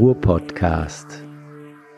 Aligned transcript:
Ruhr-Podcast. 0.00 1.22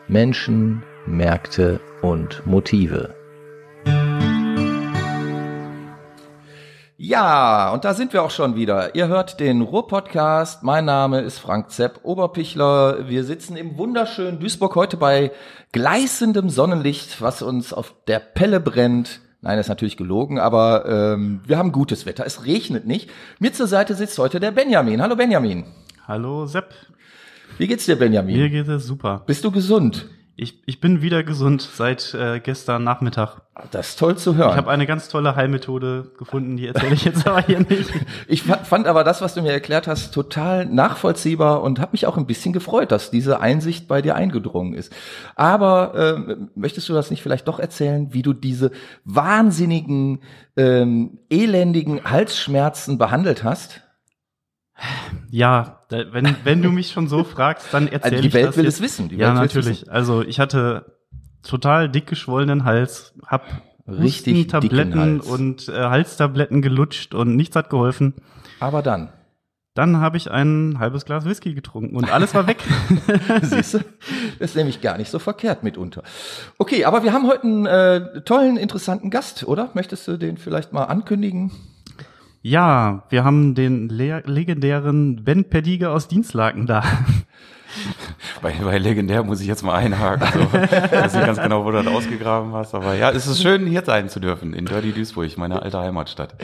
Menschen, 0.09 0.83
Märkte 1.05 1.79
und 2.01 2.45
Motive. 2.45 3.15
Ja, 6.97 7.71
und 7.71 7.85
da 7.85 7.93
sind 7.93 8.11
wir 8.11 8.23
auch 8.23 8.29
schon 8.29 8.57
wieder. 8.57 8.93
Ihr 8.93 9.07
hört 9.07 9.39
den 9.39 9.61
Ruhr-Podcast. 9.61 10.63
Mein 10.63 10.83
Name 10.83 11.21
ist 11.21 11.39
Frank 11.39 11.71
Zepp, 11.71 12.01
Oberpichler. 12.03 13.07
Wir 13.07 13.23
sitzen 13.23 13.55
im 13.55 13.77
wunderschönen 13.77 14.41
Duisburg 14.41 14.75
heute 14.75 14.97
bei 14.97 15.31
gleißendem 15.71 16.49
Sonnenlicht, 16.49 17.21
was 17.21 17.41
uns 17.41 17.71
auf 17.71 17.95
der 18.09 18.19
Pelle 18.19 18.59
brennt. 18.59 19.21
Nein, 19.39 19.55
das 19.55 19.67
ist 19.67 19.69
natürlich 19.69 19.95
gelogen, 19.95 20.39
aber 20.39 20.85
ähm, 20.87 21.39
wir 21.45 21.57
haben 21.57 21.71
gutes 21.71 22.05
Wetter. 22.05 22.25
Es 22.25 22.45
regnet 22.45 22.85
nicht. 22.85 23.09
Mir 23.39 23.53
zur 23.53 23.67
Seite 23.67 23.95
sitzt 23.95 24.19
heute 24.19 24.41
der 24.41 24.51
Benjamin. 24.51 25.01
Hallo 25.01 25.15
Benjamin. 25.15 25.63
Hallo 26.05 26.47
Sepp. 26.47 26.73
Wie 27.57 27.67
geht's 27.67 27.85
dir, 27.85 27.95
Benjamin? 27.97 28.35
Mir 28.35 28.49
geht 28.49 28.67
es 28.67 28.85
super. 28.85 29.23
Bist 29.25 29.43
du 29.43 29.51
gesund? 29.51 30.07
Ich, 30.35 30.63
ich 30.65 30.81
bin 30.81 31.03
wieder 31.03 31.23
gesund 31.23 31.61
seit 31.61 32.15
äh, 32.15 32.39
gestern 32.39 32.83
Nachmittag. 32.83 33.41
Das 33.69 33.89
ist 33.89 33.99
toll 33.99 34.17
zu 34.17 34.35
hören. 34.35 34.49
Ich 34.49 34.57
habe 34.57 34.71
eine 34.71 34.87
ganz 34.87 35.07
tolle 35.07 35.35
Heilmethode 35.35 36.11
gefunden, 36.17 36.57
die 36.57 36.65
erzähle 36.65 36.95
ich 36.95 37.05
jetzt 37.05 37.27
aber 37.27 37.41
hier 37.41 37.59
nicht. 37.59 37.91
Ich 38.27 38.41
fand 38.41 38.87
aber 38.87 39.03
das, 39.03 39.21
was 39.21 39.35
du 39.35 39.43
mir 39.43 39.51
erklärt 39.51 39.85
hast, 39.85 40.11
total 40.11 40.65
nachvollziehbar 40.65 41.61
und 41.61 41.79
habe 41.79 41.91
mich 41.91 42.07
auch 42.07 42.17
ein 42.17 42.25
bisschen 42.25 42.51
gefreut, 42.51 42.91
dass 42.91 43.11
diese 43.11 43.41
Einsicht 43.41 43.87
bei 43.87 44.01
dir 44.01 44.15
eingedrungen 44.15 44.73
ist. 44.73 44.91
Aber 45.35 45.93
ähm, 45.95 46.49
möchtest 46.55 46.89
du 46.89 46.93
das 46.93 47.11
nicht 47.11 47.21
vielleicht 47.21 47.47
doch 47.47 47.59
erzählen, 47.59 48.11
wie 48.11 48.23
du 48.23 48.33
diese 48.33 48.71
wahnsinnigen, 49.05 50.23
ähm, 50.57 51.19
elendigen 51.29 52.03
Halsschmerzen 52.05 52.97
behandelt 52.97 53.43
hast? 53.43 53.82
Ja, 55.29 55.81
wenn, 55.89 56.35
wenn 56.43 56.61
du 56.61 56.71
mich 56.71 56.91
schon 56.91 57.07
so 57.07 57.23
fragst, 57.23 57.73
dann 57.73 57.87
erzähl 57.87 58.13
also 58.13 58.15
ich 58.15 58.31
die 58.31 58.33
Welt 58.33 58.47
das 58.47 58.57
will 58.57 58.65
jetzt. 58.65 58.75
es 58.75 58.81
wissen. 58.81 59.09
Die 59.09 59.15
ja, 59.15 59.39
Welt 59.39 59.53
will 59.53 59.61
es 59.61 59.67
natürlich. 59.67 59.91
Also 59.91 60.21
ich 60.21 60.39
hatte 60.39 60.97
total 61.43 61.89
dick 61.89 62.07
geschwollenen 62.07 62.63
Hals, 62.65 63.13
hab 63.25 63.43
Richtig 63.87 64.47
Tabletten 64.47 64.99
Hals. 64.99 65.27
und 65.27 65.67
äh, 65.67 65.73
Halstabletten 65.73 66.61
gelutscht 66.61 67.13
und 67.13 67.35
nichts 67.35 67.55
hat 67.55 67.69
geholfen. 67.69 68.13
Aber 68.59 68.81
dann, 68.81 69.09
Dann 69.73 69.97
habe 69.97 70.15
ich 70.15 70.31
ein 70.31 70.77
halbes 70.79 71.03
Glas 71.03 71.25
Whisky 71.25 71.53
getrunken 71.53 71.97
und 71.97 72.11
alles 72.11 72.33
war 72.33 72.47
weg. 72.47 72.57
siehst 73.41 73.73
du, 73.73 73.79
das 74.39 74.51
ist 74.51 74.55
nämlich 74.55 74.79
gar 74.81 74.97
nicht 74.97 75.09
so 75.09 75.19
verkehrt 75.19 75.63
mitunter. 75.63 76.03
Okay, 76.57 76.85
aber 76.85 77.03
wir 77.03 77.11
haben 77.11 77.27
heute 77.27 77.43
einen 77.43 77.65
äh, 77.65 78.21
tollen, 78.21 78.55
interessanten 78.55 79.09
Gast, 79.09 79.45
oder? 79.45 79.69
Möchtest 79.73 80.07
du 80.07 80.17
den 80.17 80.37
vielleicht 80.37 80.71
mal 80.71 80.85
ankündigen? 80.85 81.51
Ja, 82.43 83.03
wir 83.09 83.23
haben 83.23 83.55
den 83.55 83.89
le 83.89 84.21
legendären 84.25 85.23
Ben 85.23 85.45
Perdiger 85.45 85.91
aus 85.93 86.07
Dienstlaken 86.07 86.67
da. 86.67 86.83
Bei, 88.43 88.51
bei 88.63 88.77
legendär 88.77 89.23
muss 89.23 89.39
ich 89.41 89.47
jetzt 89.47 89.63
mal 89.63 89.73
einhaken. 89.75 90.27
So. 90.33 90.57
Ich 90.57 90.91
weiß 90.91 91.13
nicht 91.15 91.25
ganz 91.25 91.41
genau, 91.41 91.63
wo 91.65 91.71
du 91.71 91.81
das 91.81 91.87
ausgegraben 91.87 92.53
hast. 92.53 92.75
Aber 92.75 92.93
ja, 92.93 93.09
es 93.09 93.25
ist 93.25 93.41
schön, 93.41 93.65
hier 93.65 93.83
sein 93.85 94.09
zu 94.09 94.19
dürfen, 94.19 94.53
in 94.53 94.65
Dirty 94.65 94.91
Duisburg, 94.91 95.35
meine 95.37 95.61
alte 95.61 95.79
Heimatstadt. 95.79 96.35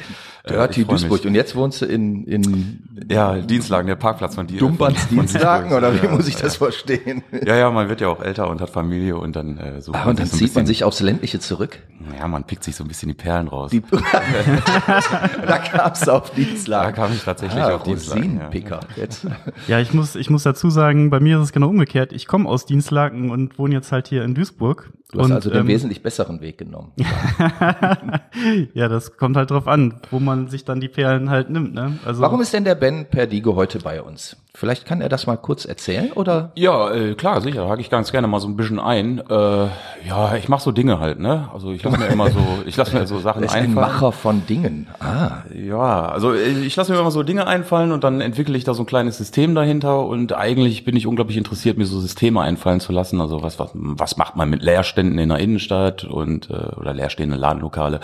Äh, 0.44 0.53
Dirty 0.53 0.86
freu 0.86 0.94
mich. 0.94 1.02
Duisburg. 1.03 1.25
Und 1.25 1.36
jetzt 1.36 1.55
wohnst 1.55 1.81
du 1.81 1.86
in, 1.86 2.23
in 2.23 2.80
Ja, 3.11 3.36
Dienstlagen, 3.36 3.88
der 3.88 3.95
Parkplatz 3.97 4.36
von 4.36 4.47
dir. 4.47 4.59
Von 4.59 4.77
Dienstlagen, 5.09 5.70
Duisburg. 5.70 5.77
oder 5.77 6.02
wie 6.02 6.05
Ja, 6.08 6.11
muss 6.14 6.27
ich 6.30 6.38
das 6.38 6.53
ja. 6.53 6.66
verstehen? 6.66 7.22
Ja, 7.45 7.55
ja, 7.58 7.70
man 7.70 7.89
wird 7.89 8.00
ja 8.02 8.08
auch 8.08 8.22
älter 8.22 8.50
und 8.50 8.61
hat 8.61 8.70
Familie 8.70 9.17
und 9.17 9.36
dann 9.36 9.58
äh, 9.58 9.81
so. 9.81 9.92
Ah, 9.94 10.05
und 10.05 10.20
dann 10.20 10.25
so 10.27 10.38
zieht 10.38 10.55
man 10.55 10.66
sich 10.66 10.86
aufs 10.86 11.02
Ländliche 11.02 11.39
zurück. 11.39 11.80
Ja, 12.17 12.30
man 12.30 12.45
pickt 12.45 12.64
sich 12.64 12.77
so 12.77 12.86
ein 12.86 12.88
bisschen 12.88 13.09
die 13.09 13.14
Perlen 13.16 13.50
raus. 13.50 13.72
Die, 13.72 13.81
da 15.47 15.58
kam's 15.58 16.08
auf 16.08 16.30
da 16.30 16.36
Dienstlagen. 16.36 16.95
kam 16.95 17.11
ich 17.11 17.23
tatsächlich 17.23 17.61
Ah, 17.61 17.75
auf 17.75 17.83
Dienstlagen. 17.83 18.23
Ja. 18.23 18.30
Rosinenpicker. 18.45 18.80
Jetzt. 18.95 19.27
Ja, 19.67 19.80
ich 19.80 19.94
muss, 19.94 20.16
ich 20.16 20.30
muss 20.30 20.44
dazu 20.44 20.70
sagen, 20.70 21.09
bei 21.09 21.20
mir 21.20 21.38
ist 21.38 21.44
es 21.44 21.52
genau 21.52 21.67
umgekehrt. 21.67 21.88
Ich 22.13 22.27
komme 22.27 22.47
aus 22.47 22.65
Dienstlaken 22.65 23.31
und 23.31 23.57
wohne 23.57 23.75
jetzt 23.75 23.91
halt 23.91 24.07
hier 24.07 24.23
in 24.23 24.35
Duisburg. 24.35 24.91
Du 25.11 25.19
hast 25.19 25.25
und, 25.25 25.31
also 25.31 25.49
den 25.49 25.61
ähm, 25.61 25.67
wesentlich 25.67 26.03
besseren 26.03 26.39
Weg 26.39 26.59
genommen. 26.59 26.92
ja, 28.73 28.87
das 28.87 29.17
kommt 29.17 29.37
halt 29.37 29.49
drauf 29.52 29.67
an, 29.67 29.95
wo 30.11 30.20
man 30.20 30.47
sich 30.49 30.65
dann 30.65 30.80
die 30.80 30.87
Perlen 30.87 31.30
halt 31.31 31.49
nimmt. 31.49 31.73
Ne? 31.73 31.97
Also, 32.05 32.21
Warum 32.21 32.42
ist 32.42 32.53
denn 32.53 32.64
der 32.64 32.75
Ben 32.75 33.05
Perdigo 33.09 33.55
heute 33.55 33.80
bei 33.80 34.02
uns? 34.02 34.37
Vielleicht 34.53 34.86
kann 34.86 34.99
er 34.99 35.09
das 35.09 35.25
mal 35.25 35.37
kurz 35.37 35.64
erzählen, 35.65 36.11
oder? 36.11 36.52
Ja, 36.55 36.92
äh, 36.92 37.14
klar, 37.14 37.39
sicher, 37.39 37.64
da 37.64 37.70
hake 37.70 37.81
ich 37.81 37.89
ganz 37.89 38.11
gerne 38.11 38.27
mal 38.27 38.39
so 38.39 38.47
ein 38.47 38.58
bisschen 38.58 38.80
ein. 38.80 39.20
Äh, 39.30 39.67
ja, 40.08 40.36
ich 40.37 40.49
mache 40.49 40.61
so 40.64 40.71
Dinge 40.71 40.99
halt, 40.99 41.20
ne? 41.20 41.47
Also 41.53 41.71
ich 41.71 41.81
lasse 41.83 41.97
mir 41.97 42.08
immer 42.08 42.30
so, 42.31 42.39
ich 42.65 42.76
lasse 42.76 42.95
mir 42.97 43.08
so 43.08 43.20
Sachen 43.21 43.43
Er 43.43 43.45
ist 43.45 43.53
ein 43.53 43.65
einfallen. 43.65 43.87
Macher 43.93 44.11
von 44.11 44.45
Dingen. 44.47 44.87
Ah, 44.99 45.43
Ja, 45.55 46.08
also 46.09 46.33
äh, 46.33 46.49
ich 46.65 46.76
lasse 46.76 46.91
mir 46.91 46.99
immer 46.99 47.11
so 47.11 47.23
Dinge 47.23 47.47
einfallen 47.47 47.91
und 47.91 48.03
dann 48.03 48.21
entwickle 48.21 48.58
ich 48.58 48.64
da 48.64 48.73
so 48.73 48.83
ein 48.83 48.87
kleines 48.87 49.17
System 49.17 49.55
dahinter 49.55 50.05
und 50.05 50.33
eigentlich 50.33 50.83
bin 50.83 50.95
ich 50.97 51.08
unglaublich 51.08 51.37
interessiert, 51.37 51.77
mir 51.77 51.86
so 51.86 51.99
Systeme 51.99 52.41
einfallen 52.41 52.80
zu 52.80 52.91
lassen. 52.91 53.21
Also 53.21 53.41
was, 53.43 53.59
was, 53.59 53.70
was 53.73 54.17
macht 54.17 54.36
man 54.36 54.49
mit 54.49 54.61
Leerständen 54.99 55.20
in 55.20 55.30
der 55.30 55.39
Innenstadt 55.39 56.04
und 56.04 56.49
äh, 56.49 56.76
oder 56.77 56.93
leerstehende 56.93 57.37
Ladenlokale? 57.37 57.99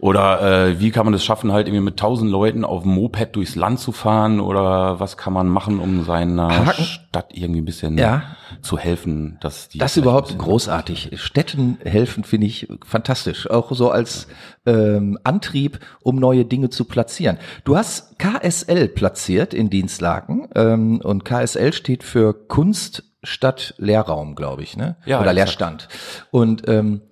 Oder 0.00 0.66
äh, 0.68 0.80
wie 0.80 0.90
kann 0.90 1.06
man 1.06 1.14
es 1.14 1.24
schaffen, 1.24 1.52
halt 1.52 1.66
irgendwie 1.66 1.84
mit 1.84 1.96
tausend 1.96 2.30
Leuten 2.30 2.64
auf 2.64 2.82
dem 2.82 2.92
Moped 2.92 3.36
durchs 3.36 3.54
Land 3.54 3.78
zu 3.78 3.92
fahren? 3.92 4.40
Oder 4.40 5.00
was 5.00 5.16
kann 5.16 5.32
man 5.32 5.48
machen, 5.48 5.78
um 5.78 6.04
seiner 6.04 6.66
Haken. 6.66 6.84
Stadt 6.84 7.28
irgendwie 7.32 7.62
ein 7.62 7.64
bisschen 7.64 7.96
Ja. 7.96 8.22
zu 8.60 8.76
helfen, 8.76 9.38
dass 9.40 9.68
die 9.68 9.78
das 9.78 9.96
überhaupt 9.96 10.36
großartig. 10.36 11.12
Städten 11.14 11.78
helfen 11.84 12.24
finde 12.24 12.48
ich 12.48 12.68
fantastisch. 12.84 13.48
Auch 13.48 13.72
so 13.72 13.90
als 13.90 14.26
ähm, 14.66 15.16
Antrieb, 15.24 15.78
um 16.02 16.16
neue 16.16 16.44
Dinge 16.44 16.68
zu 16.70 16.84
platzieren. 16.84 17.38
Du 17.64 17.76
hast 17.76 18.18
KSL 18.18 18.88
platziert 18.88 19.54
in 19.54 19.70
Dienstlaken 19.70 20.48
ähm, 20.54 21.00
und 21.02 21.24
KSL 21.24 21.72
steht 21.72 22.02
für 22.02 22.34
Kunst 22.34 23.04
statt 23.24 23.74
Lehrraum, 23.78 24.34
glaube 24.34 24.62
ich, 24.62 24.76
ne? 24.76 24.96
Ja, 25.04 25.20
Oder 25.20 25.30
exakt. 25.32 25.36
Leerstand. 25.36 25.88
Und 26.30 26.68
ähm, 26.68 27.02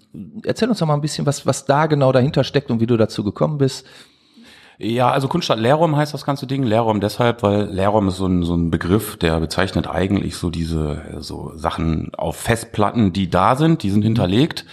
erzähl 0.45 0.69
uns 0.69 0.79
doch 0.79 0.87
mal 0.87 0.95
ein 0.95 1.01
bisschen, 1.01 1.27
was, 1.27 1.47
was 1.47 1.65
da 1.65 1.87
genau 1.87 2.13
dahinter 2.13 2.45
steckt 2.45 2.71
und 2.71 2.81
wie 2.81 2.87
du 2.87 2.97
dazu 2.97 3.25
gekommen 3.25 3.59
bist. 3.59 3.87
Ja, 4.85 5.13
also 5.13 5.29
Kunststadt 5.29 5.61
Leerraum 5.61 5.95
heißt 5.95 6.13
das 6.13 6.25
ganze 6.25 6.49
Ding. 6.49 6.65
Leerraum 6.65 7.01
deshalb, 7.01 7.45
weil 7.45 7.67
Leerraum 7.67 8.09
ist 8.09 8.17
so 8.17 8.27
ein, 8.27 8.43
so 8.43 8.57
ein 8.57 8.73
Begriff, 8.73 9.17
der 9.17 9.39
bezeichnet 9.39 9.87
eigentlich 9.87 10.35
so 10.35 10.51
diese 10.51 11.21
so 11.21 11.53
Sachen 11.55 12.13
auf 12.17 12.35
Festplatten, 12.35 13.13
die 13.13 13.31
da 13.31 13.55
sind, 13.55 13.85
die 13.85 13.91
sind 13.91 14.03
hinterlegt, 14.03 14.67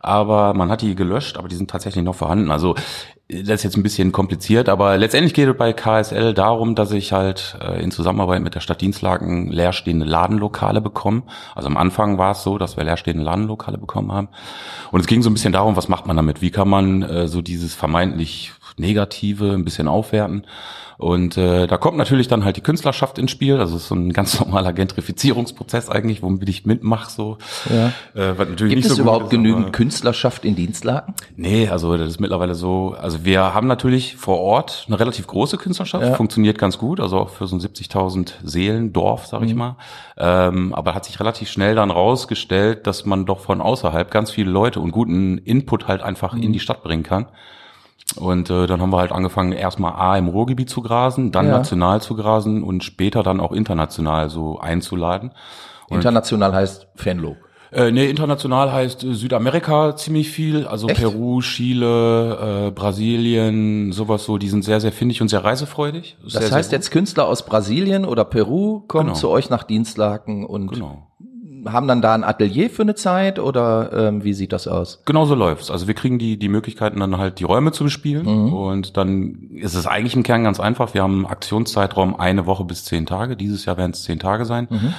aber 0.00 0.54
man 0.54 0.70
hat 0.70 0.82
die 0.82 0.94
gelöscht, 0.94 1.36
aber 1.36 1.48
die 1.48 1.56
sind 1.56 1.68
tatsächlich 1.68 2.04
noch 2.04 2.14
vorhanden. 2.14 2.52
Also 2.52 2.76
das 3.28 3.56
ist 3.56 3.64
jetzt 3.64 3.76
ein 3.76 3.82
bisschen 3.82 4.12
kompliziert, 4.12 4.68
aber 4.68 4.96
letztendlich 4.98 5.34
geht 5.34 5.48
es 5.48 5.56
bei 5.56 5.72
KSL 5.72 6.32
darum, 6.32 6.76
dass 6.76 6.92
ich 6.92 7.12
halt 7.12 7.58
äh, 7.60 7.82
in 7.82 7.90
Zusammenarbeit 7.90 8.42
mit 8.42 8.54
der 8.54 8.60
Stadt 8.60 8.80
Dienstlaken 8.80 9.50
leerstehende 9.50 10.06
Ladenlokale 10.06 10.80
bekomme. 10.80 11.24
Also 11.56 11.66
am 11.66 11.76
Anfang 11.76 12.18
war 12.18 12.30
es 12.30 12.44
so, 12.44 12.56
dass 12.56 12.76
wir 12.76 12.84
leerstehende 12.84 13.24
Ladenlokale 13.24 13.78
bekommen 13.78 14.12
haben. 14.12 14.28
Und 14.92 15.00
es 15.00 15.08
ging 15.08 15.22
so 15.22 15.30
ein 15.30 15.32
bisschen 15.32 15.52
darum, 15.52 15.74
was 15.74 15.88
macht 15.88 16.06
man 16.06 16.16
damit? 16.16 16.40
Wie 16.40 16.52
kann 16.52 16.68
man 16.68 17.02
äh, 17.02 17.26
so 17.26 17.42
dieses 17.42 17.74
vermeintlich 17.74 18.52
Negative 18.76 19.52
ein 19.52 19.64
bisschen 19.64 19.88
aufwerten? 19.88 20.46
Und 20.98 21.36
äh, 21.36 21.66
da 21.66 21.76
kommt 21.76 21.98
natürlich 21.98 22.26
dann 22.26 22.42
halt 22.46 22.56
die 22.56 22.62
Künstlerschaft 22.62 23.18
ins 23.18 23.30
Spiel. 23.30 23.58
Also 23.60 23.76
es 23.76 23.82
ist 23.82 23.88
so 23.88 23.94
ein 23.94 24.12
ganz 24.14 24.40
normaler 24.40 24.72
Gentrifizierungsprozess 24.72 25.90
eigentlich, 25.90 26.22
womit 26.22 26.48
ich 26.48 26.64
mitmache. 26.64 27.10
So. 27.10 27.36
Ja. 27.68 27.88
Äh, 28.14 28.38
was 28.38 28.48
natürlich 28.48 28.58
Gibt 28.58 28.76
nicht 28.76 28.86
es 28.86 28.96
so 28.96 29.02
überhaupt 29.02 29.24
ist, 29.24 29.30
genügend 29.30 29.74
Künstlerschaft 29.74 30.46
in 30.46 30.56
Dienstlaken? 30.56 31.12
Nee, 31.36 31.68
also 31.68 31.94
das 31.98 32.08
ist 32.08 32.20
mittlerweile 32.20 32.54
so, 32.54 32.96
also 32.98 33.26
wir 33.26 33.52
haben 33.52 33.66
natürlich 33.66 34.16
vor 34.16 34.40
Ort 34.40 34.84
eine 34.88 34.98
relativ 34.98 35.26
große 35.26 35.58
Künstlerschaft, 35.58 36.02
Ja. 36.06 36.14
funktioniert 36.14 36.56
ganz 36.56 36.78
gut, 36.78 36.98
also 36.98 37.18
auch 37.18 37.28
für 37.28 37.46
so 37.46 37.56
ein 37.56 37.60
70.000 37.60 38.32
Seelen 38.42 38.94
Dorf, 38.94 39.26
sag 39.26 39.42
ich 39.42 39.52
Mhm. 39.52 39.58
mal. 39.58 39.76
Ähm, 40.16 40.72
aber 40.74 40.94
hat 40.94 41.04
sich 41.04 41.20
relativ 41.20 41.50
schnell 41.50 41.74
dann 41.74 41.90
rausgestellt, 41.90 42.86
dass 42.86 43.04
man 43.04 43.26
doch 43.26 43.40
von 43.40 43.60
außerhalb 43.60 44.10
ganz 44.10 44.30
viele 44.30 44.50
Leute 44.50 44.80
und 44.80 44.92
guten 44.92 45.36
Input 45.38 45.88
halt 45.88 46.00
einfach 46.00 46.32
Mhm. 46.32 46.42
in 46.42 46.52
die 46.54 46.60
Stadt 46.60 46.82
bringen 46.82 47.02
kann. 47.02 47.26
Und 48.16 48.50
äh, 48.50 48.66
dann 48.66 48.80
haben 48.80 48.90
wir 48.90 48.98
halt 48.98 49.12
angefangen, 49.12 49.52
erstmal 49.52 49.92
A 49.92 50.16
im 50.16 50.28
Ruhrgebiet 50.28 50.70
zu 50.70 50.80
grasen, 50.82 51.32
dann 51.32 51.46
Ja. 51.46 51.58
national 51.58 52.00
zu 52.00 52.14
grasen 52.16 52.62
und 52.62 52.82
später 52.84 53.22
dann 53.22 53.40
auch 53.40 53.52
international 53.52 54.30
so 54.30 54.58
einzuladen. 54.58 55.32
Und 55.88 55.96
International 55.96 56.52
heißt 56.54 56.88
Fanlo. 56.96 57.36
äh, 57.72 57.90
nee, 57.92 58.06
international 58.08 58.72
heißt 58.72 59.04
äh, 59.04 59.12
Südamerika 59.14 59.94
ziemlich 59.96 60.30
viel, 60.30 60.66
also 60.66 60.88
Echt? 60.88 61.00
Peru, 61.00 61.40
Chile, 61.42 62.68
äh, 62.68 62.70
Brasilien, 62.70 63.92
sowas 63.92 64.24
so, 64.24 64.38
die 64.38 64.48
sind 64.48 64.64
sehr, 64.64 64.80
sehr 64.80 64.92
findig 64.92 65.20
und 65.22 65.28
sehr 65.28 65.44
reisefreudig. 65.44 66.16
Das 66.24 66.32
sehr, 66.32 66.50
heißt 66.50 66.70
sehr 66.70 66.78
jetzt 66.78 66.90
Künstler 66.90 67.26
aus 67.26 67.44
Brasilien 67.44 68.04
oder 68.04 68.24
Peru 68.24 68.80
kommen 68.88 69.08
Genau. 69.08 69.18
zu 69.18 69.28
euch 69.30 69.50
nach 69.50 69.62
Dienstlaken 69.64 70.44
und 70.44 70.68
Genau. 70.72 71.06
Haben 71.72 71.88
dann 71.88 72.02
da 72.02 72.14
ein 72.14 72.24
Atelier 72.24 72.70
für 72.70 72.82
eine 72.82 72.94
Zeit 72.94 73.38
oder 73.38 73.90
ähm, 73.92 74.24
wie 74.24 74.32
sieht 74.32 74.52
das 74.52 74.66
aus? 74.68 75.02
Genau 75.04 75.24
so 75.26 75.34
läuft's. 75.34 75.70
Also 75.70 75.86
wir 75.86 75.94
kriegen 75.94 76.18
die, 76.18 76.38
die 76.38 76.48
Möglichkeiten 76.48 77.00
dann 77.00 77.18
halt 77.18 77.38
die 77.40 77.44
Räume 77.44 77.72
zu 77.72 77.84
bespielen 77.84 78.26
Mhm. 78.26 78.52
und 78.52 78.96
dann 78.96 79.50
ist 79.54 79.74
es 79.74 79.86
eigentlich 79.86 80.14
im 80.14 80.22
Kern 80.22 80.44
ganz 80.44 80.60
einfach. 80.60 80.94
Wir 80.94 81.02
haben 81.02 81.14
einen 81.14 81.26
Aktionszeitraum 81.26 82.16
eine 82.18 82.46
Woche 82.46 82.64
bis 82.64 82.84
zehn 82.84 83.06
Tage. 83.06 83.36
Dieses 83.36 83.64
Jahr 83.64 83.76
werden 83.76 83.92
es 83.92 84.02
zehn 84.02 84.18
Tage 84.18 84.44
sein. 84.44 84.66
Mhm. 84.70 84.94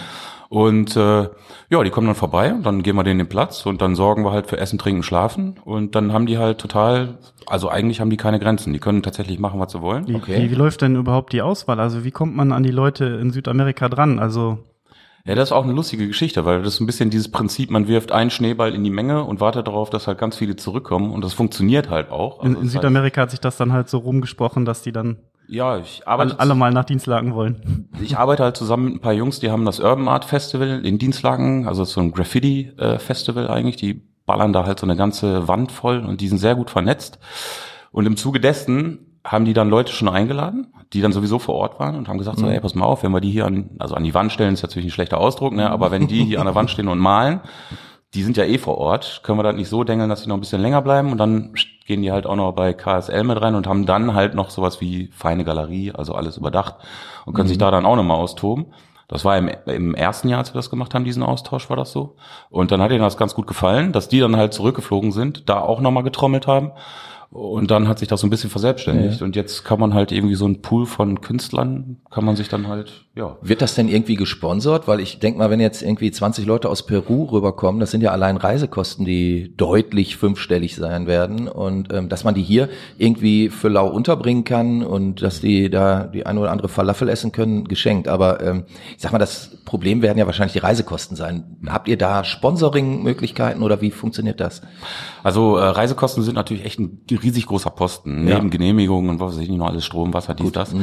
Und 0.49 0.95
äh, 0.95 1.27
ja, 1.69 1.83
die 1.83 1.89
kommen 1.89 2.07
dann 2.07 2.15
vorbei 2.15 2.53
und 2.53 2.65
dann 2.65 2.81
gehen 2.81 2.95
wir 2.95 3.03
denen 3.03 3.17
den 3.19 3.27
Platz 3.27 3.65
und 3.65 3.81
dann 3.81 3.95
sorgen 3.95 4.23
wir 4.23 4.31
halt 4.31 4.47
für 4.47 4.57
Essen, 4.57 4.79
Trinken, 4.79 5.03
Schlafen 5.03 5.55
und 5.65 5.93
dann 5.93 6.13
haben 6.13 6.25
die 6.25 6.37
halt 6.37 6.57
total, 6.59 7.17
also 7.47 7.67
eigentlich 7.67 7.99
haben 7.99 8.09
die 8.09 8.15
keine 8.15 8.39
Grenzen. 8.39 8.71
Die 8.71 8.79
können 8.79 9.03
tatsächlich 9.03 9.39
machen, 9.39 9.59
was 9.59 9.73
sie 9.73 9.81
wollen. 9.81 10.07
Wie, 10.07 10.15
Okay. 10.15 10.43
wie, 10.43 10.51
wie 10.51 10.55
läuft 10.55 10.81
denn 10.83 10.95
überhaupt 10.95 11.33
die 11.33 11.41
Auswahl? 11.41 11.81
Also 11.81 12.05
wie 12.05 12.11
kommt 12.11 12.33
man 12.33 12.53
an 12.53 12.63
die 12.63 12.71
Leute 12.71 13.03
in 13.05 13.31
Südamerika 13.31 13.89
dran? 13.89 14.19
Also 14.19 14.59
Ja, 15.27 15.35
das 15.35 15.49
ist 15.49 15.51
auch 15.51 15.65
eine 15.65 15.73
lustige 15.73 16.07
Geschichte, 16.07 16.45
weil 16.45 16.63
das 16.63 16.75
ist 16.75 16.79
ein 16.79 16.85
bisschen 16.85 17.09
dieses 17.09 17.29
Prinzip, 17.29 17.69
man 17.69 17.89
wirft 17.89 18.13
einen 18.13 18.29
Schneeball 18.29 18.73
in 18.73 18.85
die 18.85 18.89
Menge 18.89 19.25
und 19.25 19.41
wartet 19.41 19.67
darauf, 19.67 19.89
dass 19.89 20.07
halt 20.07 20.17
ganz 20.17 20.37
viele 20.37 20.55
zurückkommen 20.55 21.11
und 21.11 21.21
das 21.21 21.33
funktioniert 21.33 21.89
halt 21.89 22.11
auch. 22.11 22.41
In, 22.41 22.47
Also 22.47 22.59
in 22.59 22.63
das 22.67 22.73
Südamerika 22.73 23.21
hat 23.21 23.31
sich 23.31 23.41
das 23.41 23.57
dann 23.57 23.73
halt 23.73 23.89
so 23.89 23.97
rumgesprochen, 23.97 24.63
dass 24.63 24.83
die 24.83 24.93
dann 24.93 25.17
heißt, 25.17 25.17
ja, 25.49 25.77
ich 25.77 26.07
alle, 26.07 26.23
arbeite, 26.23 26.39
alle 26.39 26.55
mal 26.55 26.71
nach 26.71 26.85
Dienstlaken 26.85 27.35
wollen. 27.35 27.89
ich 28.01 28.17
arbeite 28.17 28.43
halt 28.43 28.55
zusammen 28.55 28.85
mit 28.85 28.95
ein 28.95 29.01
paar 29.01 29.13
Jungs, 29.13 29.41
die 29.41 29.51
haben 29.51 29.65
das 29.65 29.81
Urban 29.81 30.07
Art 30.07 30.23
Festival 30.23 30.85
in 30.85 30.97
Dienstlagen, 30.97 31.67
also 31.67 31.83
so 31.83 31.99
ein 31.99 32.13
Graffiti 32.13 32.71
äh, 32.77 32.97
Festival 32.97 33.49
eigentlich, 33.49 33.75
die 33.75 34.01
ballern 34.25 34.53
da 34.53 34.65
halt 34.65 34.79
so 34.79 34.85
eine 34.85 34.95
ganze 34.95 35.47
Wand 35.49 35.73
voll 35.73 35.99
und 35.99 36.21
die 36.21 36.27
sind 36.29 36.37
sehr 36.37 36.55
gut 36.55 36.69
vernetzt. 36.69 37.19
Und 37.91 38.05
im 38.05 38.15
Zuge 38.15 38.39
dessen 38.39 39.16
haben 39.27 39.45
die 39.45 39.53
dann 39.53 39.69
Leute 39.69 39.91
schon 39.91 40.07
eingeladen, 40.07 40.73
die 40.93 41.01
dann 41.01 41.11
sowieso 41.11 41.37
vor 41.37 41.55
Ort 41.55 41.79
waren 41.79 41.95
und 41.95 42.07
haben 42.07 42.17
gesagt, 42.17 42.39
so, 42.39 42.47
ey, 42.47 42.59
pass 42.61 42.75
mal 42.75 42.85
auf, 42.85 43.03
wenn 43.03 43.11
wir 43.11 43.19
die 43.19 43.31
hier 43.31 43.45
an, 43.45 43.71
also 43.77 43.93
an 43.95 44.03
die 44.03 44.13
Wand 44.13 44.31
stellen, 44.31 44.53
ist 44.53 44.63
natürlich 44.63 44.87
ein 44.87 44.91
schlechter 44.91 45.17
Ausdruck, 45.19 45.53
ne, 45.53 45.69
aber 45.69 45.91
wenn 45.91 46.07
die 46.07 46.23
hier 46.23 46.39
an 46.39 46.45
der 46.45 46.55
Wand 46.55 46.69
stehen 46.69 46.87
und 46.87 46.99
malen, 46.99 47.41
die 48.13 48.23
sind 48.23 48.37
ja 48.37 48.45
eh 48.45 48.57
vor 48.57 48.77
Ort, 48.77 49.21
können 49.23 49.37
wir 49.37 49.43
das 49.43 49.55
nicht 49.55 49.67
so 49.67 49.83
dengeln, 49.83 50.09
dass 50.09 50.23
die 50.23 50.29
noch 50.29 50.37
ein 50.37 50.39
bisschen 50.39 50.61
länger 50.61 50.81
bleiben 50.81 51.11
und 51.11 51.17
dann 51.17 51.53
gehen 51.85 52.01
die 52.01 52.11
halt 52.11 52.25
auch 52.25 52.37
noch 52.37 52.53
bei 52.53 52.71
KSL 52.73 53.23
mit 53.25 53.41
rein 53.41 53.55
und 53.55 53.67
haben 53.67 53.85
dann 53.85 54.13
halt 54.13 54.33
noch 54.33 54.49
sowas 54.49 54.79
wie 54.79 55.09
feine 55.11 55.43
Galerie, 55.43 55.91
also 55.91 56.13
alles 56.15 56.37
überdacht 56.37 56.75
und 57.25 57.33
können 57.33 57.49
sich 57.49 57.57
da 57.57 57.69
dann 57.69 57.85
auch 57.85 57.97
nochmal 57.97 58.17
austoben. 58.17 58.67
Das 59.09 59.23
war 59.23 59.37
im, 59.37 59.49
im 59.67 59.95
ersten 59.95 60.27
Jahr, 60.27 60.39
als 60.39 60.53
wir 60.53 60.59
das 60.59 60.69
gemacht 60.69 60.93
haben, 60.93 61.05
diesen 61.05 61.23
Austausch, 61.23 61.69
war 61.69 61.77
das 61.77 61.91
so. 61.91 62.17
Und 62.49 62.71
dann 62.71 62.81
hat 62.81 62.91
ihnen 62.91 63.01
das 63.01 63.15
ganz 63.15 63.35
gut 63.35 63.47
gefallen, 63.47 63.93
dass 63.93 64.09
die 64.09 64.19
dann 64.19 64.35
halt 64.35 64.53
zurückgeflogen 64.53 65.13
sind, 65.13 65.47
da 65.47 65.61
auch 65.61 65.79
nochmal 65.79 66.03
getrommelt 66.03 66.45
haben. 66.45 66.71
Und 67.29 67.71
dann 67.71 67.87
hat 67.87 67.99
sich 67.99 68.07
das 68.07 68.21
so 68.21 68.27
ein 68.27 68.29
bisschen 68.29 68.49
verselbstständigt. 68.49 69.21
Und 69.21 69.35
jetzt 69.35 69.65
kann 69.65 69.79
man 69.79 69.93
halt 69.93 70.11
irgendwie 70.11 70.35
so 70.35 70.45
einen 70.45 70.61
Pool 70.61 70.85
von 70.85 71.21
Künstlern, 71.21 71.97
kann 72.09 72.25
man 72.25 72.35
sich 72.35 72.49
dann 72.49 72.67
halt, 72.67 73.05
ja. 73.17 73.35
Wird 73.41 73.61
das 73.61 73.75
denn 73.75 73.89
irgendwie 73.89 74.15
gesponsert? 74.15 74.87
Weil 74.87 74.99
ich 74.99 75.19
denke 75.19 75.39
mal, 75.39 75.49
wenn 75.49 75.59
jetzt 75.59 75.81
irgendwie 75.81 76.11
20 76.11 76.45
Leute 76.45 76.69
aus 76.69 76.85
Peru 76.85 77.23
rüberkommen, 77.25 77.79
das 77.79 77.91
sind 77.91 78.01
ja 78.01 78.11
allein 78.11 78.37
Reisekosten, 78.37 79.05
die 79.05 79.53
deutlich 79.57 80.15
fünfstellig 80.17 80.75
sein 80.75 81.07
werden. 81.07 81.47
Und 81.47 81.91
ähm, 81.91 82.09
dass 82.09 82.23
man 82.23 82.35
die 82.35 82.43
hier 82.43 82.69
irgendwie 82.97 83.49
für 83.49 83.69
lau 83.69 83.87
unterbringen 83.87 84.43
kann 84.43 84.83
und 84.83 85.21
dass 85.21 85.41
die 85.41 85.69
da 85.69 86.03
die 86.03 86.25
eine 86.25 86.39
oder 86.39 86.51
andere 86.51 86.69
Falafel 86.69 87.09
essen 87.09 87.31
können, 87.31 87.67
geschenkt. 87.67 88.07
Aber 88.07 88.41
ähm, 88.41 88.65
ich 88.95 89.01
sag 89.01 89.11
mal, 89.11 89.17
das 89.17 89.57
Problem 89.65 90.01
werden 90.01 90.17
ja 90.17 90.25
wahrscheinlich 90.27 90.53
die 90.53 90.59
Reisekosten 90.59 91.17
sein. 91.17 91.57
Habt 91.67 91.87
ihr 91.87 91.97
da 91.97 92.23
Sponsoring-Möglichkeiten 92.23 93.63
oder 93.63 93.81
wie 93.81 93.91
funktioniert 93.91 94.39
das? 94.39 94.61
Also 95.23 95.57
äh, 95.57 95.63
Reisekosten 95.65 96.23
sind 96.23 96.35
natürlich 96.35 96.65
echt 96.65 96.79
ein 96.79 97.01
riesig 97.09 97.45
großer 97.47 97.69
Posten, 97.71 98.27
Ja. 98.27 98.35
neben 98.35 98.49
Genehmigungen 98.49 99.09
und 99.09 99.19
was 99.19 99.35
weiß 99.35 99.41
ich 99.41 99.49
nicht 99.49 99.57
noch 99.57 99.67
alles, 99.67 99.85
Strom, 99.85 100.13
Wasser, 100.13 100.33
dies, 100.33 100.51
das. 100.51 100.73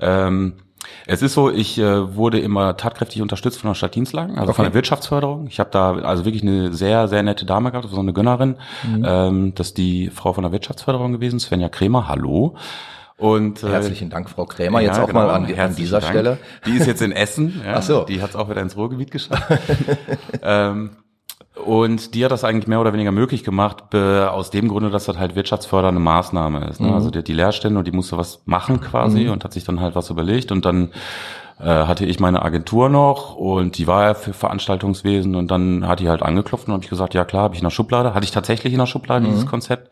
Ähm, 0.00 0.54
es 1.06 1.22
ist 1.22 1.34
so, 1.34 1.50
ich 1.50 1.78
äh, 1.78 2.16
wurde 2.16 2.38
immer 2.38 2.76
tatkräftig 2.76 3.22
unterstützt 3.22 3.60
von 3.60 3.70
der 3.70 3.74
Stadt 3.74 3.94
Dienstlagen, 3.94 4.38
also 4.38 4.52
von 4.52 4.64
Okay. 4.64 4.70
der 4.70 4.74
Wirtschaftsförderung. 4.74 5.46
Ich 5.46 5.58
habe 5.60 5.70
da 5.72 5.94
also 5.96 6.24
wirklich 6.24 6.42
eine 6.42 6.72
sehr, 6.72 7.08
sehr 7.08 7.22
nette 7.22 7.46
Dame 7.46 7.70
gehabt, 7.70 7.88
so 7.90 7.98
eine 8.00 8.12
Gönnerin. 8.12 8.56
Ähm, 9.04 9.54
das 9.54 9.68
ist 9.68 9.78
die 9.78 10.10
Frau 10.10 10.32
von 10.32 10.42
der 10.42 10.52
Wirtschaftsförderung 10.52 11.12
gewesen, 11.12 11.40
Svenja 11.40 11.68
Krämer, 11.68 12.08
hallo. 12.08 12.56
Und, 13.16 13.64
äh, 13.64 13.68
Herzlichen 13.70 14.10
Dank, 14.10 14.30
Frau 14.30 14.44
Krämer. 14.44 14.80
Jetzt 14.80 14.96
ja, 14.96 15.02
auch 15.02 15.12
mal 15.12 15.22
genau, 15.22 15.34
an, 15.34 15.44
an 15.46 15.52
herzlichen 15.52 15.76
dieser 15.84 15.98
Dank. 16.00 16.12
Stelle. 16.12 16.38
Die 16.66 16.76
ist 16.76 16.86
jetzt 16.86 17.02
in 17.02 17.10
Essen. 17.12 17.60
Ja, 17.66 17.74
Ach 17.78 17.82
so. 17.82 18.04
Die 18.04 18.22
hat 18.22 18.30
es 18.30 18.36
auch 18.36 18.48
wieder 18.48 18.60
ins 18.62 18.76
Ruhrgebiet 18.76 19.10
geschafft. 19.10 19.42
ähm, 20.42 20.90
und 21.64 22.14
die 22.14 22.24
hat 22.24 22.32
das 22.32 22.44
eigentlich 22.44 22.66
mehr 22.66 22.80
oder 22.80 22.92
weniger 22.92 23.12
möglich 23.12 23.44
gemacht, 23.44 23.94
aus 23.94 24.50
dem 24.50 24.68
Grunde, 24.68 24.90
dass 24.90 25.06
das 25.06 25.18
halt 25.18 25.34
wirtschaftsfördernde 25.34 26.00
Maßnahme 26.00 26.66
ist. 26.66 26.80
Ne? 26.80 26.92
Also 26.92 27.10
die 27.10 27.22
die 27.22 27.32
Lehrstände 27.32 27.78
und 27.78 27.86
die 27.86 27.92
musste 27.92 28.16
was 28.16 28.42
machen 28.44 28.80
quasi 28.80 29.28
und 29.28 29.44
hat 29.44 29.52
sich 29.52 29.64
dann 29.64 29.80
halt 29.80 29.94
was 29.94 30.10
überlegt 30.10 30.52
und 30.52 30.64
dann 30.64 30.90
äh, 31.60 31.64
hatte 31.64 32.06
ich 32.06 32.20
meine 32.20 32.42
Agentur 32.42 32.88
noch 32.88 33.34
und 33.34 33.78
die 33.78 33.86
war 33.86 34.04
ja 34.04 34.14
für 34.14 34.32
Veranstaltungswesen 34.32 35.34
und 35.34 35.50
dann 35.50 35.86
hat 35.86 36.00
die 36.00 36.08
halt 36.08 36.22
angeklopft 36.22 36.68
und 36.68 36.74
habe 36.74 36.84
ich 36.84 36.90
gesagt, 36.90 37.14
ja 37.14 37.24
klar, 37.24 37.42
habe 37.42 37.54
ich 37.54 37.60
in 37.60 37.66
der 37.66 37.70
Schublade, 37.70 38.14
hatte 38.14 38.24
ich 38.24 38.30
tatsächlich 38.30 38.72
in 38.72 38.78
der 38.78 38.86
Schublade 38.86 39.26
dieses 39.26 39.46
Konzept 39.46 39.90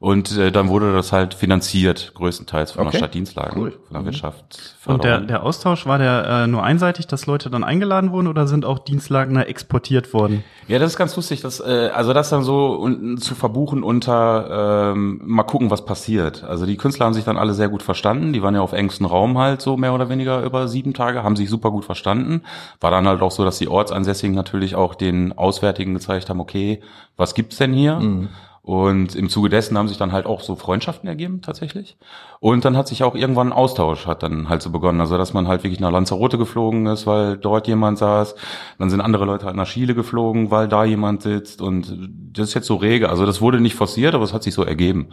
und 0.00 0.36
äh, 0.38 0.52
dann 0.52 0.68
wurde 0.68 0.92
das 0.92 1.12
halt 1.12 1.34
finanziert, 1.34 2.12
größtenteils 2.14 2.72
von 2.72 2.82
Okay. 2.82 2.92
der 2.92 2.98
Stadt 2.98 3.14
Dienstlagen, 3.14 3.60
Cool. 3.60 3.70
von 3.72 3.94
der 3.94 4.04
Wirtschaftsförderung. 4.04 4.94
Und 4.94 5.04
der, 5.04 5.20
der 5.20 5.42
Austausch, 5.42 5.86
war 5.86 5.98
der 5.98 6.24
äh, 6.44 6.46
nur 6.46 6.62
einseitig, 6.62 7.06
dass 7.08 7.26
Leute 7.26 7.50
dann 7.50 7.64
eingeladen 7.64 8.12
wurden 8.12 8.28
oder 8.28 8.46
sind 8.46 8.64
auch 8.64 8.78
Dienstlagener 8.78 9.48
exportiert 9.48 10.12
worden? 10.14 10.44
Ja, 10.68 10.78
das 10.78 10.92
ist 10.92 10.98
ganz 10.98 11.16
lustig, 11.16 11.40
das, 11.40 11.58
äh, 11.60 11.90
also 11.92 12.12
das 12.12 12.30
dann 12.30 12.42
so 12.44 12.78
un, 12.80 13.18
zu 13.18 13.34
verbuchen 13.34 13.82
unter 13.82 14.92
ähm, 14.92 15.20
mal 15.24 15.42
gucken, 15.42 15.70
was 15.70 15.84
passiert. 15.84 16.44
Also 16.44 16.64
die 16.66 16.76
Künstler 16.76 17.06
haben 17.06 17.14
sich 17.14 17.24
dann 17.24 17.36
alle 17.36 17.54
sehr 17.54 17.68
gut 17.68 17.82
verstanden, 17.82 18.32
die 18.32 18.42
waren 18.42 18.54
ja 18.54 18.60
auf 18.60 18.72
engstem 18.74 19.06
Raum 19.06 19.36
halt 19.38 19.60
so 19.60 19.76
mehr 19.76 19.94
oder 19.94 20.08
weniger 20.08 20.42
über 20.42 20.68
sieben 20.68 20.94
Tage, 20.94 21.24
haben 21.24 21.34
sich 21.36 21.50
super 21.50 21.70
gut 21.70 21.84
verstanden. 21.84 22.42
War 22.80 22.90
dann 22.90 23.08
halt 23.08 23.20
auch 23.22 23.32
so, 23.32 23.44
dass 23.44 23.58
die 23.58 23.68
Ortsansässigen 23.68 24.34
natürlich 24.36 24.74
auch 24.76 24.94
den 24.94 25.36
Auswärtigen 25.36 25.94
gezeigt 25.94 26.30
haben, 26.30 26.38
okay, 26.40 26.80
was 27.16 27.34
gibt's 27.34 27.56
denn 27.56 27.72
hier? 27.72 28.28
Und 28.68 29.14
im 29.14 29.30
Zuge 29.30 29.48
dessen 29.48 29.78
haben 29.78 29.88
sich 29.88 29.96
dann 29.96 30.12
halt 30.12 30.26
auch 30.26 30.42
so 30.42 30.54
Freundschaften 30.54 31.08
ergeben, 31.08 31.40
tatsächlich. 31.40 31.96
Und 32.38 32.66
dann 32.66 32.76
hat 32.76 32.86
sich 32.86 33.02
auch 33.02 33.14
irgendwann 33.14 33.48
ein 33.48 33.52
Austausch 33.54 34.06
hat 34.06 34.22
dann 34.22 34.50
halt 34.50 34.60
so 34.60 34.68
begonnen. 34.68 35.00
Also, 35.00 35.16
dass 35.16 35.32
man 35.32 35.48
halt 35.48 35.64
wirklich 35.64 35.80
nach 35.80 35.90
Lanzarote 35.90 36.36
geflogen 36.36 36.84
ist, 36.84 37.06
weil 37.06 37.38
dort 37.38 37.66
jemand 37.66 37.96
saß. 37.96 38.34
Dann 38.78 38.90
sind 38.90 39.00
andere 39.00 39.24
Leute 39.24 39.46
halt 39.46 39.56
nach 39.56 39.66
Chile 39.66 39.94
geflogen, 39.94 40.50
weil 40.50 40.68
da 40.68 40.84
jemand 40.84 41.22
sitzt. 41.22 41.62
Und 41.62 42.10
das 42.34 42.48
ist 42.48 42.54
jetzt 42.54 42.66
so 42.66 42.76
rege. 42.76 43.08
Also, 43.08 43.24
das 43.24 43.40
wurde 43.40 43.58
nicht 43.58 43.74
forciert, 43.74 44.14
aber 44.14 44.24
es 44.24 44.34
hat 44.34 44.42
sich 44.42 44.52
so 44.52 44.64
ergeben. 44.64 45.08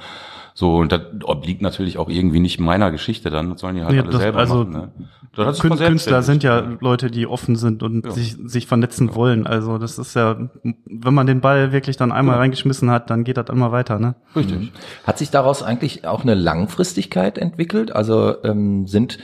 So, 0.57 0.77
und 0.77 0.93
das 0.93 1.01
obliegt 1.25 1.61
natürlich 1.61 1.97
auch 1.97 2.07
irgendwie 2.07 2.39
nicht 2.39 2.61
meiner 2.61 2.89
Geschichte 2.89 3.29
dann. 3.29 3.49
Das 3.49 3.59
sollen 3.59 3.75
die 3.75 3.81
halt 3.83 3.91
Nee, 3.91 3.99
alle 3.99 4.09
das- 4.09 4.21
selber 4.21 4.39
also 4.39 4.55
machen. 4.63 4.71
Ne? 4.71 4.91
Das 5.35 5.59
Kün. 5.59 5.75
Künstler 5.75 6.23
sind 6.23 6.43
ja 6.43 6.63
Leute, 6.79 7.11
die 7.11 7.27
offen 7.27 7.57
sind 7.57 7.83
und 7.83 8.05
Ja. 8.05 8.11
sich, 8.11 8.37
sich 8.45 8.65
vernetzen 8.67 9.15
wollen. 9.15 9.45
Also 9.45 9.77
das 9.77 9.99
ist 9.99 10.15
ja, 10.15 10.49
wenn 10.85 11.13
man 11.13 11.27
den 11.27 11.41
Ball 11.41 11.73
wirklich 11.73 11.97
dann 11.97 12.13
einmal 12.13 12.37
reingeschmissen 12.37 12.89
hat, 12.89 13.09
dann 13.09 13.25
geht 13.25 13.35
das 13.35 13.49
immer 13.49 13.73
weiter, 13.73 13.99
ne? 13.99 14.15
Richtig. 14.33 14.71
Hat 15.03 15.17
sich 15.17 15.31
daraus 15.31 15.61
eigentlich 15.61 16.07
auch 16.07 16.21
eine 16.23 16.35
Langfristigkeit 16.35 17.37
entwickelt? 17.37 17.93
Also 17.93 18.41
ähm, 18.45 18.87
sind, 18.87 19.17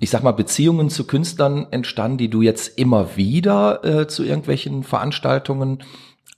ich 0.00 0.08
sag 0.08 0.22
mal, 0.22 0.32
Beziehungen 0.32 0.88
zu 0.88 1.06
Künstlern 1.06 1.66
entstanden, 1.70 2.16
die 2.16 2.30
du 2.30 2.40
jetzt 2.40 2.78
immer 2.78 3.16
wieder 3.18 3.84
äh, 3.84 4.06
zu 4.08 4.24
irgendwelchen 4.24 4.84
Veranstaltungen 4.84 5.80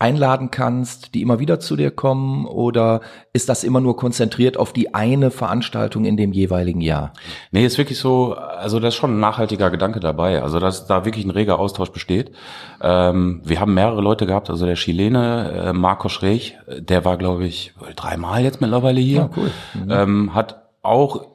einladen 0.01 0.51
kannst, 0.51 1.15
die 1.15 1.21
immer 1.23 1.39
wieder 1.39 1.61
zu 1.61 1.77
dir 1.77 1.91
kommen? 1.91 2.47
Oder 2.47 3.01
ist 3.33 3.49
das 3.49 3.65
immer 3.65 3.81
nur 3.81 3.97
konzentriert 3.97 4.57
auf 4.57 4.73
die 4.73 4.95
eine 4.95 5.31
Veranstaltung 5.31 6.05
in 6.05 6.17
dem 6.17 6.33
jeweiligen 6.33 6.81
Jahr? 6.81 7.13
Nee, 7.53 7.65
ist 7.67 7.79
wirklich 7.79 7.99
so, 7.99 8.35
also 8.35 8.81
da 8.81 8.89
ist 8.89 8.95
schon 8.95 9.17
ein 9.17 9.21
nachhaltiger 9.21 9.71
Gedanke 9.71 10.01
dabei. 10.01 10.43
Also 10.43 10.59
dass 10.59 10.87
da 10.87 11.05
wirklich 11.05 11.25
ein 11.25 11.31
reger 11.31 11.59
Austausch 11.59 11.91
besteht. 11.91 12.33
Ähm, 12.81 13.43
wir 13.45 13.61
haben 13.61 13.75
mehrere 13.75 14.01
Leute 14.01 14.27
gehabt, 14.27 14.49
also 14.49 14.65
der 14.65 14.77
Chilene, 14.77 15.53
äh, 15.67 15.73
Marco 15.73 16.09
Schrech, 16.09 16.57
der 16.67 17.05
war, 17.05 17.19
glaube 17.19 17.47
ich, 17.47 17.75
dreimal 17.95 18.43
jetzt 18.43 18.61
mittlerweile 18.61 19.01
hier. 19.01 19.19
Ja, 19.19 19.31
cool. 19.37 19.51
Ähm, 19.89 20.35
hat 20.35 20.63
auch 20.83 21.27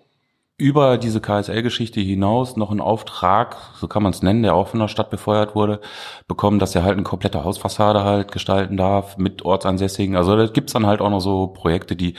über 0.57 0.97
diese 0.97 1.19
KSL-Geschichte 1.19 1.99
hinaus 1.99 2.55
noch 2.55 2.71
einen 2.71 2.79
Auftrag, 2.79 3.57
so 3.75 3.87
kann 3.87 4.03
man 4.03 4.13
es 4.13 4.21
nennen, 4.21 4.43
der 4.43 4.55
auch 4.55 4.69
von 4.69 4.79
der 4.79 4.87
Stadt 4.87 5.09
befeuert 5.09 5.53
wurde, 5.53 5.81
bekommen, 6.27 6.59
dass 6.59 6.73
er 6.75 6.83
halt 6.83 6.93
eine 6.93 7.03
komplette 7.03 7.43
Hausfassade 7.43 8.03
halt 8.05 8.31
gestalten 8.31 8.77
darf 8.77 9.17
mit 9.17 9.43
Ortsansässigen. 9.43 10.15
Also 10.15 10.37
da 10.37 10.47
gibt's 10.47 10.71
dann 10.71 10.85
halt 10.85 11.01
auch 11.01 11.09
noch 11.09 11.19
so 11.19 11.47
Projekte, 11.47 11.97
die 11.97 12.13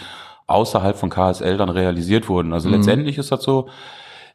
außerhalb 0.46 0.96
von 0.96 1.08
KSL 1.08 1.56
dann 1.56 1.70
realisiert 1.70 2.28
wurden. 2.28 2.52
Also 2.52 2.68
letztendlich 2.68 3.16
ist 3.18 3.32
das 3.32 3.42
so, 3.42 3.68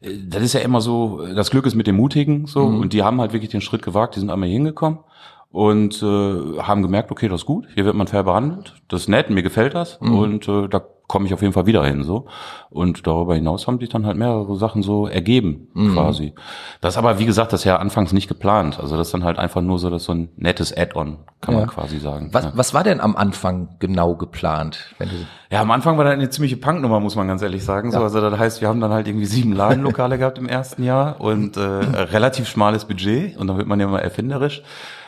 äh, 0.00 0.10
das 0.26 0.42
ist 0.42 0.54
ja 0.54 0.60
immer 0.60 0.80
so, 0.80 1.24
das 1.34 1.50
Glück 1.50 1.66
ist 1.66 1.76
mit 1.76 1.86
dem 1.86 1.96
Mutigen 1.96 2.46
so 2.46 2.62
und 2.62 2.92
die 2.92 3.02
haben 3.04 3.20
halt 3.20 3.32
wirklich 3.32 3.50
den 3.50 3.60
Schritt 3.60 3.82
gewagt, 3.82 4.16
die 4.16 4.20
sind 4.20 4.30
einmal 4.30 4.48
hingekommen 4.48 4.98
und 5.50 6.02
äh, 6.02 6.58
haben 6.60 6.82
gemerkt, 6.82 7.10
okay, 7.12 7.28
das 7.28 7.42
ist 7.42 7.46
gut, 7.46 7.68
hier 7.74 7.84
wird 7.84 7.94
man 7.94 8.08
fair 8.08 8.24
behandelt, 8.24 8.74
das 8.88 9.02
ist 9.02 9.08
nett, 9.08 9.30
mir 9.30 9.42
gefällt 9.42 9.74
das 9.74 9.96
und 9.98 10.48
äh, 10.48 10.68
da 10.68 10.82
komme 11.12 11.26
ich 11.26 11.34
auf 11.34 11.42
jeden 11.42 11.52
Fall 11.52 11.66
wieder 11.66 11.84
hin 11.84 12.04
so 12.04 12.24
und 12.70 13.06
darüber 13.06 13.34
hinaus 13.34 13.66
haben 13.66 13.78
sich 13.78 13.90
dann 13.90 14.06
halt 14.06 14.16
mehrere 14.16 14.56
Sachen 14.56 14.82
so 14.82 15.06
ergeben 15.06 15.68
quasi. 15.92 16.32
Das 16.80 16.94
ist 16.94 16.98
aber 16.98 17.18
wie 17.18 17.26
gesagt, 17.26 17.52
das 17.52 17.60
ist 17.60 17.64
ja 17.64 17.76
anfangs 17.76 18.14
nicht 18.14 18.28
geplant, 18.28 18.80
also 18.80 18.96
das 18.96 19.08
ist 19.08 19.12
dann 19.14 19.22
halt 19.22 19.38
einfach 19.38 19.60
nur 19.60 19.78
so, 19.78 19.90
das 19.90 20.00
ist 20.02 20.06
so 20.06 20.14
ein 20.14 20.30
nettes 20.36 20.74
Add-on, 20.74 21.18
kann 21.42 21.52
Ja. 21.54 21.60
man 21.60 21.68
quasi 21.68 21.98
sagen. 21.98 22.30
Was, 22.32 22.44
ja. 22.46 22.52
was 22.54 22.72
war 22.72 22.82
denn 22.82 22.98
am 23.00 23.14
Anfang 23.14 23.76
genau 23.78 24.14
geplant? 24.16 24.94
Ja, 25.50 25.60
am 25.60 25.70
Anfang 25.70 25.98
war 25.98 26.04
das 26.04 26.14
eine 26.14 26.30
ziemliche 26.30 26.56
Punknummer, 26.56 26.98
muss 26.98 27.14
man 27.14 27.28
ganz 27.28 27.42
ehrlich 27.42 27.62
sagen. 27.62 27.90
So, 27.92 27.98
Ja. 27.98 28.04
also 28.04 28.22
das 28.22 28.38
heißt, 28.38 28.60
wir 28.62 28.68
haben 28.68 28.80
dann 28.80 28.90
halt 28.92 29.06
irgendwie 29.06 29.26
sieben 29.26 29.52
Ladenlokale 29.52 30.16
gehabt 30.18 30.38
im 30.38 30.48
ersten 30.48 30.82
Jahr 30.82 31.20
und 31.20 31.58
äh, 31.58 31.60
relativ 31.60 32.48
schmales 32.48 32.86
Budget 32.86 33.36
und 33.36 33.48
dann 33.48 33.58
wird 33.58 33.68
man 33.68 33.78
ja 33.78 33.86
mal 33.86 33.98
erfinderisch. 33.98 34.62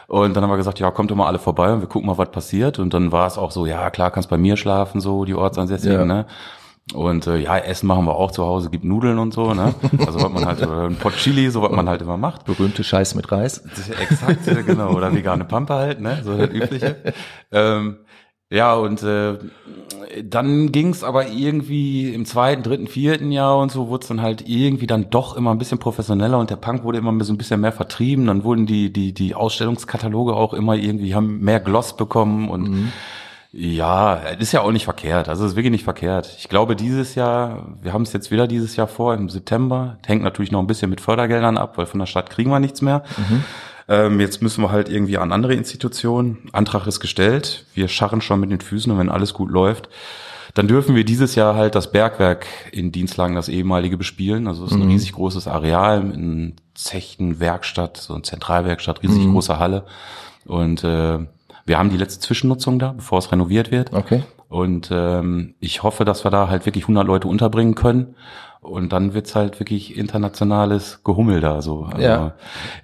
Und 0.06 0.34
dann 0.36 0.42
haben 0.42 0.50
wir 0.50 0.56
gesagt, 0.56 0.78
ja, 0.80 0.90
kommt 0.90 1.10
doch 1.10 1.16
mal 1.16 1.26
alle 1.26 1.38
vorbei 1.38 1.72
und 1.72 1.80
wir 1.80 1.88
gucken 1.88 2.06
mal, 2.06 2.18
was 2.18 2.30
passiert. 2.30 2.78
Und 2.78 2.92
dann 2.94 3.12
war 3.12 3.26
es 3.26 3.38
auch 3.38 3.50
so, 3.50 3.66
ja, 3.66 3.90
klar, 3.90 4.10
kannst 4.10 4.28
bei 4.30 4.38
mir 4.38 4.56
schlafen, 4.56 5.00
so 5.00 5.24
die 5.24 5.34
Ortsansässigen, 5.34 5.98
Ja. 6.00 6.04
ne? 6.04 6.26
Und 6.92 7.26
äh, 7.26 7.38
ja, 7.38 7.56
Essen 7.56 7.86
machen 7.86 8.04
wir 8.04 8.14
auch 8.14 8.30
zu 8.30 8.44
Hause, 8.44 8.68
gibt 8.68 8.84
Nudeln 8.84 9.18
und 9.18 9.32
so, 9.32 9.54
ne? 9.54 9.74
Also 10.06 10.20
was 10.20 10.30
man 10.30 10.44
halt, 10.44 10.60
oder 10.60 10.82
ein 10.82 10.96
Pot 10.96 11.16
Chili, 11.16 11.48
so 11.50 11.62
was 11.62 11.72
man 11.72 11.88
halt 11.88 12.02
immer 12.02 12.18
macht. 12.18 12.44
berühmte 12.44 12.84
Scheiß 12.84 13.14
mit 13.14 13.32
Reis? 13.32 13.64
Exakt, 14.02 14.46
äh, 14.48 14.62
genau. 14.62 14.90
Oder 14.92 15.14
vegane 15.14 15.46
Pampe 15.46 15.72
halt, 15.72 16.00
ne? 16.02 16.20
So 16.22 16.36
das 16.36 16.50
Übliche. 16.50 16.96
ähm, 17.52 17.96
Ja, 18.50 18.74
und 18.74 19.02
äh, 19.02 19.38
dann 20.22 20.70
ging's 20.70 21.02
aber 21.02 21.28
irgendwie 21.28 22.12
im 22.12 22.24
zweiten, 22.26 22.62
dritten, 22.62 22.86
vierten 22.86 23.32
Jahr 23.32 23.58
und 23.58 23.72
so 23.72 23.88
wurde 23.88 24.02
es 24.02 24.08
dann 24.08 24.20
halt 24.20 24.46
irgendwie 24.46 24.86
dann 24.86 25.10
doch 25.10 25.36
immer 25.36 25.50
ein 25.50 25.58
bisschen 25.58 25.78
professioneller 25.78 26.38
und 26.38 26.50
der 26.50 26.56
Punk 26.56 26.84
wurde 26.84 26.98
immer 26.98 27.24
so 27.24 27.32
ein 27.32 27.38
bisschen 27.38 27.60
mehr 27.60 27.72
vertrieben. 27.72 28.26
Dann 28.26 28.44
wurden 28.44 28.66
die, 28.66 28.92
die, 28.92 29.12
die 29.12 29.34
Ausstellungskataloge 29.34 30.34
auch 30.34 30.52
immer 30.52 30.74
irgendwie, 30.74 31.14
haben 31.14 31.40
mehr 31.40 31.58
Gloss 31.58 31.96
bekommen 31.96 32.50
und 32.50 32.70
mhm. 32.70 32.92
ja, 33.52 34.14
ist 34.14 34.52
ja 34.52 34.60
auch 34.60 34.72
nicht 34.72 34.84
verkehrt. 34.84 35.28
Also 35.28 35.46
ist 35.46 35.56
wirklich 35.56 35.72
nicht 35.72 35.84
verkehrt. 35.84 36.32
Ich 36.38 36.48
glaube, 36.48 36.76
dieses 36.76 37.14
Jahr, 37.14 37.74
wir 37.82 37.94
haben 37.94 38.02
es 38.02 38.12
jetzt 38.12 38.30
wieder 38.30 38.46
dieses 38.46 38.76
Jahr 38.76 38.88
vor, 38.88 39.14
im 39.14 39.30
September, 39.30 39.96
hängt 40.06 40.22
natürlich 40.22 40.52
noch 40.52 40.60
ein 40.60 40.66
bisschen 40.66 40.90
mit 40.90 41.00
Fördergeldern 41.00 41.56
ab, 41.56 41.78
weil 41.78 41.86
von 41.86 41.98
der 41.98 42.06
Stadt 42.06 42.28
kriegen 42.28 42.50
wir 42.50 42.60
nichts 42.60 42.82
mehr. 42.82 43.04
Mhm. 43.16 43.42
Ähm, 43.88 44.20
jetzt 44.20 44.42
müssen 44.42 44.62
wir 44.62 44.70
halt 44.70 44.88
irgendwie 44.88 45.18
an 45.18 45.32
andere 45.32 45.54
Institutionen. 45.54 46.48
Antrag 46.52 46.86
ist 46.86 47.00
gestellt. 47.00 47.66
Wir 47.74 47.88
scharren 47.88 48.20
schon 48.20 48.40
mit 48.40 48.50
den 48.50 48.60
Füßen 48.60 48.90
und 48.90 48.98
wenn 48.98 49.10
alles 49.10 49.34
gut 49.34 49.50
läuft, 49.50 49.88
dann 50.54 50.68
dürfen 50.68 50.94
wir 50.94 51.04
dieses 51.04 51.34
Jahr 51.34 51.56
halt 51.56 51.74
das 51.74 51.90
Bergwerk 51.90 52.46
in 52.70 52.92
Dienstlagen, 52.92 53.34
das 53.34 53.48
ehemalige, 53.48 53.96
bespielen. 53.96 54.46
Also 54.46 54.64
es 54.64 54.70
ist 54.70 54.76
ein 54.76 54.84
mhm. 54.84 54.92
riesig 54.92 55.12
großes 55.12 55.48
Areal, 55.48 56.00
in 56.00 56.54
Zechen, 56.74 57.40
Werkstatt, 57.40 57.96
so 57.96 58.14
eine 58.14 58.22
Zentralwerkstatt, 58.22 59.02
riesig 59.02 59.24
mhm. 59.24 59.32
große 59.32 59.58
Halle. 59.58 59.84
Und 60.46 60.84
äh, 60.84 61.18
wir 61.66 61.78
haben 61.78 61.90
die 61.90 61.96
letzte 61.96 62.20
Zwischennutzung 62.20 62.78
da, 62.78 62.92
bevor 62.92 63.18
es 63.18 63.32
renoviert 63.32 63.70
wird. 63.70 63.92
Okay. 63.92 64.22
Und 64.54 64.90
ähm, 64.92 65.56
ich 65.58 65.82
hoffe, 65.82 66.04
dass 66.04 66.22
wir 66.22 66.30
da 66.30 66.48
halt 66.48 66.64
wirklich 66.64 66.84
100 66.84 67.04
Leute 67.04 67.26
unterbringen 67.26 67.74
können. 67.74 68.14
Und 68.60 68.92
dann 68.92 69.12
wird's 69.12 69.34
halt 69.34 69.58
wirklich 69.58 69.96
internationales 69.96 71.00
Gehummel 71.02 71.40
da 71.40 71.60
so. 71.60 71.86
Also, 71.86 72.00
ja. 72.00 72.34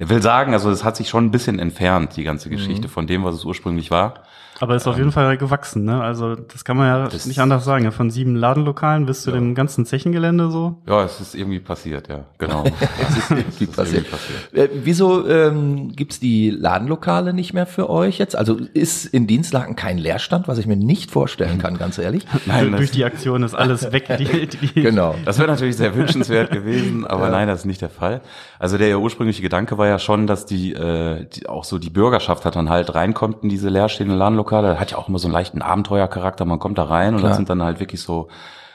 Ich 0.01 0.09
will 0.09 0.21
sagen, 0.21 0.53
also 0.53 0.69
es 0.69 0.83
hat 0.83 0.97
sich 0.97 1.09
schon 1.09 1.27
ein 1.27 1.31
bisschen 1.31 1.61
entfernt, 1.61 2.17
die 2.17 2.25
ganze 2.25 2.51
Geschichte 2.51 2.89
mhm. 2.89 2.91
von 2.91 3.07
dem, 3.07 3.23
was 3.23 3.37
es 3.37 3.45
ursprünglich 3.45 3.93
war. 3.93 4.15
Aber 4.61 4.77
ist 4.77 4.87
auf 4.87 4.99
jeden 4.99 5.11
Fall 5.11 5.39
gewachsen, 5.39 5.85
ne? 5.85 6.03
Also 6.03 6.35
das 6.35 6.67
kann 6.67 6.77
man 6.77 6.87
ja 6.87 7.09
das 7.09 7.25
nicht 7.25 7.41
anders 7.41 7.65
sagen. 7.65 7.91
Von 7.93 8.11
sieben 8.11 8.37
Ladenlokalen 8.37 9.07
bis 9.07 9.23
zu 9.23 9.31
ja. 9.31 9.37
dem 9.37 9.55
ganzen 9.55 9.87
Zechengelände 9.87 10.51
so. 10.51 10.77
Ja, 10.87 11.03
es 11.03 11.19
ist 11.19 11.35
irgendwie 11.35 11.61
passiert, 11.61 12.09
ja, 12.09 12.27
genau. 12.37 12.65
es 13.01 13.17
ist 13.17 13.31
irgendwie 13.31 13.67
passiert. 13.67 14.05
Irgendwie 14.05 14.11
passiert. 14.11 14.53
Äh, 14.53 14.69
wieso 14.85 15.27
ähm, 15.27 15.93
gibt's 15.97 16.21
die 16.21 16.51
Ladenlokale 16.51 17.33
nicht 17.33 17.55
mehr 17.55 17.65
für 17.65 17.89
euch 17.89 18.19
jetzt? 18.19 18.37
Also 18.37 18.59
ist 18.75 19.07
in 19.07 19.27
Dienstlaken 19.27 19.77
kein 19.77 19.97
Leerstand, 19.97 20.47
was 20.47 20.59
ich 20.59 20.67
mir 20.67 20.77
nicht 20.77 21.11
vorstellen 21.11 21.57
kann, 21.59 21.79
ganz 21.79 21.97
ehrlich. 21.97 22.27
Nein, 22.45 22.73
durch 22.73 22.91
die 22.91 23.07
Aktion 23.07 23.43
ist 23.43 23.55
alles 23.55 23.91
weg. 23.93 24.15
Die, 24.19 24.47
die 24.47 24.73
genau. 24.83 25.15
Das 25.25 25.39
wäre 25.39 25.49
natürlich 25.49 25.79
sehr 25.79 25.95
wünschenswert 25.95 26.51
gewesen, 26.51 27.07
aber 27.07 27.27
ja. 27.27 27.31
nein, 27.31 27.49
das 27.49 27.61
ist 27.61 27.65
nicht 27.65 27.81
der 27.81 27.89
Fall. 27.89 28.21
Also 28.59 28.77
der 28.77 29.01
ursprüngliche 29.01 29.41
Gedanke 29.41 29.79
war 29.79 29.87
ja 29.87 29.99
schon, 29.99 30.27
dass 30.27 30.45
die, 30.45 30.75
äh, 30.75 31.25
die 31.25 31.49
auch 31.49 31.65
so 31.65 31.79
die 31.79 31.89
Bürgerschaft 31.89 32.45
hat 32.45 32.57
dann 32.57 32.69
halt 32.69 32.95
reinkommt 32.95 33.43
in 33.43 33.49
diese 33.49 33.71
leerstehenden 33.71 34.19
Ladenlokale. 34.19 34.50
Das 34.51 34.79
hat 34.79 34.91
ja 34.91 34.99
auch 34.99 35.09
immer 35.09 35.19
so 35.19 35.29
einen 35.29 35.35
leichten 35.35 35.63
Abenteuercharakter. 35.63 36.45
Man 36.45 36.59
kommt 36.59 36.79
da 36.79 36.85
rein 36.85 37.15
und 37.15 37.23
das 37.23 37.37
sind 37.37 37.49
dann 37.49 37.63
halt 37.63 37.81
wirklich 37.81 38.03
so 38.03 38.29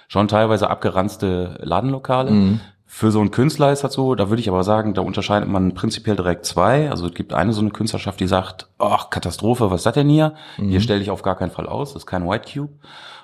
schon 0.08 0.28
teilweise 0.28 0.70
abgeranzte 0.70 1.60
Ladenlokale. 1.62 2.32
Mhm. 2.32 2.62
Für 2.88 3.12
so 3.12 3.20
einen 3.20 3.32
Künstler 3.32 3.72
ist 3.72 3.84
das 3.84 3.94
so, 3.94 4.16
da 4.16 4.30
würde 4.30 4.40
ich 4.40 4.48
aber 4.48 4.64
sagen, 4.64 4.94
da 4.94 5.02
unterscheidet 5.02 5.50
man 5.50 5.74
prinzipiell 5.74 6.16
direkt 6.16 6.46
zwei. 6.46 6.90
Also 6.90 7.08
es 7.08 7.14
gibt 7.14 7.34
eine 7.34 7.52
so 7.52 7.62
eine 7.62 7.72
Künstlerschaft, 7.72 8.20
die 8.20 8.28
sagt, 8.28 8.68
ach, 8.78 9.10
Katastrophe, 9.10 9.70
was 9.70 9.82
ist 9.82 9.86
das 9.86 9.96
denn 9.96 10.08
hier? 10.08 10.34
Mhm. 10.58 10.70
Hier 10.70 10.82
stelle 10.82 11.02
ich 11.02 11.10
auf 11.10 11.22
gar 11.22 11.36
keinen 11.36 11.52
Fall 11.52 11.68
aus, 11.68 11.94
das 11.94 12.04
ist 12.04 12.06
kein 12.06 12.28
White 12.28 12.54
Cube. 12.54 12.74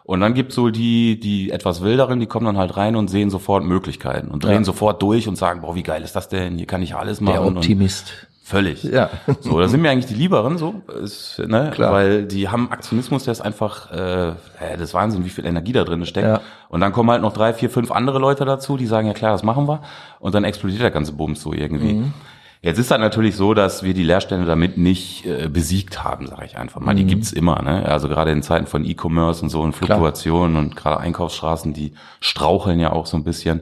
Und 0.03 0.19
dann 0.19 0.33
gibt's 0.33 0.55
so 0.55 0.71
die, 0.71 1.19
die 1.19 1.51
etwas 1.51 1.81
wilderen, 1.81 2.19
die 2.19 2.25
kommen 2.25 2.47
dann 2.47 2.57
halt 2.57 2.75
rein 2.75 2.95
und 2.95 3.07
sehen 3.07 3.29
sofort 3.29 3.63
Möglichkeiten 3.63 4.29
und 4.29 4.43
drehen 4.43 4.55
ja. 4.55 4.63
sofort 4.63 5.01
durch 5.01 5.27
und 5.27 5.35
sagen, 5.35 5.61
boah, 5.61 5.75
wie 5.75 5.83
geil 5.83 6.01
ist 6.01 6.15
das 6.15 6.27
denn? 6.27 6.57
Hier 6.57 6.65
kann 6.65 6.81
ich 6.81 6.95
alles 6.95 7.21
machen. 7.21 7.33
Der 7.33 7.45
Optimist. 7.45 8.27
Völlig. 8.51 8.83
Ja. 8.83 9.09
So, 9.39 9.59
da 9.59 9.69
sind 9.69 9.81
mir 9.81 9.89
eigentlich 9.89 10.07
die 10.07 10.13
Lieberen 10.13 10.57
so, 10.57 10.81
ist, 11.01 11.39
ne? 11.39 11.71
Klar. 11.73 11.93
weil 11.93 12.25
die 12.25 12.49
haben 12.49 12.69
Aktionismus, 12.69 13.23
der 13.23 13.31
ist 13.31 13.39
einfach, 13.39 13.89
äh, 13.91 14.33
das 14.73 14.81
ist 14.81 14.93
Wahnsinn, 14.93 15.23
wie 15.23 15.29
viel 15.29 15.45
Energie 15.45 15.71
da 15.71 15.85
drin 15.85 16.05
steckt. 16.05 16.27
Ja. 16.27 16.41
Und 16.67 16.81
dann 16.81 16.91
kommen 16.91 17.09
halt 17.09 17.21
noch 17.21 17.31
drei, 17.31 17.53
vier, 17.53 17.69
fünf 17.69 17.91
andere 17.91 18.19
Leute 18.19 18.43
dazu, 18.43 18.75
die 18.75 18.87
sagen, 18.87 19.07
ja 19.07 19.13
klar, 19.13 19.31
das 19.31 19.43
machen 19.43 19.69
wir. 19.69 19.81
Und 20.19 20.35
dann 20.35 20.43
explodiert 20.43 20.81
der 20.81 20.91
ganze 20.91 21.13
Bums 21.13 21.41
so 21.41 21.53
irgendwie. 21.53 21.93
Mhm. 21.93 22.13
Jetzt 22.63 22.77
ist 22.77 22.91
das 22.91 22.99
natürlich 22.99 23.35
so, 23.35 23.55
dass 23.55 23.81
wir 23.81 23.95
die 23.95 24.03
Leerstände 24.03 24.45
damit 24.45 24.77
nicht 24.77 25.25
äh, 25.25 25.49
besiegt 25.49 26.03
haben, 26.03 26.27
sage 26.27 26.45
ich 26.45 26.57
einfach 26.59 26.79
mal. 26.79 26.93
Mhm. 26.93 26.97
Die 26.97 27.05
gibt's 27.05 27.31
immer, 27.31 27.59
ne? 27.63 27.87
Also 27.87 28.07
gerade 28.07 28.29
in 28.29 28.43
Zeiten 28.43 28.67
von 28.67 28.85
E-Commerce 28.85 29.41
und 29.41 29.49
so 29.49 29.61
und 29.61 29.73
Fluktuationen 29.73 30.55
und 30.57 30.75
gerade 30.75 30.99
Einkaufsstraßen, 30.99 31.73
die 31.73 31.93
straucheln 32.19 32.79
ja 32.79 32.91
auch 32.91 33.07
so 33.07 33.17
ein 33.17 33.23
bisschen. 33.23 33.61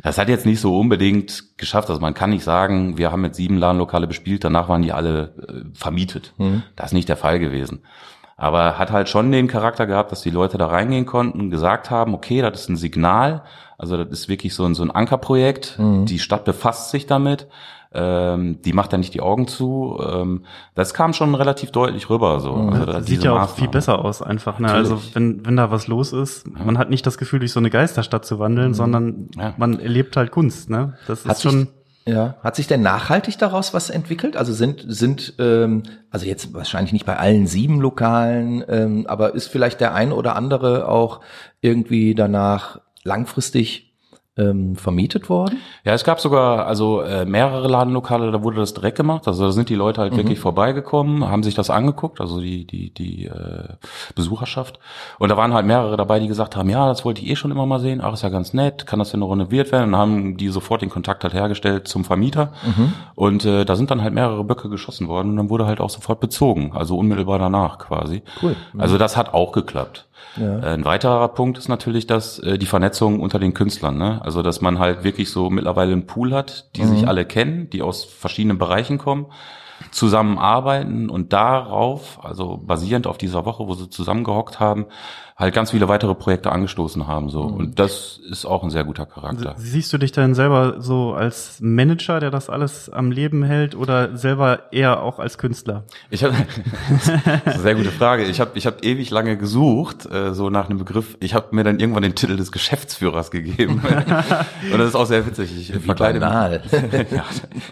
Das 0.00 0.16
hat 0.16 0.28
jetzt 0.28 0.46
nicht 0.46 0.60
so 0.60 0.78
unbedingt 0.78 1.58
geschafft. 1.58 1.90
Also 1.90 2.00
man 2.00 2.14
kann 2.14 2.30
nicht 2.30 2.44
sagen, 2.44 2.96
wir 2.98 3.10
haben 3.10 3.24
jetzt 3.24 3.36
sieben 3.36 3.58
Ladenlokale 3.58 4.06
bespielt, 4.06 4.44
danach 4.44 4.68
waren 4.68 4.82
die 4.82 4.92
alle 4.92 5.34
äh, 5.48 5.76
vermietet. 5.76 6.32
Mhm. 6.38 6.62
Das 6.76 6.86
ist 6.86 6.92
nicht 6.92 7.08
der 7.08 7.16
Fall 7.16 7.40
gewesen. 7.40 7.80
Aber 8.36 8.78
hat 8.78 8.92
halt 8.92 9.08
schon 9.08 9.32
den 9.32 9.48
Charakter 9.48 9.86
gehabt, 9.86 10.12
dass 10.12 10.20
die 10.20 10.30
Leute 10.30 10.56
da 10.56 10.66
reingehen 10.68 11.06
konnten, 11.06 11.50
gesagt 11.50 11.90
haben, 11.90 12.14
okay, 12.14 12.42
das 12.42 12.60
ist 12.60 12.68
ein 12.68 12.76
Signal. 12.76 13.42
Also 13.76 13.96
das 13.96 14.08
ist 14.10 14.28
wirklich 14.28 14.54
so 14.54 14.64
ein, 14.64 14.74
so 14.74 14.84
ein 14.84 14.90
Ankerprojekt. 14.92 15.80
Mhm. 15.80 16.06
Die 16.06 16.20
Stadt 16.20 16.44
befasst 16.44 16.90
sich 16.90 17.06
damit 17.06 17.48
ähm, 17.96 18.60
die 18.62 18.74
macht 18.74 18.92
da 18.92 18.98
nicht 18.98 19.14
die 19.14 19.20
Augen 19.20 19.48
zu. 19.48 19.98
Ähm, 20.06 20.44
das 20.74 20.92
kam 20.92 21.14
schon 21.14 21.34
relativ 21.34 21.70
deutlich 21.70 22.10
rüber. 22.10 22.40
So. 22.40 22.52
Mhm. 22.54 22.72
Also, 22.72 22.86
das 22.86 23.06
sieht 23.06 23.24
ja 23.24 23.32
auch 23.32 23.38
Maßnahmen. 23.38 23.56
viel 23.56 23.68
besser 23.68 24.04
aus 24.04 24.20
einfach. 24.20 24.58
Ne? 24.58 24.70
Also 24.70 25.00
wenn, 25.14 25.46
wenn 25.46 25.56
da 25.56 25.70
was 25.70 25.86
los 25.86 26.12
ist, 26.12 26.46
ja. 26.46 26.64
man 26.64 26.76
hat 26.78 26.90
nicht 26.90 27.06
das 27.06 27.16
Gefühl, 27.16 27.38
durch 27.38 27.52
so 27.52 27.60
eine 27.60 27.70
Geisterstadt 27.70 28.26
zu 28.26 28.38
wandeln, 28.38 28.68
mhm. 28.68 28.74
sondern 28.74 29.28
ja. 29.36 29.54
man 29.56 29.80
erlebt 29.80 30.16
halt 30.16 30.30
Kunst. 30.30 30.68
Ne? 30.70 30.94
Das 31.06 31.20
ist 31.20 31.28
hat 31.28 31.40
schon... 31.40 31.60
Sich, 31.60 31.68
ja, 32.08 32.36
hat 32.40 32.54
sich 32.54 32.68
denn 32.68 32.82
nachhaltig 32.82 33.36
daraus 33.36 33.74
was 33.74 33.90
entwickelt? 33.90 34.36
Also 34.36 34.52
sind 34.52 34.84
sind 34.86 35.34
ähm, 35.40 35.82
also 36.08 36.24
jetzt 36.24 36.54
wahrscheinlich 36.54 36.92
nicht 36.92 37.04
bei 37.04 37.16
allen 37.16 37.48
sieben 37.48 37.80
Lokalen, 37.80 38.64
ähm, 38.68 39.06
aber 39.08 39.34
ist 39.34 39.48
vielleicht 39.48 39.80
der 39.80 39.92
ein 39.92 40.12
oder 40.12 40.36
andere 40.36 40.88
auch 40.88 41.20
irgendwie 41.62 42.14
danach 42.14 42.78
langfristig 43.02 43.95
ähm, 44.36 44.76
vermietet 44.76 45.28
worden? 45.28 45.58
Ja, 45.84 45.94
es 45.94 46.04
gab 46.04 46.20
sogar 46.20 46.66
also 46.66 47.00
äh, 47.00 47.24
mehrere 47.24 47.68
Ladenlokale, 47.68 48.30
da 48.30 48.42
wurde 48.42 48.58
das 48.58 48.74
direkt 48.74 48.96
gemacht. 48.96 49.26
Also 49.26 49.44
da 49.44 49.52
sind 49.52 49.68
die 49.68 49.74
Leute 49.74 50.00
halt 50.00 50.12
mhm. 50.12 50.18
wirklich 50.18 50.38
vorbeigekommen, 50.38 51.28
haben 51.28 51.42
sich 51.42 51.54
das 51.54 51.70
angeguckt, 51.70 52.20
also 52.20 52.40
die 52.40 52.66
die 52.66 52.92
die 52.92 53.26
äh, 53.26 53.74
Besucherschaft. 54.14 54.78
Und 55.18 55.30
da 55.30 55.36
waren 55.36 55.54
halt 55.54 55.66
mehrere 55.66 55.96
dabei, 55.96 56.20
die 56.20 56.28
gesagt 56.28 56.56
haben, 56.56 56.68
ja, 56.68 56.86
das 56.88 57.04
wollte 57.04 57.22
ich 57.22 57.30
eh 57.30 57.36
schon 57.36 57.50
immer 57.50 57.66
mal 57.66 57.80
sehen. 57.80 58.00
Ach, 58.02 58.12
ist 58.12 58.22
ja 58.22 58.28
ganz 58.28 58.52
nett, 58.52 58.86
kann 58.86 58.98
das 58.98 59.10
denn 59.10 59.20
noch 59.20 59.30
renoviert 59.30 59.72
werden? 59.72 59.86
Und 59.86 59.92
dann 59.92 60.00
haben 60.00 60.36
die 60.36 60.48
sofort 60.48 60.82
den 60.82 60.90
Kontakt 60.90 61.24
halt 61.24 61.34
hergestellt 61.34 61.88
zum 61.88 62.04
Vermieter. 62.04 62.52
Mhm. 62.64 62.92
Und 63.14 63.44
äh, 63.44 63.64
da 63.64 63.76
sind 63.76 63.90
dann 63.90 64.02
halt 64.02 64.14
mehrere 64.14 64.44
Böcke 64.44 64.68
geschossen 64.68 65.08
worden 65.08 65.30
und 65.30 65.36
dann 65.36 65.50
wurde 65.50 65.66
halt 65.66 65.80
auch 65.80 65.90
sofort 65.90 66.20
bezogen, 66.20 66.72
also 66.74 66.96
unmittelbar 66.96 67.38
danach 67.38 67.78
quasi. 67.78 68.22
Cool. 68.42 68.56
Mhm. 68.72 68.80
Also 68.80 68.98
das 68.98 69.16
hat 69.16 69.32
auch 69.34 69.52
geklappt. 69.52 70.06
Ja. 70.36 70.58
Ein 70.60 70.84
weiterer 70.84 71.28
Punkt 71.28 71.56
ist 71.56 71.68
natürlich, 71.68 72.06
dass 72.06 72.38
äh, 72.40 72.58
die 72.58 72.66
Vernetzung 72.66 73.20
unter 73.20 73.38
den 73.38 73.54
Künstlern, 73.54 73.96
ne? 73.96 74.20
Also 74.26 74.42
dass 74.42 74.60
man 74.60 74.80
halt 74.80 75.04
wirklich 75.04 75.30
so 75.30 75.50
mittlerweile 75.50 75.92
einen 75.92 76.06
Pool 76.06 76.34
hat, 76.34 76.74
die 76.74 76.82
mhm. 76.82 76.88
sich 76.88 77.06
alle 77.06 77.24
kennen, 77.24 77.70
die 77.70 77.80
aus 77.80 78.04
verschiedenen 78.04 78.58
Bereichen 78.58 78.98
kommen, 78.98 79.26
zusammenarbeiten 79.90 81.10
und 81.10 81.32
darauf, 81.32 82.24
also 82.24 82.58
basierend 82.58 83.06
auf 83.06 83.18
dieser 83.18 83.44
Woche, 83.44 83.66
wo 83.66 83.74
sie 83.74 83.90
zusammengehockt 83.90 84.60
haben, 84.60 84.86
halt 85.36 85.54
ganz 85.54 85.70
viele 85.70 85.86
weitere 85.86 86.14
Projekte 86.14 86.50
angestoßen 86.50 87.06
haben 87.06 87.28
so 87.28 87.44
mhm. 87.44 87.54
und 87.54 87.78
das 87.78 88.18
ist 88.30 88.46
auch 88.46 88.62
ein 88.62 88.70
sehr 88.70 88.84
guter 88.84 89.04
Charakter. 89.04 89.54
Siehst 89.58 89.92
du 89.92 89.98
dich 89.98 90.10
dann 90.10 90.34
selber 90.34 90.76
so 90.80 91.12
als 91.12 91.58
Manager, 91.60 92.20
der 92.20 92.30
das 92.30 92.48
alles 92.48 92.88
am 92.88 93.10
Leben 93.10 93.42
hält 93.42 93.74
oder 93.74 94.16
selber 94.16 94.72
eher 94.72 95.02
auch 95.02 95.18
als 95.18 95.36
Künstler? 95.36 95.84
Ich 96.08 96.24
habe 96.24 96.34
sehr 97.58 97.74
gute 97.74 97.90
Frage. 97.90 98.24
Ich 98.24 98.40
habe 98.40 98.52
ich 98.54 98.66
habe 98.66 98.78
ewig 98.80 99.10
lange 99.10 99.36
gesucht 99.36 100.06
äh, 100.10 100.32
so 100.32 100.48
nach 100.48 100.70
einem 100.70 100.78
Begriff. 100.78 101.18
Ich 101.20 101.34
habe 101.34 101.54
mir 101.54 101.64
dann 101.64 101.80
irgendwann 101.80 102.02
den 102.02 102.14
Titel 102.14 102.36
des 102.36 102.50
Geschäftsführers 102.50 103.30
gegeben 103.30 103.82
und 104.72 104.78
das 104.78 104.88
ist 104.88 104.94
auch 104.94 105.06
sehr 105.06 105.26
witzig. 105.26 105.54
Ich 105.54 105.84
verkleide 105.84 106.18
mich, 106.18 106.30
ja, 107.10 107.24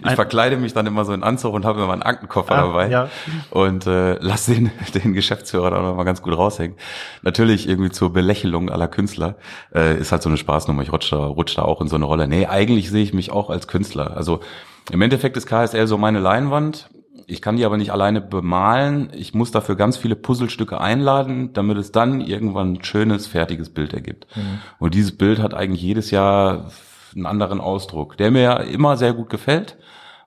ich 0.07 0.15
verkleide 0.15 0.59
mich 0.59 0.75
dann 0.75 0.87
immer 0.87 1.07
so 1.07 1.15
in 1.15 1.23
Anzug 1.23 1.55
und 1.55 1.65
habe 1.65 1.83
immer 1.83 1.94
einen 1.95 2.03
Aktenkoffer 2.03 2.55
ah, 2.55 2.61
dabei 2.63 2.91
ja. 2.91 3.09
und 3.51 3.87
äh, 3.87 4.19
lass 4.21 4.47
den 4.47 4.71
den 4.95 5.13
Geschäftsführer 5.13 5.71
dann 5.71 5.83
noch 5.83 5.97
mal 5.97 6.05
ganz 6.05 6.23
gut 6.23 6.37
raushängen. 6.37 6.77
Natürlich 7.23 7.69
irgendwie 7.69 7.91
zur 7.91 8.13
Belächelung 8.13 8.71
aller 8.71 8.89
Künstler. 8.89 9.37
Äh, 9.75 9.99
ist 9.99 10.13
halt 10.13 10.23
so 10.23 10.29
eine 10.29 10.37
Spaßnummer. 10.37 10.83
Ich 10.83 10.93
rutsche 10.93 11.17
da, 11.17 11.25
rutsch 11.25 11.57
da 11.57 11.63
auch 11.63 11.81
in 11.81 11.89
so 11.89 11.97
eine 11.97 12.05
Rolle. 12.05 12.29
Nee, 12.29 12.47
eigentlich 12.47 12.91
sehe 12.91 13.03
ich 13.03 13.15
mich 13.15 13.31
auch 13.33 13.51
als 13.51 13.69
Künstler. 13.69 14.17
Also 14.17 14.41
im 14.91 15.01
Endeffekt 15.01 15.37
ist 15.37 15.47
KSL 15.47 15.87
so 15.87 15.99
meine 15.99 16.21
Leinwand. 16.21 16.91
Ich 17.27 17.41
kann 17.41 17.57
die 17.57 17.65
aber 17.65 17.77
nicht 17.77 17.91
alleine 17.91 18.21
bemalen. 18.21 19.11
Ich 19.15 19.35
muss 19.35 19.51
dafür 19.51 19.77
ganz 19.77 19.97
viele 19.97 20.17
Puzzlestücke 20.17 20.81
einladen, 20.81 21.53
damit 21.53 21.79
es 21.79 21.93
dann 21.93 22.21
irgendwann 22.21 22.75
ein 22.75 22.85
schönes, 22.85 23.27
fertiges 23.27 23.71
Bild 23.71 23.95
ergibt. 23.95 24.27
Mhm. 24.37 24.59
Und 24.79 24.95
dieses 24.95 25.17
Bild 25.17 25.39
hat 25.39 25.55
eigentlich 25.55 25.83
jedes 25.83 26.11
Jahr 26.11 26.71
einen 27.15 27.27
anderen 27.27 27.61
Ausdruck, 27.61 28.17
der 28.17 28.31
mir 28.31 28.61
immer 28.65 28.97
sehr 28.97 29.15
gut 29.15 29.31
gefällt. 29.31 29.77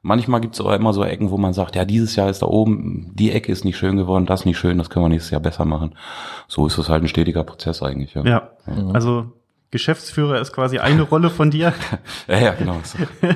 Manchmal 0.07 0.39
gibt 0.39 0.53
es 0.53 0.61
aber 0.61 0.73
immer 0.73 0.93
so 0.93 1.03
Ecken, 1.03 1.31
wo 1.31 1.37
man 1.37 1.51
sagt, 1.51 1.75
ja, 1.75 1.83
dieses 1.83 2.15
Jahr 2.15 2.29
ist 2.29 2.41
da 2.41 2.45
oben, 2.45 3.11
die 3.13 3.33
Ecke 3.33 3.51
ist 3.51 3.65
nicht 3.65 3.77
schön 3.77 3.97
geworden, 3.97 4.25
das 4.25 4.45
nicht 4.45 4.57
schön, 4.57 4.77
das 4.77 4.89
können 4.89 5.03
wir 5.03 5.09
nächstes 5.09 5.31
Jahr 5.31 5.41
besser 5.41 5.65
machen. 5.65 5.95
So 6.47 6.65
ist 6.65 6.77
es 6.77 6.87
halt 6.87 7.03
ein 7.03 7.09
stetiger 7.09 7.43
Prozess 7.43 7.83
eigentlich. 7.83 8.13
Ja, 8.13 8.23
ja. 8.23 8.49
ja. 8.67 8.91
also 8.93 9.25
Geschäftsführer 9.69 10.39
ist 10.39 10.53
quasi 10.53 10.79
eine 10.79 11.01
Rolle 11.01 11.29
von 11.29 11.51
dir. 11.51 11.73
ja, 12.29 12.39
ja, 12.39 12.53
genau. 12.53 12.79
So. 12.83 12.99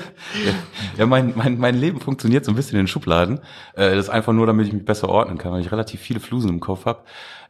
Ja, 0.97 1.05
mein, 1.05 1.33
mein, 1.35 1.57
mein 1.57 1.75
Leben 1.75 1.99
funktioniert 1.99 2.45
so 2.45 2.53
ein 2.53 2.55
bisschen 2.55 2.77
in 2.77 2.83
den 2.83 2.87
Schubladen. 2.87 3.39
Äh, 3.73 3.95
das 3.95 4.05
ist 4.05 4.09
einfach 4.09 4.31
nur, 4.31 4.47
damit 4.47 4.67
ich 4.67 4.73
mich 4.73 4.85
besser 4.85 5.09
ordnen 5.09 5.37
kann, 5.37 5.51
weil 5.51 5.59
ich 5.59 5.73
relativ 5.73 5.99
viele 5.99 6.21
Flusen 6.21 6.47
im 6.49 6.61
Kopf 6.61 6.85
habe. 6.85 6.99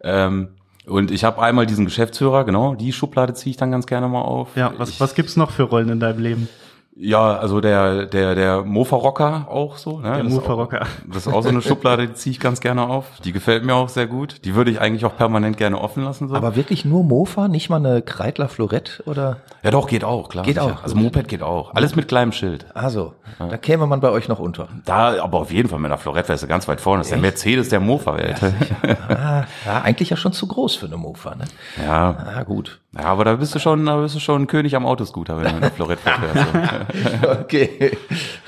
Ähm, 0.02 0.56
und 0.88 1.12
ich 1.12 1.24
habe 1.24 1.40
einmal 1.44 1.68
diesen 1.68 1.86
Geschäftsführer, 1.86 2.44
genau, 2.44 2.74
die 2.74 2.92
Schublade 2.92 3.36
ziehe 3.36 3.52
ich 3.52 3.58
dann 3.58 3.70
ganz 3.70 3.86
gerne 3.86 4.08
mal 4.08 4.22
auf. 4.22 4.56
Ja, 4.56 4.74
was, 4.78 4.90
ich, 4.90 5.00
was 5.00 5.14
gibt's 5.14 5.38
noch 5.38 5.52
für 5.52 5.64
Rollen 5.64 5.90
in 5.90 6.00
deinem 6.00 6.20
Leben? 6.20 6.50
Ja, 6.96 7.38
also 7.38 7.62
der, 7.62 8.06
der, 8.06 8.36
der 8.36 8.64
Mofa-Rocker 8.64 9.48
auch 9.50 9.78
so. 9.78 10.00
Ne? 10.00 10.14
Der 10.14 10.24
Mofa-Rocker. 10.24 10.86
Das 11.08 11.26
ist 11.26 11.34
auch 11.34 11.42
so 11.42 11.50
eine 11.50 11.62
Schublade, 11.62 12.08
die 12.08 12.14
ziehe 12.14 12.32
ich 12.32 12.40
ganz 12.40 12.60
gerne 12.60 12.84
auf. 12.84 13.06
Die 13.24 13.32
gefällt 13.32 13.66
mir 13.66 13.76
auch 13.76 13.90
sehr 13.90 14.08
gut. 14.08 14.44
Die 14.44 14.56
würde 14.56 14.72
ich 14.72 14.82
eigentlich 14.82 15.06
auch 15.06 15.16
permanent 15.16 15.58
gerne 15.58 15.80
offen 15.80 16.04
lassen. 16.04 16.28
So. 16.28 16.36
Aber 16.36 16.56
wirklich 16.56 16.84
nur 16.84 17.04
Mofa, 17.04 17.48
nicht 17.48 17.70
mal 17.70 17.78
eine 17.78 18.02
Kreidler 18.02 18.50
Florett 18.50 19.02
oder? 19.06 19.38
Ja 19.64 19.72
doch, 19.72 19.88
geht 19.88 20.04
auch, 20.04 20.30
klar. 20.30 20.44
Geht 20.44 20.56
sicher. 20.56 20.66
auch. 20.66 20.84
Also 20.84 20.96
Moped 20.96 21.28
geht 21.28 21.44
auch. 21.44 21.74
Alles 21.76 21.96
mit 21.96 22.08
kleinem 22.08 22.32
Schild. 22.32 22.66
Also, 22.74 23.14
ja. 23.40 23.48
da 23.48 23.58
käme 23.58 23.86
man 23.88 24.00
bei 24.00 24.10
euch 24.10 24.28
noch 24.28 24.40
unter. 24.40 24.68
Da, 24.86 25.22
aber 25.24 25.40
auf 25.40 25.52
jeden 25.52 25.70
Fall 25.70 25.80
mit 25.80 25.92
einer 25.92 26.00
Florett-Weste 26.00 26.48
ganz 26.48 26.68
weit 26.68 26.82
vorne. 26.82 27.02
Das 27.02 27.08
ist 27.08 27.12
der 27.12 27.22
Mercedes 27.22 27.70
der 27.70 27.80
Mofa-Welt. 27.80 28.42
Ja, 28.42 29.16
ah, 29.16 29.46
ja, 29.66 29.82
eigentlich 29.82 30.10
ja 30.10 30.18
schon 30.18 30.34
zu 30.34 30.48
groß 30.48 30.76
für 30.76 30.88
eine 30.88 30.98
Mofa, 30.98 31.36
ne? 31.36 31.46
Ja. 31.84 32.34
Ah, 32.36 32.44
gut. 32.44 32.80
Ja, 32.98 33.06
aber 33.06 33.24
da 33.24 33.36
bist 33.36 33.56
du 33.56 33.60
schon, 33.60 33.86
da 33.86 33.98
bist 33.98 34.16
du 34.16 34.20
schon 34.20 34.48
König 34.48 34.76
am 34.76 34.86
Autoscooter, 34.86 35.38
wenn 35.38 35.46
du 35.46 35.54
mit 35.54 35.64
einer 35.64 35.72
Florett 35.72 36.00
fährst. 36.00 36.22
okay, 37.42 37.98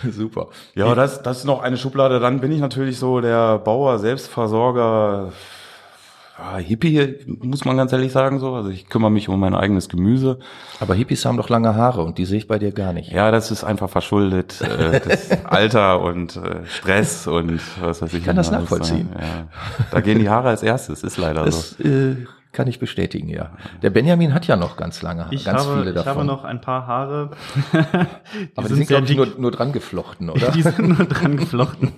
super. 0.09 0.47
Ja, 0.75 0.93
das, 0.95 1.21
das 1.21 1.39
ist 1.39 1.45
noch 1.45 1.61
eine 1.61 1.77
Schublade. 1.77 2.19
Dann 2.19 2.39
bin 2.39 2.51
ich 2.51 2.59
natürlich 2.59 2.97
so 2.97 3.21
der 3.21 3.59
Bauer, 3.59 3.99
Selbstversorger, 3.99 5.31
Hippie, 6.57 7.19
muss 7.41 7.63
man 7.63 7.77
ganz 7.77 7.93
ehrlich 7.93 8.11
sagen 8.11 8.39
so. 8.39 8.55
Also 8.55 8.69
ich 8.69 8.89
kümmere 8.89 9.11
mich 9.11 9.29
um 9.29 9.39
mein 9.39 9.53
eigenes 9.53 9.87
Gemüse. 9.87 10.39
Aber 10.79 10.95
Hippies 10.95 11.25
haben 11.25 11.37
doch 11.37 11.49
lange 11.49 11.75
Haare 11.75 12.03
und 12.03 12.17
die 12.17 12.25
sehe 12.25 12.39
ich 12.39 12.47
bei 12.47 12.57
dir 12.57 12.71
gar 12.71 12.91
nicht. 12.91 13.11
Ja, 13.11 13.31
das 13.31 13.51
ist 13.51 13.63
einfach 13.63 13.89
verschuldet. 13.89 14.59
äh, 14.61 14.99
das 14.99 15.31
Alter 15.45 16.01
und 16.01 16.35
äh, 16.35 16.65
Stress 16.65 17.27
und 17.27 17.61
was 17.79 18.01
weiß 18.01 18.13
ich. 18.13 18.19
Ich 18.19 18.25
kann 18.25 18.35
das 18.35 18.51
nachvollziehen. 18.51 19.09
Ja. 19.13 19.47
Da 19.91 20.01
gehen 20.01 20.19
die 20.19 20.29
Haare 20.29 20.49
als 20.49 20.63
erstes, 20.63 21.03
ist 21.03 21.17
leider 21.17 21.45
das, 21.45 21.71
so. 21.71 21.83
Äh, 21.83 22.25
kann 22.53 22.67
ich 22.67 22.79
bestätigen, 22.79 23.27
ja. 23.27 23.51
Der 23.81 23.89
Benjamin 23.89 24.33
hat 24.33 24.47
ja 24.47 24.55
noch 24.55 24.77
ganz 24.77 25.01
lange, 25.01 25.27
ich 25.31 25.43
ganz 25.43 25.65
habe, 25.65 25.79
viele 25.79 25.93
davon. 25.93 26.11
Ich 26.11 26.17
habe 26.17 26.25
noch 26.25 26.43
ein 26.43 26.61
paar 26.61 26.87
Haare. 26.87 27.31
die 27.73 28.49
Aber 28.55 28.67
die 28.67 28.75
sind, 28.75 28.87
glaube 28.87 29.05
ich, 29.05 29.15
nur, 29.17 29.27
nur 29.37 29.51
dran 29.51 29.73
geflochten, 29.73 30.29
oder? 30.29 30.51
die 30.55 30.61
sind 30.61 30.79
nur 30.79 31.05
dran 31.07 31.35
geflochten. 31.35 31.91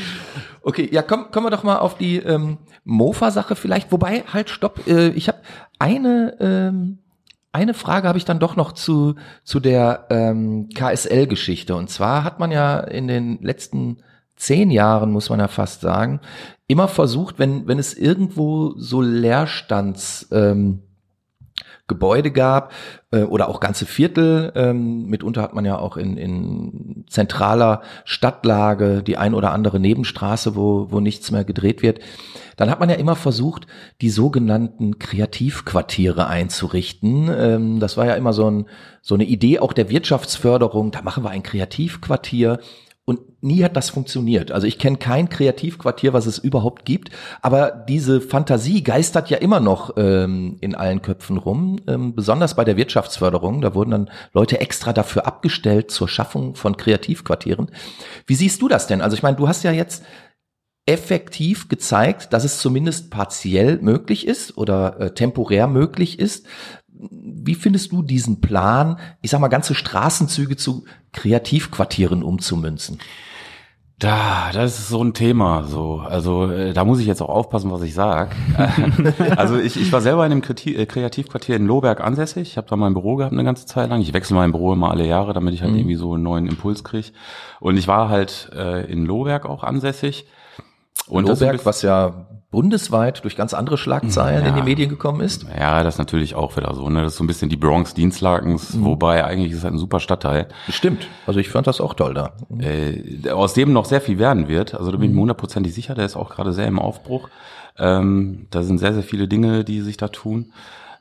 okay, 0.62 0.88
ja, 0.92 1.02
komm, 1.02 1.30
kommen 1.30 1.46
wir 1.46 1.50
doch 1.50 1.64
mal 1.64 1.78
auf 1.78 1.96
die 1.96 2.18
ähm, 2.18 2.58
Mofa-Sache 2.84 3.56
vielleicht. 3.56 3.90
Wobei, 3.90 4.24
halt, 4.32 4.50
stopp, 4.50 4.86
äh, 4.86 5.08
ich 5.08 5.28
habe 5.28 5.38
eine... 5.78 6.36
Ähm, 6.38 6.98
eine 7.50 7.72
Frage 7.72 8.06
habe 8.06 8.18
ich 8.18 8.26
dann 8.26 8.38
doch 8.38 8.56
noch 8.56 8.72
zu, 8.72 9.14
zu 9.42 9.58
der 9.58 10.06
ähm, 10.10 10.68
KSL-Geschichte. 10.74 11.74
Und 11.74 11.88
zwar 11.88 12.22
hat 12.22 12.38
man 12.38 12.52
ja 12.52 12.78
in 12.78 13.08
den 13.08 13.42
letzten 13.42 14.02
zehn 14.38 14.70
Jahren, 14.70 15.12
muss 15.12 15.30
man 15.30 15.40
ja 15.40 15.48
fast 15.48 15.82
sagen, 15.82 16.20
immer 16.66 16.88
versucht, 16.88 17.38
wenn, 17.38 17.66
wenn 17.66 17.78
es 17.78 17.94
irgendwo 17.94 18.74
so 18.76 19.02
Leerstands, 19.02 20.28
ähm, 20.32 20.82
Gebäude 21.88 22.30
gab 22.30 22.72
äh, 23.10 23.22
oder 23.22 23.48
auch 23.48 23.60
ganze 23.60 23.86
Viertel. 23.86 24.52
Ähm, 24.54 25.06
mitunter 25.06 25.42
hat 25.42 25.54
man 25.54 25.64
ja 25.64 25.78
auch 25.78 25.96
in, 25.96 26.16
in 26.16 27.04
zentraler 27.08 27.82
Stadtlage 28.04 29.02
die 29.02 29.16
ein 29.16 29.34
oder 29.34 29.52
andere 29.52 29.80
Nebenstraße, 29.80 30.54
wo, 30.54 30.88
wo 30.90 31.00
nichts 31.00 31.30
mehr 31.30 31.44
gedreht 31.44 31.82
wird. 31.82 32.00
Dann 32.56 32.70
hat 32.70 32.78
man 32.78 32.90
ja 32.90 32.96
immer 32.96 33.16
versucht, 33.16 33.66
die 34.02 34.10
sogenannten 34.10 34.98
Kreativquartiere 34.98 36.26
einzurichten. 36.26 37.30
Ähm, 37.34 37.80
das 37.80 37.96
war 37.96 38.06
ja 38.06 38.14
immer 38.14 38.34
so, 38.34 38.48
ein, 38.50 38.66
so 39.00 39.14
eine 39.14 39.24
Idee 39.24 39.58
auch 39.58 39.72
der 39.72 39.88
Wirtschaftsförderung. 39.88 40.90
Da 40.90 41.02
machen 41.02 41.24
wir 41.24 41.30
ein 41.30 41.42
Kreativquartier 41.42 42.60
und 43.08 43.42
nie 43.42 43.64
hat 43.64 43.74
das 43.74 43.88
funktioniert. 43.88 44.52
Also 44.52 44.66
ich 44.66 44.78
kenne 44.78 44.98
kein 44.98 45.30
Kreativquartier, 45.30 46.12
was 46.12 46.26
es 46.26 46.36
überhaupt 46.36 46.84
gibt, 46.84 47.08
aber 47.40 47.70
diese 47.70 48.20
Fantasie 48.20 48.82
geistert 48.82 49.30
ja 49.30 49.38
immer 49.38 49.60
noch 49.60 49.96
ähm, 49.96 50.58
in 50.60 50.74
allen 50.74 51.00
Köpfen 51.00 51.38
rum, 51.38 51.80
ähm, 51.86 52.14
besonders 52.14 52.54
bei 52.54 52.64
der 52.64 52.76
Wirtschaftsförderung. 52.76 53.62
Da 53.62 53.74
wurden 53.74 53.92
dann 53.92 54.10
Leute 54.34 54.60
extra 54.60 54.92
dafür 54.92 55.26
abgestellt 55.26 55.90
zur 55.90 56.06
Schaffung 56.06 56.54
von 56.54 56.76
Kreativquartieren. 56.76 57.70
Wie 58.26 58.34
siehst 58.34 58.60
du 58.60 58.68
das 58.68 58.86
denn? 58.86 59.00
Also 59.00 59.16
ich 59.16 59.22
meine, 59.22 59.38
du 59.38 59.48
hast 59.48 59.62
ja 59.62 59.72
jetzt 59.72 60.04
effektiv 60.84 61.68
gezeigt, 61.68 62.34
dass 62.34 62.44
es 62.44 62.58
zumindest 62.58 63.10
partiell 63.10 63.78
möglich 63.80 64.26
ist 64.26 64.58
oder 64.58 65.00
äh, 65.00 65.14
temporär 65.14 65.66
möglich 65.66 66.18
ist. 66.18 66.46
Wie 67.00 67.54
findest 67.54 67.92
du 67.92 68.02
diesen 68.02 68.40
Plan, 68.40 68.98
ich 69.22 69.30
sag 69.30 69.40
mal, 69.40 69.48
ganze 69.48 69.74
Straßenzüge 69.74 70.56
zu 70.56 70.84
Kreativquartieren 71.12 72.22
umzumünzen? 72.22 72.98
Da, 73.98 74.52
das 74.52 74.78
ist 74.78 74.88
so 74.88 75.02
ein 75.02 75.12
Thema. 75.12 75.64
So, 75.64 75.98
also 75.98 76.50
äh, 76.52 76.72
da 76.72 76.84
muss 76.84 77.00
ich 77.00 77.06
jetzt 77.06 77.20
auch 77.20 77.28
aufpassen, 77.28 77.72
was 77.72 77.82
ich 77.82 77.94
sage. 77.94 78.30
also 79.36 79.58
ich, 79.58 79.80
ich 79.80 79.90
war 79.90 80.00
selber 80.00 80.24
in 80.24 80.30
einem 80.30 80.42
äh, 80.42 80.86
Kreativquartier 80.86 81.56
in 81.56 81.66
Lohberg 81.66 82.00
ansässig. 82.00 82.50
Ich 82.50 82.56
habe 82.56 82.68
da 82.68 82.76
mein 82.76 82.94
Büro 82.94 83.16
gehabt 83.16 83.32
eine 83.32 83.42
ganze 83.42 83.66
Zeit 83.66 83.90
lang. 83.90 84.00
Ich 84.00 84.12
wechsle 84.12 84.36
mein 84.36 84.52
Büro 84.52 84.72
immer 84.72 84.92
alle 84.92 85.04
Jahre, 85.04 85.32
damit 85.32 85.54
ich 85.54 85.62
halt 85.62 85.72
mhm. 85.72 85.78
irgendwie 85.78 85.96
so 85.96 86.14
einen 86.14 86.22
neuen 86.22 86.46
Impuls 86.46 86.84
kriege. 86.84 87.08
Und 87.58 87.76
ich 87.76 87.88
war 87.88 88.08
halt 88.08 88.50
äh, 88.54 88.88
in 88.88 89.04
Lohberg 89.04 89.46
auch 89.46 89.64
ansässig. 89.64 90.26
Und 91.08 91.28
Lohberg, 91.28 91.64
was 91.64 91.82
ja 91.82 92.26
bundesweit 92.50 93.24
durch 93.24 93.36
ganz 93.36 93.52
andere 93.52 93.76
Schlagzeilen 93.76 94.42
ja. 94.42 94.48
in 94.48 94.54
die 94.56 94.62
Medien 94.62 94.88
gekommen 94.88 95.20
ist. 95.20 95.46
Ja, 95.58 95.82
das 95.82 95.96
ist 95.96 95.98
natürlich 95.98 96.34
auch 96.34 96.56
wieder 96.56 96.72
so. 96.74 96.88
Ne? 96.88 97.02
Das 97.02 97.12
ist 97.12 97.18
so 97.18 97.24
ein 97.24 97.26
bisschen 97.26 97.50
die 97.50 97.56
Bronx 97.56 97.92
Dienstlakens, 97.92 98.74
mhm. 98.74 98.84
wobei 98.86 99.24
eigentlich 99.24 99.52
ist 99.52 99.58
es 99.58 99.64
halt 99.64 99.74
ein 99.74 99.78
super 99.78 100.00
Stadtteil. 100.00 100.48
Stimmt. 100.70 101.08
Also 101.26 101.40
ich 101.40 101.50
fand 101.50 101.66
das 101.66 101.80
auch 101.80 101.92
toll 101.92 102.14
da. 102.14 102.32
Äh, 102.58 103.30
aus 103.30 103.52
dem 103.52 103.72
noch 103.72 103.84
sehr 103.84 104.00
viel 104.00 104.18
werden 104.18 104.48
wird. 104.48 104.74
Also 104.74 104.90
da 104.90 104.96
bin 104.96 105.04
ich 105.04 105.10
mir 105.10 105.16
mhm. 105.16 105.22
hundertprozentig 105.22 105.74
sicher. 105.74 105.94
Der 105.94 106.06
ist 106.06 106.16
auch 106.16 106.30
gerade 106.30 106.54
sehr 106.54 106.66
im 106.66 106.78
Aufbruch. 106.78 107.28
Ähm, 107.78 108.46
da 108.50 108.62
sind 108.62 108.78
sehr, 108.78 108.94
sehr 108.94 109.02
viele 109.02 109.28
Dinge, 109.28 109.62
die 109.62 109.82
sich 109.82 109.98
da 109.98 110.08
tun. 110.08 110.52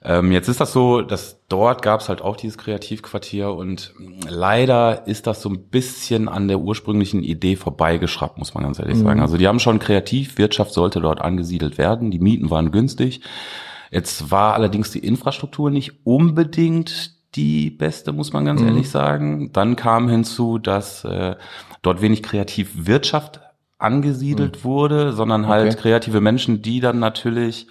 Ähm, 0.03 0.31
jetzt 0.31 0.47
ist 0.47 0.61
das 0.61 0.73
so, 0.73 1.01
dass 1.01 1.41
dort 1.49 1.81
gab 1.81 2.01
es 2.01 2.09
halt 2.09 2.21
auch 2.21 2.35
dieses 2.35 2.57
Kreativquartier 2.57 3.51
und 3.51 3.93
leider 4.27 5.07
ist 5.07 5.27
das 5.27 5.41
so 5.41 5.49
ein 5.49 5.69
bisschen 5.69 6.29
an 6.29 6.47
der 6.47 6.59
ursprünglichen 6.59 7.23
Idee 7.23 7.55
vorbeigeschraubt, 7.55 8.37
muss 8.37 8.53
man 8.53 8.63
ganz 8.63 8.79
ehrlich 8.79 8.97
mhm. 8.97 9.03
sagen. 9.03 9.21
Also 9.21 9.37
die 9.37 9.47
haben 9.47 9.59
schon 9.59 9.79
Kreativwirtschaft 9.79 10.71
sollte 10.71 11.01
dort 11.01 11.21
angesiedelt 11.21 11.77
werden, 11.77 12.11
die 12.11 12.19
Mieten 12.19 12.49
waren 12.49 12.71
günstig. 12.71 13.21
Jetzt 13.89 14.31
war 14.31 14.53
allerdings 14.53 14.91
die 14.91 14.99
Infrastruktur 14.99 15.71
nicht 15.71 16.05
unbedingt 16.05 17.15
die 17.35 17.69
beste, 17.69 18.13
muss 18.13 18.33
man 18.33 18.45
ganz 18.45 18.61
mhm. 18.61 18.67
ehrlich 18.67 18.89
sagen. 18.89 19.51
Dann 19.53 19.75
kam 19.75 20.09
hinzu, 20.09 20.57
dass 20.57 21.03
äh, 21.05 21.35
dort 21.81 22.01
wenig 22.01 22.23
Kreativwirtschaft 22.23 23.41
angesiedelt 23.77 24.57
mhm. 24.57 24.63
wurde, 24.63 25.13
sondern 25.13 25.47
halt 25.47 25.71
okay. 25.73 25.81
kreative 25.81 26.21
Menschen, 26.21 26.61
die 26.61 26.79
dann 26.79 26.99
natürlich 26.99 27.67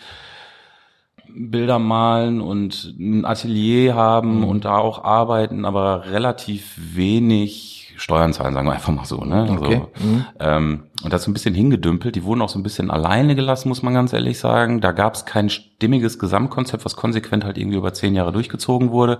Bilder 1.36 1.78
malen 1.78 2.40
und 2.40 2.94
ein 2.98 3.24
Atelier 3.24 3.94
haben 3.94 4.38
mhm. 4.38 4.44
und 4.44 4.64
da 4.64 4.78
auch 4.78 5.04
arbeiten, 5.04 5.64
aber 5.64 6.06
relativ 6.06 6.74
wenig 6.76 7.94
Steuern 7.98 8.32
zahlen, 8.32 8.54
sagen 8.54 8.66
wir 8.66 8.72
einfach 8.72 8.92
mal 8.92 9.04
so. 9.04 9.24
Ne? 9.24 9.46
Okay. 9.50 9.74
Also, 9.74 10.06
mhm. 10.06 10.24
ähm, 10.40 10.82
und 11.02 11.12
das 11.12 11.22
ist 11.22 11.28
ein 11.28 11.32
bisschen 11.32 11.54
hingedümpelt. 11.54 12.14
Die 12.14 12.24
wurden 12.24 12.42
auch 12.42 12.48
so 12.48 12.58
ein 12.58 12.62
bisschen 12.62 12.90
alleine 12.90 13.34
gelassen, 13.34 13.68
muss 13.68 13.82
man 13.82 13.94
ganz 13.94 14.12
ehrlich 14.12 14.38
sagen. 14.38 14.80
Da 14.80 14.92
gab 14.92 15.14
es 15.14 15.24
kein 15.24 15.48
stimmiges 15.48 16.18
Gesamtkonzept, 16.18 16.84
was 16.84 16.96
konsequent 16.96 17.44
halt 17.44 17.58
irgendwie 17.58 17.78
über 17.78 17.92
zehn 17.92 18.14
Jahre 18.14 18.32
durchgezogen 18.32 18.90
wurde. 18.90 19.18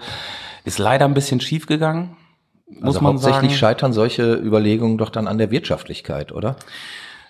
Ist 0.64 0.78
leider 0.78 1.04
ein 1.06 1.14
bisschen 1.14 1.40
schief 1.40 1.66
gegangen. 1.66 2.16
Muss 2.68 2.96
also 2.96 3.00
man 3.00 3.12
hauptsächlich 3.14 3.52
sagen. 3.52 3.58
scheitern 3.58 3.92
solche 3.92 4.34
Überlegungen 4.34 4.98
doch 4.98 5.10
dann 5.10 5.28
an 5.28 5.38
der 5.38 5.50
Wirtschaftlichkeit, 5.50 6.32
oder? 6.32 6.56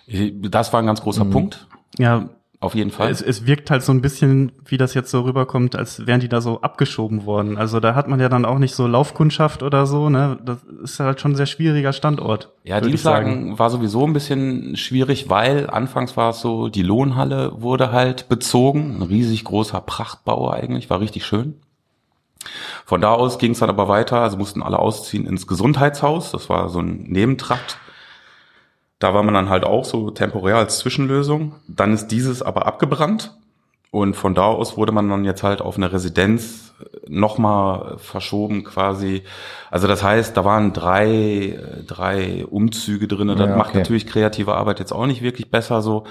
Das 0.07 0.73
war 0.73 0.81
ein 0.81 0.85
ganz 0.85 1.01
großer 1.01 1.25
mhm. 1.25 1.31
Punkt. 1.31 1.67
Ja, 1.97 2.29
auf 2.59 2.73
jeden 2.73 2.89
Fall. 2.89 3.11
Es, 3.11 3.21
es 3.21 3.45
wirkt 3.45 3.69
halt 3.69 3.83
so 3.83 3.91
ein 3.91 4.01
bisschen, 4.01 4.51
wie 4.65 4.77
das 4.77 4.95
jetzt 4.95 5.11
so 5.11 5.21
rüberkommt, 5.21 5.75
als 5.75 6.07
wären 6.07 6.19
die 6.19 6.27
da 6.27 6.41
so 6.41 6.61
abgeschoben 6.61 7.27
worden. 7.27 7.55
Also 7.55 7.79
da 7.79 7.93
hat 7.93 8.07
man 8.07 8.19
ja 8.19 8.29
dann 8.29 8.45
auch 8.45 8.57
nicht 8.57 8.73
so 8.73 8.87
Laufkundschaft 8.87 9.61
oder 9.61 9.85
so, 9.85 10.09
ne? 10.09 10.39
Das 10.43 10.57
ist 10.83 10.99
halt 10.99 11.21
schon 11.21 11.33
ein 11.33 11.35
sehr 11.35 11.45
schwieriger 11.45 11.93
Standort. 11.93 12.49
Ja, 12.63 12.81
Dienstlagen 12.81 13.59
war 13.59 13.69
sowieso 13.69 14.07
ein 14.07 14.13
bisschen 14.13 14.75
schwierig, 14.75 15.29
weil 15.29 15.69
anfangs 15.69 16.17
war 16.17 16.31
es 16.31 16.41
so, 16.41 16.69
die 16.69 16.81
Lohnhalle 16.81 17.61
wurde 17.61 17.91
halt 17.91 18.27
bezogen. 18.27 18.95
Ein 18.97 19.03
riesig 19.03 19.43
großer 19.43 19.79
Prachtbau 19.81 20.49
eigentlich, 20.49 20.89
war 20.89 20.99
richtig 20.99 21.27
schön. 21.27 21.57
Von 22.85 23.01
da 23.01 23.13
aus 23.13 23.37
ging 23.37 23.51
es 23.51 23.59
dann 23.59 23.69
aber 23.69 23.87
weiter, 23.87 24.21
also 24.21 24.35
mussten 24.35 24.63
alle 24.63 24.79
ausziehen 24.79 25.27
ins 25.27 25.45
Gesundheitshaus. 25.45 26.31
Das 26.31 26.49
war 26.49 26.69
so 26.69 26.79
ein 26.79 27.03
Nebentrakt 27.03 27.77
da 28.99 29.13
war 29.13 29.23
man 29.23 29.33
dann 29.33 29.49
halt 29.49 29.63
auch 29.63 29.85
so 29.85 30.09
temporär 30.11 30.57
als 30.57 30.79
Zwischenlösung. 30.79 31.55
Dann 31.67 31.93
ist 31.93 32.07
dieses 32.07 32.41
aber 32.41 32.65
abgebrannt. 32.65 33.35
Und 33.89 34.15
von 34.15 34.35
da 34.35 34.43
aus 34.43 34.75
wurde 34.75 34.91
man 34.91 35.09
dann 35.09 35.23
jetzt 35.23 35.43
halt 35.43 35.61
auf 35.61 35.77
eine 35.77 35.91
Residenz 35.91 36.73
nochmal 37.07 37.97
verschoben 37.97 38.63
quasi. 38.63 39.23
Also 39.71 39.87
das 39.87 40.03
heißt, 40.03 40.35
da 40.35 40.43
waren 40.45 40.73
drei, 40.73 41.59
drei 41.85 42.45
Umzüge 42.45 43.07
drin. 43.07 43.29
Das 43.29 43.39
ja, 43.39 43.45
okay. 43.45 43.57
macht 43.57 43.75
natürlich 43.75 44.05
kreative 44.05 44.55
Arbeit 44.55 44.79
jetzt 44.79 44.91
auch 44.91 45.05
nicht 45.05 45.21
wirklich 45.21 45.49
besser 45.49 45.81
so. 45.81 46.03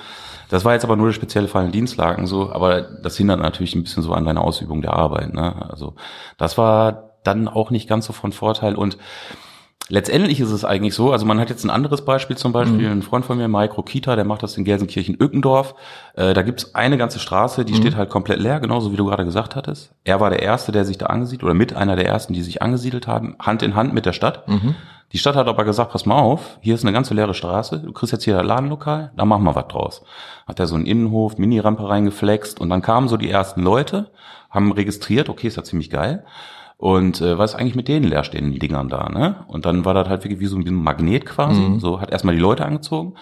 Das 0.49 0.65
war 0.65 0.73
jetzt 0.73 0.85
aber 0.85 0.97
nur 0.97 1.07
der 1.07 1.13
spezielle 1.13 1.49
Fall 1.49 1.67
in 1.67 1.73
Dienstlagen 1.73 2.27
so. 2.27 2.51
Aber 2.51 2.81
das 2.81 3.17
hindert 3.17 3.41
natürlich 3.41 3.75
ein 3.75 3.83
bisschen 3.83 4.03
so 4.03 4.13
an 4.13 4.25
deiner 4.25 4.43
Ausübung 4.43 4.81
der 4.81 4.95
Arbeit. 4.95 5.35
Ne? 5.35 5.69
Also 5.69 5.95
das 6.39 6.57
war 6.57 7.11
dann 7.25 7.49
auch 7.49 7.71
nicht 7.71 7.89
ganz 7.89 8.07
so 8.07 8.13
von 8.13 8.33
Vorteil. 8.33 8.75
Und 8.75 8.97
letztendlich 9.89 10.41
ist 10.41 10.51
es 10.51 10.65
eigentlich 10.65 10.95
so, 10.95 11.13
also 11.13 11.27
man 11.27 11.39
hat 11.39 11.51
jetzt 11.51 11.65
ein 11.65 11.71
anderes 11.71 12.05
Beispiel 12.05 12.37
zum 12.37 12.53
Beispiel, 12.53 12.87
mhm. 12.89 12.99
ein 12.99 13.03
Freund 13.03 13.25
von 13.25 13.39
mir, 13.39 13.49
Mike 13.49 13.75
Rokita, 13.75 14.17
der 14.17 14.25
macht 14.25 14.43
das 14.43 14.57
in 14.57 14.65
Gelsenkirchen-Ückendorf. 14.65 15.75
Äh, 16.15 16.35
da 16.35 16.43
gibt's 16.43 16.75
eine 16.75 16.99
ganze 16.99 17.19
Straße, 17.19 17.65
die 17.65 17.73
mhm. 17.73 17.79
steht 17.79 17.97
halt 17.97 18.11
komplett 18.11 18.41
leer, 18.41 18.61
genauso 18.61 18.93
wie 18.93 18.97
du 18.97 19.07
gerade 19.07 19.25
gesagt 19.25 19.57
hattest. 19.57 19.93
Er 20.05 20.21
war 20.21 20.31
der 20.31 20.43
Erste, 20.43 20.73
der 20.73 20.85
sich 20.85 20.99
da 20.99 21.07
angesiedelt, 21.07 21.45
oder 21.45 21.55
mit 21.55 21.75
einer 21.75 21.97
der 21.97 22.07
Ersten, 22.07 22.33
die 22.33 22.43
sich 22.43 22.63
angesiedelt 22.63 23.07
haben, 23.07 23.37
Hand 23.41 23.63
in 23.63 23.75
Hand 23.75 23.95
mit 23.95 24.07
der 24.07 24.13
Stadt. 24.13 24.49
Mhm. 24.49 24.75
Die 25.13 25.19
Stadt 25.19 25.37
hat 25.37 25.47
aber 25.47 25.65
gesagt, 25.65 25.93
pass 25.93 26.05
mal 26.05 26.19
auf, 26.19 26.59
hier 26.61 26.75
ist 26.75 26.83
eine 26.83 26.93
ganze 26.93 27.15
leere 27.15 27.33
Straße, 27.33 27.79
du 27.79 27.93
kriegst 27.93 28.13
jetzt 28.13 28.25
hier 28.25 28.41
ein 28.41 28.47
Ladenlokal, 28.47 29.13
da 29.17 29.25
machen 29.25 29.45
wir 29.45 29.55
was 29.55 29.69
draus. 29.69 30.03
Hat 30.49 30.59
er 30.59 30.67
so 30.67 30.75
einen 30.75 30.87
Innenhof, 30.87 31.39
Mini-Rampe 31.39 31.89
reingeflext 31.89 32.61
und 32.61 32.71
dann 32.71 32.83
kamen 32.83 33.07
so 33.07 33.17
die 33.17 33.31
ersten 33.31 33.63
Leute, 33.63 34.11
haben 34.51 34.73
registriert, 34.73 35.29
okay, 35.29 35.47
ist 35.47 35.57
ja 35.57 35.63
ziemlich 35.63 35.91
geil 35.91 36.25
und 36.79 37.21
äh, 37.23 37.39
was 37.39 37.53
ist 37.53 37.61
eigentlich 37.61 37.75
mit 37.75 37.89
den 37.89 38.05
leerstehenden 38.05 38.59
Dingern 38.59 38.89
da, 38.89 39.09
ne? 39.09 39.47
Und 39.49 39.65
dann 39.65 39.85
war 39.85 39.95
das 39.95 40.09
halt 40.09 40.25
wirklich 40.25 40.41
wie 40.41 40.47
so 40.47 40.57
ein 40.57 40.75
Magnet 40.75 41.25
quasi. 41.25 41.61
Mhm. 41.61 41.81
So 41.81 42.01
hat 42.01 42.11
erstmal 42.11 42.35
die 42.35 42.41
Leute 42.41 42.67
angezogen. 42.67 43.15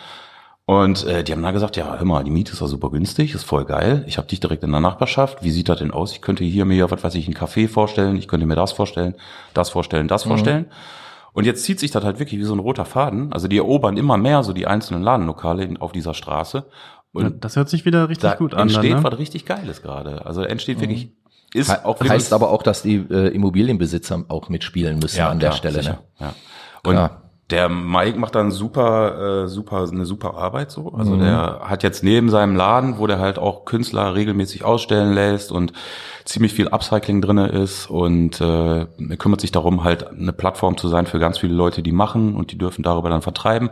Und 0.67 1.05
äh, 1.05 1.23
die 1.23 1.33
haben 1.33 1.43
dann 1.43 1.53
gesagt, 1.53 1.77
ja, 1.77 1.97
hör 1.99 2.05
mal, 2.07 2.25
die 2.25 2.31
Miete 2.31 2.53
ist 2.53 2.61
ja 2.61 2.67
super 2.67 2.90
günstig, 2.90 3.35
ist 3.35 3.45
voll 3.45 3.67
geil. 3.67 4.03
Ich 4.09 4.17
habe 4.17 4.27
dich 4.27 4.40
direkt 4.40 4.64
in 4.64 4.73
der 4.73 4.81
Nachbarschaft. 4.81 5.45
Wie 5.45 5.51
sieht 5.51 5.69
das 5.69 5.79
denn 5.79 5.90
aus? 5.90 6.12
Ich 6.12 6.23
könnte 6.23 6.43
hier 6.43 6.64
mir, 6.64 6.90
was 6.90 7.05
weiß 7.05 7.14
ich, 7.17 7.29
ein 7.29 7.35
Café 7.35 7.69
vorstellen, 7.69 8.17
ich 8.17 8.29
könnte 8.29 8.47
mir 8.47 8.57
das 8.57 8.73
vorstellen, 8.73 9.14
das 9.53 9.69
vorstellen, 9.69 10.09
das 10.09 10.25
mhm. 10.25 10.31
vorstellen. 10.31 10.67
Und 11.35 11.45
jetzt 11.45 11.64
zieht 11.64 11.81
sich 11.81 11.90
das 11.90 12.03
halt 12.03 12.19
wirklich 12.19 12.40
wie 12.40 12.45
so 12.45 12.55
ein 12.55 12.61
roter 12.61 12.87
Faden. 12.87 13.33
Also 13.33 13.47
die 13.47 13.59
erobern 13.59 13.97
immer 13.97 14.17
mehr 14.17 14.43
so 14.43 14.53
die 14.53 14.67
einzelnen 14.67 15.03
Ladenlokale 15.03 15.69
auf 15.81 15.93
dieser 15.93 16.14
Straße. 16.14 16.64
Und 17.12 17.45
das 17.45 17.57
hört 17.57 17.69
sich 17.69 17.85
wieder 17.85 18.09
richtig 18.09 18.37
gut 18.38 18.55
an. 18.55 18.62
Entsteht 18.62 18.93
dann, 18.93 19.03
ne? 19.03 19.11
was 19.11 19.19
richtig 19.19 19.45
Geiles 19.45 19.83
gerade. 19.83 20.25
Also 20.25 20.43
entsteht 20.43 20.79
mhm. 20.79 20.83
wirklich 20.83 21.12
ist 21.55 21.71
He 21.71 21.79
auch 21.85 22.01
heißt 22.01 22.33
aber 22.33 22.51
auch, 22.51 22.62
dass 22.62 22.83
die 22.83 22.97
äh, 22.97 23.29
Immobilienbesitzer 23.29 24.25
auch 24.29 24.49
mitspielen 24.49 24.99
müssen 24.99 25.19
ja, 25.19 25.31
an 25.31 25.38
der 25.38 25.53
Stelle. 25.53 25.79
Sicher, 25.79 26.01
ne? 26.19 26.27
ja. 26.27 26.35
Und 26.83 26.93
klar. 26.93 27.23
der 27.51 27.69
Mike 27.69 28.19
macht 28.19 28.35
dann 28.35 28.51
super, 28.51 29.45
äh, 29.45 29.49
super, 29.49 29.88
eine 29.90 30.05
super 30.05 30.35
Arbeit 30.35 30.71
so. 30.73 30.93
Also 30.93 31.12
mhm. 31.14 31.21
der 31.21 31.61
hat 31.64 31.83
jetzt 31.83 32.03
neben 32.03 32.29
seinem 32.29 32.57
Laden, 32.57 32.99
wo 32.99 33.07
der 33.07 33.21
halt 33.21 33.38
auch 33.38 33.64
Künstler 33.64 34.14
regelmäßig 34.14 34.64
ausstellen 34.64 35.14
lässt 35.14 35.53
und 35.53 35.73
ziemlich 36.25 36.53
viel 36.53 36.69
Upcycling 36.69 37.21
drinne 37.21 37.49
ist 37.49 37.88
und 37.88 38.40
äh, 38.40 38.81
er 38.81 39.17
kümmert 39.19 39.40
sich 39.40 39.53
darum, 39.53 39.85
halt 39.85 40.09
eine 40.09 40.33
Plattform 40.33 40.77
zu 40.77 40.88
sein 40.88 41.07
für 41.07 41.19
ganz 41.19 41.38
viele 41.38 41.55
Leute, 41.55 41.83
die 41.83 41.93
machen 41.93 42.35
und 42.35 42.51
die 42.51 42.59
dürfen 42.59 42.83
darüber 42.83 43.11
dann 43.11 43.23
vertreiben. 43.23 43.71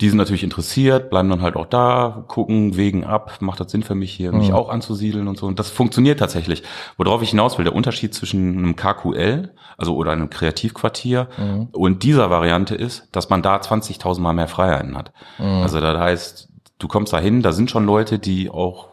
Die 0.00 0.08
sind 0.08 0.18
natürlich 0.18 0.44
interessiert, 0.44 1.10
bleiben 1.10 1.28
dann 1.28 1.42
halt 1.42 1.56
auch 1.56 1.66
da, 1.66 2.24
gucken, 2.28 2.76
wägen 2.76 3.04
ab, 3.04 3.38
macht 3.40 3.58
das 3.58 3.72
Sinn 3.72 3.82
für 3.82 3.96
mich 3.96 4.12
hier, 4.12 4.30
mich 4.32 4.50
mhm. 4.50 4.54
auch 4.54 4.68
anzusiedeln 4.68 5.26
und 5.26 5.36
so. 5.36 5.46
Und 5.46 5.58
das 5.58 5.70
funktioniert 5.70 6.20
tatsächlich. 6.20 6.62
Worauf 6.96 7.22
ich 7.22 7.30
hinaus 7.30 7.58
will, 7.58 7.64
der 7.64 7.74
Unterschied 7.74 8.14
zwischen 8.14 8.58
einem 8.58 8.76
KQL, 8.76 9.52
also 9.76 9.96
oder 9.96 10.12
einem 10.12 10.30
Kreativquartier 10.30 11.28
mhm. 11.36 11.68
und 11.72 12.04
dieser 12.04 12.30
Variante 12.30 12.76
ist, 12.76 13.08
dass 13.12 13.28
man 13.28 13.42
da 13.42 13.56
20.000 13.56 14.20
Mal 14.20 14.34
mehr 14.34 14.48
Freiheiten 14.48 14.96
hat. 14.96 15.12
Mhm. 15.38 15.62
Also 15.62 15.80
das 15.80 15.98
heißt, 15.98 16.48
du 16.78 16.88
kommst 16.88 17.12
da 17.12 17.18
hin, 17.18 17.42
da 17.42 17.52
sind 17.52 17.70
schon 17.70 17.84
Leute, 17.84 18.18
die 18.18 18.50
auch 18.50 18.88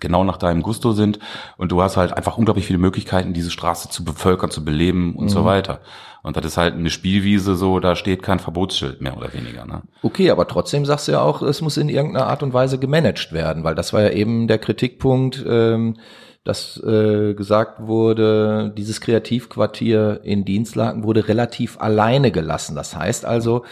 genau 0.00 0.24
nach 0.24 0.36
deinem 0.36 0.62
Gusto 0.62 0.92
sind 0.92 1.18
und 1.56 1.72
du 1.72 1.82
hast 1.82 1.96
halt 1.96 2.16
einfach 2.16 2.38
unglaublich 2.38 2.66
viele 2.66 2.78
Möglichkeiten, 2.78 3.32
diese 3.32 3.50
Straße 3.50 3.88
zu 3.88 4.04
bevölkern, 4.04 4.50
zu 4.50 4.64
beleben 4.64 5.14
und 5.14 5.24
mhm. 5.26 5.30
so 5.30 5.44
weiter. 5.44 5.80
Und 6.22 6.36
das 6.36 6.44
ist 6.44 6.56
halt 6.56 6.74
eine 6.74 6.90
Spielwiese 6.90 7.56
so, 7.56 7.80
da 7.80 7.96
steht 7.96 8.22
kein 8.22 8.38
Verbotsschild 8.38 9.00
mehr 9.00 9.16
oder 9.16 9.32
weniger. 9.34 9.66
Ne? 9.66 9.82
Okay, 10.02 10.30
aber 10.30 10.46
trotzdem 10.46 10.84
sagst 10.84 11.08
du 11.08 11.12
ja 11.12 11.20
auch, 11.20 11.42
es 11.42 11.60
muss 11.60 11.76
in 11.76 11.88
irgendeiner 11.88 12.28
Art 12.28 12.42
und 12.42 12.52
Weise 12.52 12.78
gemanagt 12.78 13.32
werden, 13.32 13.64
weil 13.64 13.74
das 13.74 13.92
war 13.92 14.02
ja 14.02 14.10
eben 14.10 14.46
der 14.46 14.58
Kritikpunkt, 14.58 15.44
ähm, 15.46 15.96
dass 16.44 16.80
äh, 16.82 17.34
gesagt 17.34 17.86
wurde, 17.86 18.72
dieses 18.76 19.00
Kreativquartier 19.00 20.20
in 20.24 20.44
Dienstlaken 20.44 21.04
wurde 21.04 21.28
relativ 21.28 21.80
alleine 21.80 22.32
gelassen. 22.32 22.74
Das 22.74 22.96
heißt 22.96 23.24
also, 23.24 23.64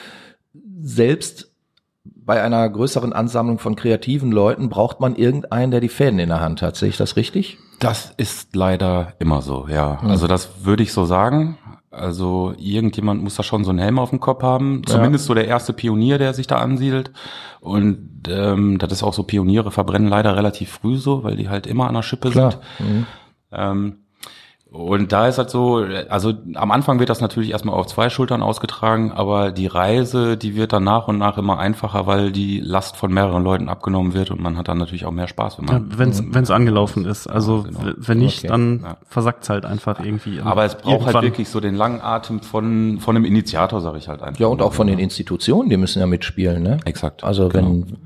selbst 0.81 1.50
bei 2.31 2.45
einer 2.45 2.71
größeren 2.71 3.12
Ansammlung 3.12 3.59
von 3.59 3.75
kreativen 3.75 4.31
Leuten 4.31 4.69
braucht 4.69 5.01
man 5.01 5.16
irgendeinen, 5.16 5.73
der 5.73 5.81
die 5.81 5.88
Fäden 5.88 6.21
in 6.21 6.29
der 6.29 6.40
Hand 6.40 6.62
hat. 6.62 6.77
Sehe 6.77 6.88
ich 6.88 6.97
das 6.97 7.16
richtig? 7.16 7.59
Das 7.81 8.14
ist 8.19 8.55
leider 8.55 9.14
immer 9.19 9.43
so, 9.43 9.66
ja. 9.69 10.01
Hm. 10.01 10.11
Also 10.11 10.29
das 10.29 10.64
würde 10.64 10.85
ich 10.85 10.93
so 10.93 11.07
sagen. 11.07 11.59
Also 11.90 12.55
irgendjemand 12.57 13.21
muss 13.25 13.35
da 13.35 13.43
schon 13.43 13.64
so 13.64 13.71
einen 13.71 13.81
Helm 13.81 13.99
auf 13.99 14.11
dem 14.11 14.21
Kopf 14.21 14.45
haben. 14.45 14.83
Zumindest 14.87 15.25
ja. 15.25 15.27
so 15.27 15.35
der 15.35 15.49
erste 15.49 15.73
Pionier, 15.73 16.19
der 16.19 16.33
sich 16.33 16.47
da 16.47 16.59
ansiedelt. 16.59 17.11
Und 17.59 18.29
ähm, 18.29 18.79
das 18.79 18.93
ist 18.93 19.03
auch 19.03 19.12
so, 19.12 19.25
Pioniere 19.25 19.73
verbrennen 19.73 20.07
leider 20.07 20.37
relativ 20.37 20.71
früh 20.71 20.99
so, 20.99 21.25
weil 21.25 21.35
die 21.35 21.49
halt 21.49 21.66
immer 21.66 21.88
an 21.88 21.97
der 21.97 22.03
Schippe 22.03 22.31
Klar. 22.31 22.61
sind. 22.79 22.88
Mhm. 22.88 23.07
Ähm, 23.51 23.97
und 24.70 25.11
da 25.11 25.26
ist 25.26 25.38
halt 25.38 25.50
so, 25.50 25.85
also 26.09 26.33
am 26.54 26.70
Anfang 26.70 27.00
wird 27.00 27.11
das 27.11 27.20
natürlich 27.20 27.50
erstmal 27.50 27.74
auf 27.74 27.88
zwei 27.88 28.09
Schultern 28.09 28.40
ausgetragen, 28.40 29.11
aber 29.11 29.50
die 29.50 29.66
Reise, 29.66 30.37
die 30.37 30.54
wird 30.54 30.72
dann 30.72 30.85
nach 30.85 31.09
und 31.09 31.18
nach 31.18 31.38
immer 31.38 31.59
einfacher, 31.59 32.06
weil 32.06 32.30
die 32.30 32.61
Last 32.61 32.96
von 32.96 33.12
mehreren 33.12 33.42
Leuten 33.42 33.68
abgenommen 33.68 34.14
wird 34.14 34.30
und 34.30 34.40
man 34.40 34.56
hat 34.56 34.68
dann 34.68 34.78
natürlich 34.78 35.06
auch 35.06 35.11
mehr 35.11 35.26
Spaß, 35.26 35.59
wenn 35.59 35.64
man. 35.64 35.90
Ja, 35.90 35.98
wenn 35.98 36.11
es 36.11 36.22
wenn's 36.24 36.52
angelaufen 36.52 37.04
ist. 37.04 37.26
Also 37.26 37.64
ja, 37.64 37.80
genau. 37.80 37.94
wenn 37.96 38.18
nicht, 38.18 38.38
okay. 38.38 38.46
dann 38.46 38.80
ja. 38.85 38.96
versackt 39.09 39.48
halt 39.48 39.64
einfach 39.64 39.98
irgendwie. 39.98 40.40
Aber 40.40 40.64
es 40.64 40.76
braucht 40.76 40.85
halt 40.85 40.92
irgendwann. 40.92 41.14
halt 41.14 41.24
wirklich 41.24 41.48
so 41.48 41.59
den 41.59 41.74
langen 41.74 42.00
Atem 42.00 42.40
von, 42.40 43.00
von 43.00 43.16
einem 43.16 43.24
Initiator, 43.24 43.80
sage 43.80 43.98
ich 43.98 44.06
halt 44.06 44.22
einfach. 44.22 44.38
Ja, 44.38 44.46
und 44.46 44.62
auch 44.62 44.72
von 44.72 44.87
den 44.87 45.00
Institutionen, 45.00 45.68
die 45.68 45.78
müssen 45.78 45.98
ja 45.98 46.06
mitspielen, 46.06 46.62
ne? 46.62 46.78
Exakt. 46.85 47.24
Also 47.24 47.52
wenn, 47.52 47.87
genau 47.87 47.98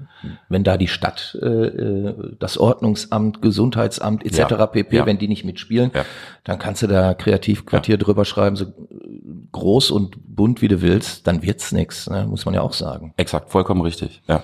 wenn 0.49 0.65
da 0.65 0.77
die 0.77 0.89
Stadt, 0.89 1.37
äh, 1.41 1.47
äh, 1.47 2.15
das 2.39 2.59
Ordnungsamt, 2.59 3.43
Gesundheitsamt 3.43 4.25
etc. 4.25 4.39
Ja, 4.39 4.67
pp, 4.67 4.97
ja. 4.97 5.07
wenn 5.07 5.19
die 5.19 5.29
nicht 5.29 5.45
mitspielen, 5.45 5.91
ja. 5.95 6.05
Dann 6.45 6.59
kannst 6.59 6.83
du 6.83 6.87
da 6.87 7.15
Kreativquartier 7.15 7.97
drüber 7.97 8.25
schreiben, 8.25 8.57
so 8.57 8.67
groß 9.53 9.91
und 9.91 10.17
bunt 10.37 10.61
wie 10.63 10.69
du 10.69 10.83
willst, 10.83 11.27
dann 11.27 11.43
wird's 11.43 11.73
nix, 11.73 12.09
ne? 12.09 12.27
muss 12.29 12.45
man 12.45 12.55
ja 12.55 12.61
auch 12.61 12.75
sagen. 12.75 13.15
Exakt, 13.17 13.51
vollkommen 13.51 13.81
richtig. 13.81 14.23
Ja. 14.29 14.43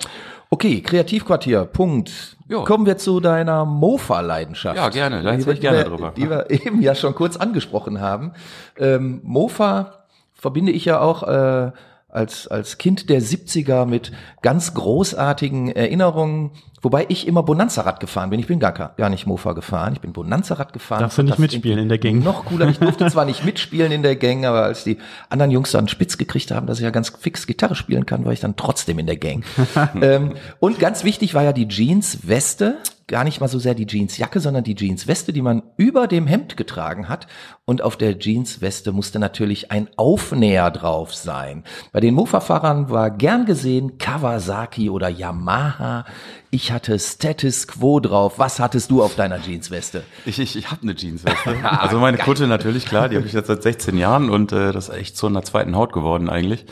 Okay, 0.49 0.81
Kreativquartier, 0.81 1.65
Punkt. 1.65 2.37
Jo. 2.49 2.65
Kommen 2.65 2.87
wir 2.87 2.97
zu 2.97 3.21
deiner 3.21 3.65
Mofa-Leidenschaft. 3.65 4.77
Ja, 4.77 4.89
gerne, 4.89 5.23
da 5.23 5.33
hätte 5.33 5.53
ich 5.53 5.61
gerne 5.61 5.85
drüber. 5.85 6.13
Die 6.17 6.29
wir 6.29 6.51
eben 6.51 6.83
ja 6.83 6.95
schon 6.95 7.15
kurz 7.15 7.37
angesprochen 7.37 8.01
haben. 8.01 8.33
Ähm, 8.77 9.21
Mofa 9.23 10.05
verbinde 10.35 10.73
ich 10.73 10.87
ja 10.87 11.01
auch 11.01 11.23
äh, 11.23 11.71
als, 12.09 12.49
als 12.49 12.79
Kind 12.79 13.09
der 13.09 13.23
70er 13.23 13.87
mit 13.87 14.11
ganz 14.43 14.75
großartigen 14.75 15.71
Erinnerungen, 15.71 16.51
wobei 16.83 17.07
ich 17.09 17.27
immer 17.27 17.43
Bonanza-Rad 17.43 18.01
gefahren 18.01 18.31
bin. 18.31 18.41
Ich 18.41 18.47
bin 18.47 18.59
gar, 18.59 18.73
gar 18.73 19.09
nicht 19.09 19.27
Mofa 19.27 19.53
gefahren, 19.53 19.93
ich 19.95 20.01
bin 20.01 20.13
Bonanza-Rad 20.13 20.73
gefahren. 20.73 21.01
Darfst 21.01 21.19
du 21.19 21.23
nicht 21.23 21.39
mitspielen 21.39 21.79
in 21.79 21.89
der 21.89 21.99
Gang? 21.99 22.23
Noch 22.23 22.45
cooler. 22.45 22.69
Ich 22.69 22.79
durfte 22.79 23.07
zwar 23.11 23.25
nicht 23.25 23.45
mitspielen 23.45 23.93
in 23.93 24.03
der 24.03 24.17
Gang, 24.17 24.45
aber 24.45 24.65
als 24.65 24.85
die 24.85 24.99
anderen 25.29 25.51
Jungs 25.51 25.73
dann 25.73 25.89
spitz 25.89 26.19
gekriegt 26.19 26.51
haben, 26.51 26.67
dass 26.67 26.79
ich 26.79 26.85
ja 26.85 26.91
ganz 26.91 27.13
fix 27.19 27.47
Gitarre 27.47 27.75
spielen 27.75 28.07
kann, 28.07 28.25
war 28.25 28.33
ich 28.33 28.41
dann 28.41 28.57
trotzdem 28.57 28.99
in 28.99 29.07
der 29.07 29.17
Gang. 29.17 29.45
ähm, 30.01 30.35
und 30.59 30.79
ganz 30.79 31.05
wichtig 31.05 31.35
war 31.35 31.43
ja 31.43 31.53
die 31.53 31.69
Jeans-Weste 31.69 32.79
gar 33.11 33.25
nicht 33.25 33.41
mal 33.41 33.49
so 33.49 33.59
sehr 33.59 33.75
die 33.75 33.89
Jeansjacke, 33.89 34.39
sondern 34.39 34.63
die 34.63 34.77
Jeansweste, 34.77 35.33
die 35.33 35.43
man 35.43 35.65
über 35.77 36.07
dem 36.07 36.29
Hemd 36.29 36.57
getragen 36.57 37.09
hat. 37.09 37.27
Und 37.65 37.83
auf 37.83 37.97
der 37.97 38.17
Jeansweste 38.17 38.93
musste 38.93 39.19
natürlich 39.19 39.73
ein 39.73 39.89
Aufnäher 39.97 40.71
drauf 40.71 41.13
sein. 41.13 41.65
Bei 41.93 41.99
den 41.99 42.15
Mofa-Fahrern 42.15 42.89
war 42.89 43.11
gern 43.11 43.47
gesehen 43.47 43.99
Kawasaki 43.99 44.91
oder 44.91 45.09
Yamaha. 45.09 46.05
Ich 46.53 46.73
hatte 46.73 46.99
Status 46.99 47.69
Quo 47.69 48.01
drauf. 48.01 48.41
Was 48.41 48.59
hattest 48.59 48.91
du 48.91 49.05
auf 49.05 49.15
deiner 49.15 49.39
Jeansweste? 49.39 50.03
Ich, 50.27 50.41
ich, 50.41 50.57
ich 50.57 50.71
habe 50.73 50.83
eine 50.83 50.97
Jeansweste. 50.97 51.55
also 51.63 52.01
meine 52.01 52.19
Kutte 52.19 52.49
natürlich, 52.49 52.87
klar, 52.87 53.09
die 53.09 53.17
habe 53.17 53.27
ich 53.27 53.33
jetzt 53.33 53.47
seit 53.47 53.63
16 53.63 53.97
Jahren 53.97 54.31
und 54.31 54.51
äh, 54.51 54.73
das 54.73 54.89
ist 54.89 54.95
echt 54.97 55.23
in 55.23 55.35
der 55.35 55.45
zweiten 55.45 55.77
Haut 55.77 55.93
geworden 55.93 56.29
eigentlich. 56.29 56.67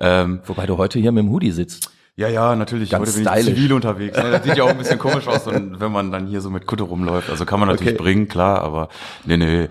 Ähm, 0.00 0.40
Wobei 0.46 0.64
du 0.64 0.78
heute 0.78 0.98
hier 0.98 1.12
mit 1.12 1.22
dem 1.22 1.30
Hoodie 1.30 1.50
sitzt. 1.50 1.90
Ja, 2.16 2.28
ja, 2.28 2.56
natürlich. 2.56 2.88
Ganz 2.88 3.08
Heute 3.08 3.18
bin 3.18 3.28
stylisch. 3.28 3.48
ich 3.48 3.54
zivil 3.54 3.72
unterwegs. 3.74 4.16
Ne? 4.16 4.30
Das 4.30 4.42
sieht 4.42 4.56
ja 4.56 4.64
auch 4.64 4.70
ein 4.70 4.78
bisschen 4.78 4.98
komisch 4.98 5.26
aus, 5.26 5.46
wenn 5.46 5.92
man 5.92 6.10
dann 6.10 6.26
hier 6.26 6.40
so 6.40 6.48
mit 6.48 6.66
Kutte 6.66 6.84
rumläuft. 6.84 7.28
Also 7.28 7.44
kann 7.44 7.60
man 7.60 7.68
natürlich 7.68 7.94
okay. 7.94 8.02
bringen, 8.02 8.28
klar, 8.28 8.62
aber 8.62 8.88
nee, 9.26 9.36
nee. 9.36 9.68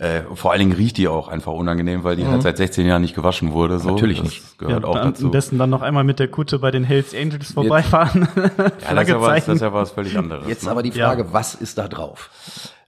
Äh, 0.00 0.22
vor 0.34 0.50
allen 0.50 0.60
Dingen 0.60 0.72
riecht 0.72 0.96
die 0.96 1.08
auch 1.08 1.28
einfach 1.28 1.52
unangenehm, 1.52 2.04
weil 2.04 2.16
die 2.16 2.24
mhm. 2.24 2.30
halt 2.30 2.42
seit 2.42 2.56
16 2.56 2.86
Jahren 2.86 3.02
nicht 3.02 3.14
gewaschen 3.14 3.52
wurde. 3.52 3.78
So. 3.78 3.90
Natürlich 3.90 4.16
das 4.16 4.30
nicht. 4.30 4.58
Gehört 4.58 4.84
ja, 4.84 4.88
auch 4.88 4.94
dazu. 4.94 5.26
Am 5.26 5.30
besten 5.30 5.58
dann 5.58 5.68
noch 5.68 5.82
einmal 5.82 6.04
mit 6.04 6.18
der 6.18 6.28
Kutte 6.28 6.58
bei 6.58 6.70
den 6.70 6.84
Hells 6.84 7.14
Angels 7.14 7.52
vorbeifahren. 7.52 8.26
ja, 8.34 8.48
das 8.94 9.02
ist, 9.02 9.08
ja 9.10 9.20
was, 9.20 9.44
das 9.44 9.54
ist 9.56 9.60
ja 9.60 9.74
was 9.74 9.90
völlig 9.90 10.16
anderes. 10.16 10.48
Jetzt 10.48 10.64
ne? 10.64 10.70
aber 10.70 10.82
die 10.82 10.92
Frage, 10.92 11.24
ja. 11.24 11.32
was 11.32 11.54
ist 11.54 11.76
da 11.76 11.86
drauf? 11.86 12.30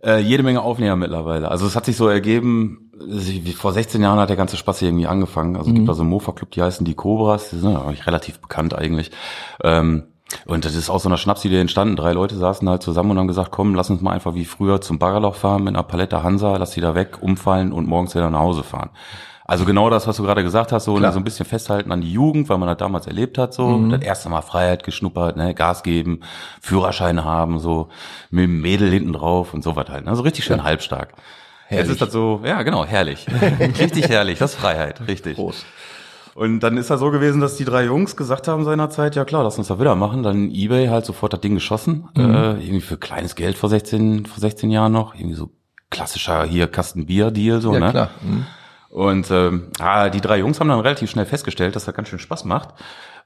Äh, 0.03 0.21
jede 0.21 0.43
Menge 0.43 0.63
Aufnäher 0.63 0.97
mittlerweile. 0.97 1.51
Also 1.51 1.67
es 1.67 1.77
hat 1.77 1.85
sich 1.85 1.99
so 1.99 2.09
ergeben, 2.09 2.91
vor 3.57 3.75
16 3.75 4.01
Jahren 4.01 4.19
hat 4.19 4.31
der 4.31 4.37
ganze 4.37 4.57
Spaß 4.57 4.79
hier 4.79 4.89
irgendwie 4.89 5.07
angefangen. 5.07 5.57
Also 5.57 5.69
mhm. 5.69 5.75
es 5.75 5.79
gibt 5.81 5.89
da 5.91 5.95
so 5.95 6.01
einen 6.01 6.11
Mofa-Club, 6.11 6.51
die 6.53 6.63
heißen 6.63 6.87
die 6.87 6.95
Cobras, 6.95 7.51
die 7.51 7.59
sind 7.59 7.73
ja 7.73 7.93
relativ 8.07 8.39
bekannt 8.39 8.75
eigentlich. 8.75 9.11
Ähm, 9.63 10.05
und 10.45 10.65
das 10.65 10.75
ist 10.75 10.91
aus 10.91 11.03
so 11.03 11.09
einer 11.09 11.19
Schnapsidee 11.19 11.61
entstanden. 11.61 11.97
Drei 11.97 12.13
Leute 12.13 12.37
saßen 12.37 12.69
halt 12.69 12.83
zusammen 12.83 13.13
und 13.13 13.19
haben 13.19 13.29
gesagt, 13.29 13.51
komm, 13.51 13.75
lass 13.75 13.91
uns 13.91 14.01
mal 14.01 14.13
einfach 14.13 14.35
wie 14.35 14.45
früher 14.45 14.81
zum 14.81 14.99
Baggerloch 14.99 15.35
fahren 15.35 15.65
mit 15.65 15.75
einer 15.75 15.83
Palette 15.83 16.23
Hansa, 16.23 16.57
lass 16.57 16.73
die 16.73 16.81
da 16.81 16.95
weg, 16.95 17.19
umfallen 17.21 17.73
und 17.73 17.87
morgens 17.87 18.15
wieder 18.15 18.31
nach 18.31 18.41
Hause 18.41 18.63
fahren. 18.63 18.91
Also 19.45 19.65
genau 19.65 19.91
das, 19.91 20.07
was 20.07 20.17
du 20.17 20.23
gerade 20.23 20.43
gesagt 20.43 20.73
hast, 20.73 20.85
so, 20.85 20.99
ne, 20.99 21.13
so 21.13 21.19
ein 21.19 21.25
bisschen 21.25 21.45
festhalten 21.45 21.93
an 21.93 22.01
die 22.01 22.13
Jugend, 22.13 22.49
weil 22.49 22.59
man 22.59 22.69
das 22.69 22.79
damals 22.79 23.07
erlebt 23.07 23.39
hat, 23.39 23.53
so 23.53 23.69
mhm. 23.69 23.91
das 23.91 24.01
erste 24.01 24.29
Mal 24.29 24.41
Freiheit 24.41 24.85
geschnuppert, 24.85 25.37
ne, 25.37 25.53
Gas 25.53 25.83
geben, 25.83 26.21
Führerschein 26.61 27.25
haben, 27.25 27.59
so 27.59 27.89
mit 28.31 28.45
dem 28.45 28.61
Mädel 28.61 28.91
hinten 28.91 29.13
drauf 29.13 29.53
und 29.53 29.65
so 29.65 29.75
was 29.77 29.89
halt, 29.89 30.07
ne, 30.07 30.15
so 30.15 30.23
richtig 30.23 30.45
schön 30.45 30.59
ja. 30.59 30.65
halbstark. 30.65 31.15
Herrlich. 31.67 31.89
Jetzt 31.89 31.93
ist 31.93 32.03
das 32.03 32.13
so, 32.13 32.41
ja 32.45 32.63
genau, 32.63 32.85
herrlich. 32.85 33.27
richtig 33.79 34.09
herrlich, 34.09 34.39
das 34.39 34.53
ist 34.53 34.61
Freiheit, 34.61 35.07
richtig. 35.07 35.37
Prost. 35.37 35.67
Und 36.35 36.61
dann 36.61 36.77
ist 36.77 36.91
das 36.91 37.01
so 37.01 37.11
gewesen, 37.11 37.41
dass 37.41 37.57
die 37.57 37.65
drei 37.65 37.85
Jungs 37.85 38.17
gesagt 38.17 38.49
haben 38.49 38.65
seinerzeit, 38.65 39.17
ja 39.17 39.25
klar, 39.25 39.45
lass 39.45 39.59
uns 39.59 39.69
das 39.69 39.79
wieder 39.79 39.95
machen. 39.95 40.23
Dann 40.23 40.51
eBay 40.51 40.89
halt 40.89 41.05
sofort 41.05 41.33
das 41.33 41.41
Ding 41.41 41.55
geschossen. 41.55 42.09
Mhm. 42.17 42.35
Äh, 42.35 42.53
irgendwie 42.53 42.81
für 42.81 42.97
kleines 42.97 43.35
Geld 43.35 43.59
vor 43.59 43.69
16, 43.69 44.27
vor 44.27 44.41
16 44.41 44.71
Jahren 44.71 44.93
noch. 44.93 45.15
Irgendwie 45.15 45.37
so 45.37 45.51
klassischer 45.91 46.45
hier 46.45 46.69
Kasten 46.69 47.07
Bier 47.07 47.31
Deal 47.31 47.61
so, 47.61 47.75
ja, 47.75 47.81
ne? 47.81 47.91
Klar. 47.91 48.11
Mhm. 48.23 48.47
Und 48.89 49.31
ähm, 49.31 49.69
ah, 49.79 50.11
die 50.11 50.21
drei 50.21 50.39
Jungs 50.39 50.61
haben 50.61 50.69
dann 50.69 50.81
relativ 50.81 51.11
schnell 51.11 51.25
festgestellt, 51.25 51.77
dass 51.77 51.87
das 51.87 51.95
ganz 51.95 52.09
schön 52.09 52.19
Spaß 52.19 52.45
macht. 52.45 52.75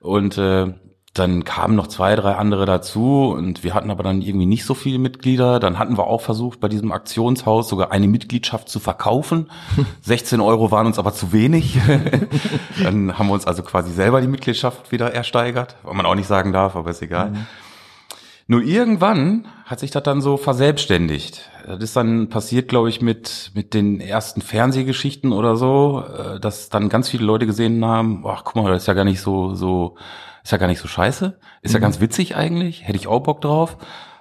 Und 0.00 0.38
äh, 0.38 0.72
dann 1.18 1.44
kamen 1.44 1.74
noch 1.74 1.86
zwei, 1.86 2.14
drei 2.16 2.34
andere 2.34 2.66
dazu 2.66 3.34
und 3.36 3.64
wir 3.64 3.74
hatten 3.74 3.90
aber 3.90 4.02
dann 4.02 4.22
irgendwie 4.22 4.46
nicht 4.46 4.64
so 4.64 4.74
viele 4.74 4.98
Mitglieder. 4.98 5.60
Dann 5.60 5.78
hatten 5.78 5.96
wir 5.96 6.06
auch 6.06 6.20
versucht, 6.20 6.60
bei 6.60 6.68
diesem 6.68 6.92
Aktionshaus 6.92 7.68
sogar 7.68 7.92
eine 7.92 8.08
Mitgliedschaft 8.08 8.68
zu 8.68 8.80
verkaufen. 8.80 9.50
16 10.02 10.40
Euro 10.40 10.70
waren 10.70 10.86
uns 10.86 10.98
aber 10.98 11.12
zu 11.12 11.32
wenig. 11.32 11.78
dann 12.82 13.18
haben 13.18 13.28
wir 13.28 13.34
uns 13.34 13.46
also 13.46 13.62
quasi 13.62 13.92
selber 13.92 14.20
die 14.20 14.28
Mitgliedschaft 14.28 14.92
wieder 14.92 15.12
ersteigert, 15.12 15.76
was 15.82 15.94
man 15.94 16.06
auch 16.06 16.14
nicht 16.14 16.28
sagen 16.28 16.52
darf, 16.52 16.76
aber 16.76 16.90
ist 16.90 17.02
egal. 17.02 17.30
Mhm. 17.30 17.46
Nur 18.48 18.62
irgendwann 18.62 19.46
hat 19.64 19.80
sich 19.80 19.90
das 19.90 20.04
dann 20.04 20.20
so 20.20 20.36
verselbstständigt. 20.36 21.50
Das 21.66 21.80
ist 21.80 21.96
dann 21.96 22.28
passiert, 22.28 22.68
glaube 22.68 22.88
ich, 22.88 23.00
mit, 23.00 23.50
mit 23.54 23.74
den 23.74 24.00
ersten 24.00 24.40
Fernsehgeschichten 24.40 25.32
oder 25.32 25.56
so, 25.56 26.04
äh, 26.06 26.38
dass 26.38 26.68
dann 26.68 26.88
ganz 26.88 27.08
viele 27.08 27.24
Leute 27.24 27.46
gesehen 27.46 27.84
haben, 27.84 28.24
ach 28.24 28.44
guck 28.44 28.56
mal, 28.56 28.70
das 28.70 28.82
ist 28.82 28.86
ja 28.86 28.94
gar 28.94 29.04
nicht 29.04 29.20
so, 29.20 29.54
so 29.54 29.96
ist 30.44 30.52
ja 30.52 30.58
gar 30.58 30.68
nicht 30.68 30.80
so 30.80 30.86
scheiße. 30.86 31.38
Ist 31.62 31.72
mhm. 31.72 31.74
ja 31.74 31.80
ganz 31.80 32.00
witzig 32.00 32.36
eigentlich. 32.36 32.86
Hätte 32.86 32.96
ich 32.96 33.08
auch 33.08 33.20
Bock 33.20 33.40
drauf. 33.40 33.78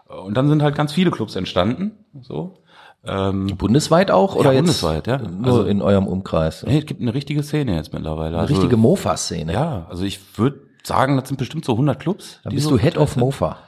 Und 0.07 0.35
dann 0.35 0.49
sind 0.49 0.63
halt 0.63 0.75
ganz 0.75 0.91
viele 0.91 1.11
Clubs 1.11 1.35
entstanden. 1.35 1.91
So. 2.21 2.63
Ähm, 3.05 3.45
bundesweit 3.57 4.09
auch 4.09 4.33
oder 4.33 4.51
ja, 4.51 4.59
bundesweit, 4.59 5.05
ja. 5.05 5.19
Nur 5.19 5.45
also, 5.45 5.63
in 5.65 5.83
eurem 5.83 6.07
Umkreis? 6.07 6.63
Nee, 6.65 6.79
es 6.79 6.87
gibt 6.87 7.01
eine 7.01 7.13
richtige 7.13 7.43
Szene 7.43 7.75
jetzt 7.75 7.93
mittlerweile. 7.93 8.29
Eine 8.29 8.39
also, 8.39 8.55
richtige 8.55 8.77
Mofa-Szene. 8.77 9.53
Ja, 9.53 9.85
also 9.87 10.03
ich 10.03 10.19
würde 10.39 10.61
sagen, 10.83 11.15
das 11.15 11.27
sind 11.27 11.37
bestimmt 11.37 11.65
so 11.65 11.73
100 11.73 11.99
Clubs. 11.99 12.39
Da 12.43 12.49
bist 12.49 12.63
so 12.63 12.71
du 12.71 12.79
Head 12.79 12.97
of 12.97 13.15
Mofa. 13.17 13.59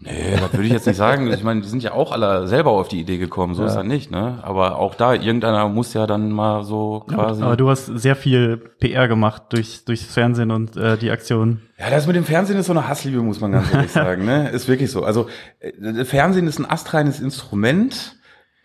Nee, 0.00 0.36
das 0.38 0.52
würde 0.52 0.64
ich 0.64 0.72
jetzt 0.72 0.86
nicht 0.86 0.96
sagen. 0.96 1.32
Ich 1.32 1.42
meine, 1.42 1.60
die 1.60 1.68
sind 1.68 1.82
ja 1.82 1.92
auch 1.92 2.12
alle 2.12 2.46
selber 2.46 2.70
auf 2.70 2.86
die 2.86 3.00
Idee 3.00 3.18
gekommen, 3.18 3.54
so 3.54 3.62
ja. 3.62 3.68
ist 3.68 3.74
das 3.74 3.84
nicht, 3.84 4.12
ne? 4.12 4.38
Aber 4.42 4.78
auch 4.78 4.94
da, 4.94 5.12
irgendeiner 5.14 5.68
muss 5.68 5.92
ja 5.92 6.06
dann 6.06 6.30
mal 6.30 6.62
so 6.62 7.04
quasi. 7.08 7.42
aber 7.42 7.56
du 7.56 7.68
hast 7.68 7.86
sehr 7.86 8.14
viel 8.14 8.58
PR 8.78 9.08
gemacht 9.08 9.42
durch, 9.50 9.84
durchs 9.84 10.04
Fernsehen 10.04 10.52
und 10.52 10.76
äh, 10.76 10.96
die 10.96 11.10
Aktion. 11.10 11.62
Ja, 11.78 11.90
das 11.90 12.06
mit 12.06 12.14
dem 12.14 12.24
Fernsehen 12.24 12.58
ist 12.58 12.66
so 12.66 12.72
eine 12.72 12.86
Hassliebe, 12.86 13.20
muss 13.22 13.40
man 13.40 13.50
ganz 13.50 13.72
ehrlich 13.74 13.90
sagen, 13.92 14.24
ne? 14.24 14.50
Ist 14.50 14.68
wirklich 14.68 14.92
so. 14.92 15.02
Also, 15.02 15.26
äh, 15.58 16.04
Fernsehen 16.04 16.46
ist 16.46 16.60
ein 16.60 16.70
astreines 16.70 17.18
Instrument 17.18 18.17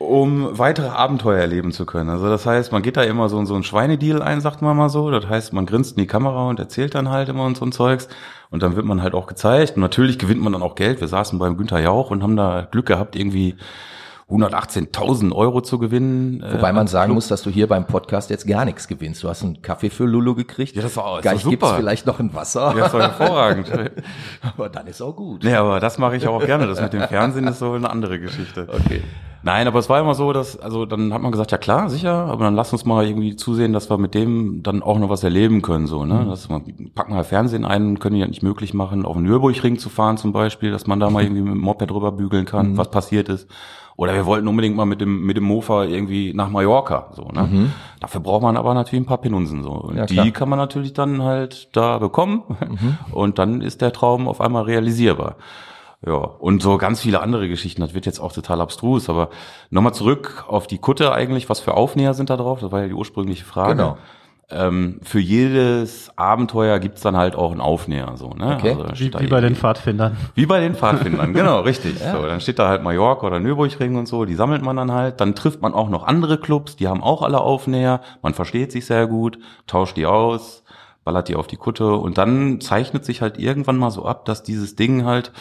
um 0.04 0.58
weitere 0.58 0.88
Abenteuer 0.88 1.40
erleben 1.40 1.72
zu 1.72 1.86
können. 1.86 2.10
Also 2.10 2.30
das 2.30 2.46
heißt, 2.46 2.72
man 2.72 2.82
geht 2.82 2.98
da 2.98 3.04
immer 3.04 3.30
so, 3.30 3.44
so 3.46 3.56
ein 3.56 3.64
Schweinedeal 3.64 4.22
ein, 4.22 4.42
sagt 4.42 4.62
man 4.62 4.76
mal 4.76 4.90
so. 4.90 5.10
Das 5.12 5.28
heißt, 5.28 5.54
man 5.54 5.66
grinst 5.66 5.98
in 5.98 6.02
die 6.02 6.08
Kamera 6.08 6.50
und 6.50 6.60
erzählt 6.60 6.96
dann 6.96 7.10
halt 7.10 7.30
immer 7.30 7.46
und 7.46 7.58
so 7.58 7.66
ein 7.66 7.72
Zeugs. 7.72 8.08
Und 8.50 8.62
dann 8.62 8.76
wird 8.76 8.86
man 8.86 9.02
halt 9.02 9.14
auch 9.14 9.28
gezeigt. 9.28 9.76
Und 9.76 9.82
natürlich 9.82 10.20
gewinnt 10.20 10.42
man 10.42 10.54
dann 10.54 10.62
auch 10.62 10.76
Geld. 10.76 11.02
Wir 11.02 11.08
saßen 11.08 11.40
beim 11.40 11.58
Günther 11.58 11.80
Jauch 11.80 12.12
und 12.12 12.22
haben 12.22 12.36
da 12.36 12.68
Glück 12.70 12.86
gehabt, 12.86 13.16
irgendwie 13.16 13.56
118.000 14.30 15.34
Euro 15.34 15.62
zu 15.62 15.80
gewinnen. 15.80 16.42
Äh, 16.42 16.54
Wobei 16.54 16.72
man 16.74 16.88
sagen 16.88 17.08
Club. 17.08 17.16
muss, 17.16 17.28
dass 17.28 17.42
du 17.42 17.50
hier 17.50 17.68
beim 17.68 17.86
Podcast 17.86 18.30
jetzt 18.30 18.48
gar 18.48 18.66
nichts 18.66 18.88
gewinnst. 18.88 19.24
Du 19.24 19.30
hast 19.30 19.44
einen 19.44 19.62
Kaffee 19.62 19.90
für 19.90 20.06
Lulu 20.06 20.36
gekriegt. 20.36 20.76
Ja, 20.76 20.82
das 20.82 20.96
war, 20.98 21.16
das 21.16 21.22
Gleich 21.22 21.44
gibt's 21.44 21.72
vielleicht 21.72 22.06
noch 22.06 22.20
ein 22.20 22.34
Wasser. 22.34 22.74
Ja, 22.76 22.84
das 22.84 22.94
war 22.94 23.02
hervorragend. 23.02 23.72
aber 24.42 24.70
dann 24.70 24.88
ist 24.88 25.02
auch 25.02 25.16
gut. 25.16 25.44
Nee, 25.44 25.56
aber 25.56 25.80
das 25.80 25.98
mache 25.98 26.16
ich 26.16 26.28
auch 26.28 26.46
gerne. 26.46 26.68
Das 26.68 26.82
mit 26.82 26.94
dem 26.94 27.02
Fernsehen 27.02 27.48
ist 27.48 27.60
so 27.60 27.74
eine 27.74 27.90
andere 27.90 28.20
Geschichte. 28.20 28.68
Okay. 28.70 29.02
Nein, 29.46 29.68
aber 29.68 29.80
es 29.80 29.90
war 29.90 30.00
immer 30.00 30.16
so, 30.16 30.32
dass, 30.32 30.58
also 30.58 30.86
dann 30.86 31.14
hat 31.14 31.22
man 31.22 31.32
gesagt, 31.32 31.52
ja 31.52 31.58
klar, 31.58 31.90
sicher, 31.90 32.14
aber 32.14 32.46
dann 32.46 32.56
lass 32.56 32.72
uns 32.72 32.86
mal 32.86 33.06
irgendwie 33.06 33.36
zusehen, 33.36 33.74
dass 33.74 33.90
wir 33.90 33.98
mit 33.98 34.14
dem 34.14 34.64
dann 34.64 34.82
auch 34.82 34.98
noch 34.98 35.10
was 35.10 35.24
erleben 35.24 35.62
können, 35.62 35.86
so, 35.86 36.06
ne? 36.06 36.16
Mhm. 36.16 36.30
Das, 36.30 36.48
man, 36.48 36.64
packen 36.96 37.14
halt 37.14 37.28
Fernsehen 37.28 37.66
ein, 37.66 38.00
können 38.00 38.16
die 38.16 38.22
ja 38.22 38.28
nicht 38.28 38.42
möglich 38.42 38.74
machen, 38.74 39.06
auf 39.06 39.18
den 39.18 39.24
Nürburgring 39.24 39.78
zu 39.80 39.90
fahren 39.90 40.16
zum 40.16 40.32
Beispiel, 40.32 40.72
dass 40.72 40.88
man 40.88 41.02
da 41.02 41.10
mal 41.10 41.24
irgendwie 41.24 41.42
mit 41.42 41.52
dem 41.52 41.60
Moped 41.60 41.92
drüber 41.92 42.14
bügeln 42.14 42.46
kann, 42.46 42.72
mhm. 42.72 42.78
was 42.78 42.90
passiert 42.90 43.28
ist. 43.28 43.50
Oder 43.96 44.16
wir 44.16 44.26
wollten 44.26 44.48
unbedingt 44.48 44.76
mal 44.76 44.86
mit 44.86 45.02
dem, 45.02 45.24
mit 45.24 45.38
dem 45.38 45.44
Mofa 45.44 45.84
irgendwie 45.84 46.34
nach 46.34 46.50
Mallorca, 46.50 47.12
so, 47.14 47.28
ne? 47.28 47.44
Mhm. 47.44 47.72
Dafür 48.00 48.22
braucht 48.22 48.42
man 48.42 48.58
aber 48.58 48.74
natürlich 48.74 49.04
ein 49.04 49.08
paar 49.08 49.20
Pinunsen, 49.20 49.62
so. 49.62 49.72
Und 49.72 49.98
ja, 49.98 50.06
die 50.06 50.32
kann 50.32 50.50
man 50.50 50.58
natürlich 50.58 50.94
dann 50.94 51.22
halt 51.22 51.76
da 51.76 52.00
bekommen. 52.00 52.44
Mhm. 52.48 52.98
Und 53.12 53.40
dann 53.40 53.62
ist 53.62 53.82
der 53.82 53.92
Traum 53.92 54.28
auf 54.28 54.42
einmal 54.42 54.64
realisierbar. 54.64 55.36
Ja, 56.06 56.16
und 56.16 56.62
so 56.62 56.78
ganz 56.78 57.02
viele 57.02 57.22
andere 57.22 57.48
Geschichten. 57.48 57.82
Das 57.82 57.94
wird 57.94 58.06
jetzt 58.06 58.20
auch 58.20 58.34
total 58.34 58.60
abstrus, 58.60 59.10
aber 59.10 59.30
nochmal 59.70 59.94
zurück 59.94 60.46
auf 60.48 60.68
die 60.68 60.78
Kutte 60.78 61.14
eigentlich. 61.14 61.50
Was 61.50 61.62
für 61.62 61.76
Aufnäher 61.76 62.14
sind 62.14 62.30
da 62.30 62.36
drauf? 62.36 62.60
Das 62.60 62.72
war 62.72 62.82
ja 62.82 62.88
die 62.88 62.94
ursprüngliche 62.94 63.46
Frage. 63.46 63.76
Genau. 63.76 63.98
Ähm, 64.50 65.00
für 65.02 65.20
jedes 65.20 66.12
Abenteuer 66.18 66.78
gibt's 66.80 67.02
dann 67.02 67.16
halt 67.16 67.36
auch 67.36 67.52
einen 67.52 67.62
Aufnäher, 67.62 68.12
so, 68.18 68.32
ne? 68.32 68.58
Okay. 68.60 68.72
Also 68.72 69.00
wie, 69.00 69.14
wie 69.20 69.28
bei 69.28 69.40
den 69.40 69.56
Pfadfindern. 69.56 70.18
Wie 70.36 70.46
bei 70.46 70.60
den 70.60 70.76
Pfadfindern, 70.76 71.34
genau, 71.34 71.62
richtig. 71.62 72.00
ja. 72.02 72.12
So, 72.12 72.28
dann 72.28 72.42
steht 72.42 72.60
da 72.60 72.68
halt 72.68 72.84
Mallorca 72.84 73.26
oder 73.26 73.40
Nürburgring 73.40 73.96
und 73.96 74.08
so, 74.08 74.26
die 74.26 74.36
sammelt 74.36 74.62
man 74.62 74.76
dann 74.76 74.92
halt. 74.92 75.22
Dann 75.22 75.34
trifft 75.34 75.62
man 75.62 75.74
auch 75.74 75.90
noch 75.90 76.04
andere 76.06 76.38
Clubs, 76.38 76.76
die 76.76 76.88
haben 76.90 77.02
auch 77.02 77.22
alle 77.22 77.40
Aufnäher. 77.40 78.02
Man 78.22 78.34
versteht 78.34 78.74
sich 78.74 78.86
sehr 78.86 79.08
gut, 79.08 79.40
tauscht 79.66 79.96
die 79.96 80.06
aus, 80.06 80.64
ballert 81.06 81.30
die 81.30 81.36
auf 81.36 81.48
die 81.48 81.58
Kutte 81.58 81.94
und 81.94 82.18
dann 82.18 82.60
zeichnet 82.62 83.06
sich 83.06 83.22
halt 83.22 83.40
irgendwann 83.40 83.78
mal 83.78 83.92
so 83.92 84.06
ab, 84.06 84.26
dass 84.26 84.44
dieses 84.44 84.76
Ding 84.76 85.06
halt 85.06 85.32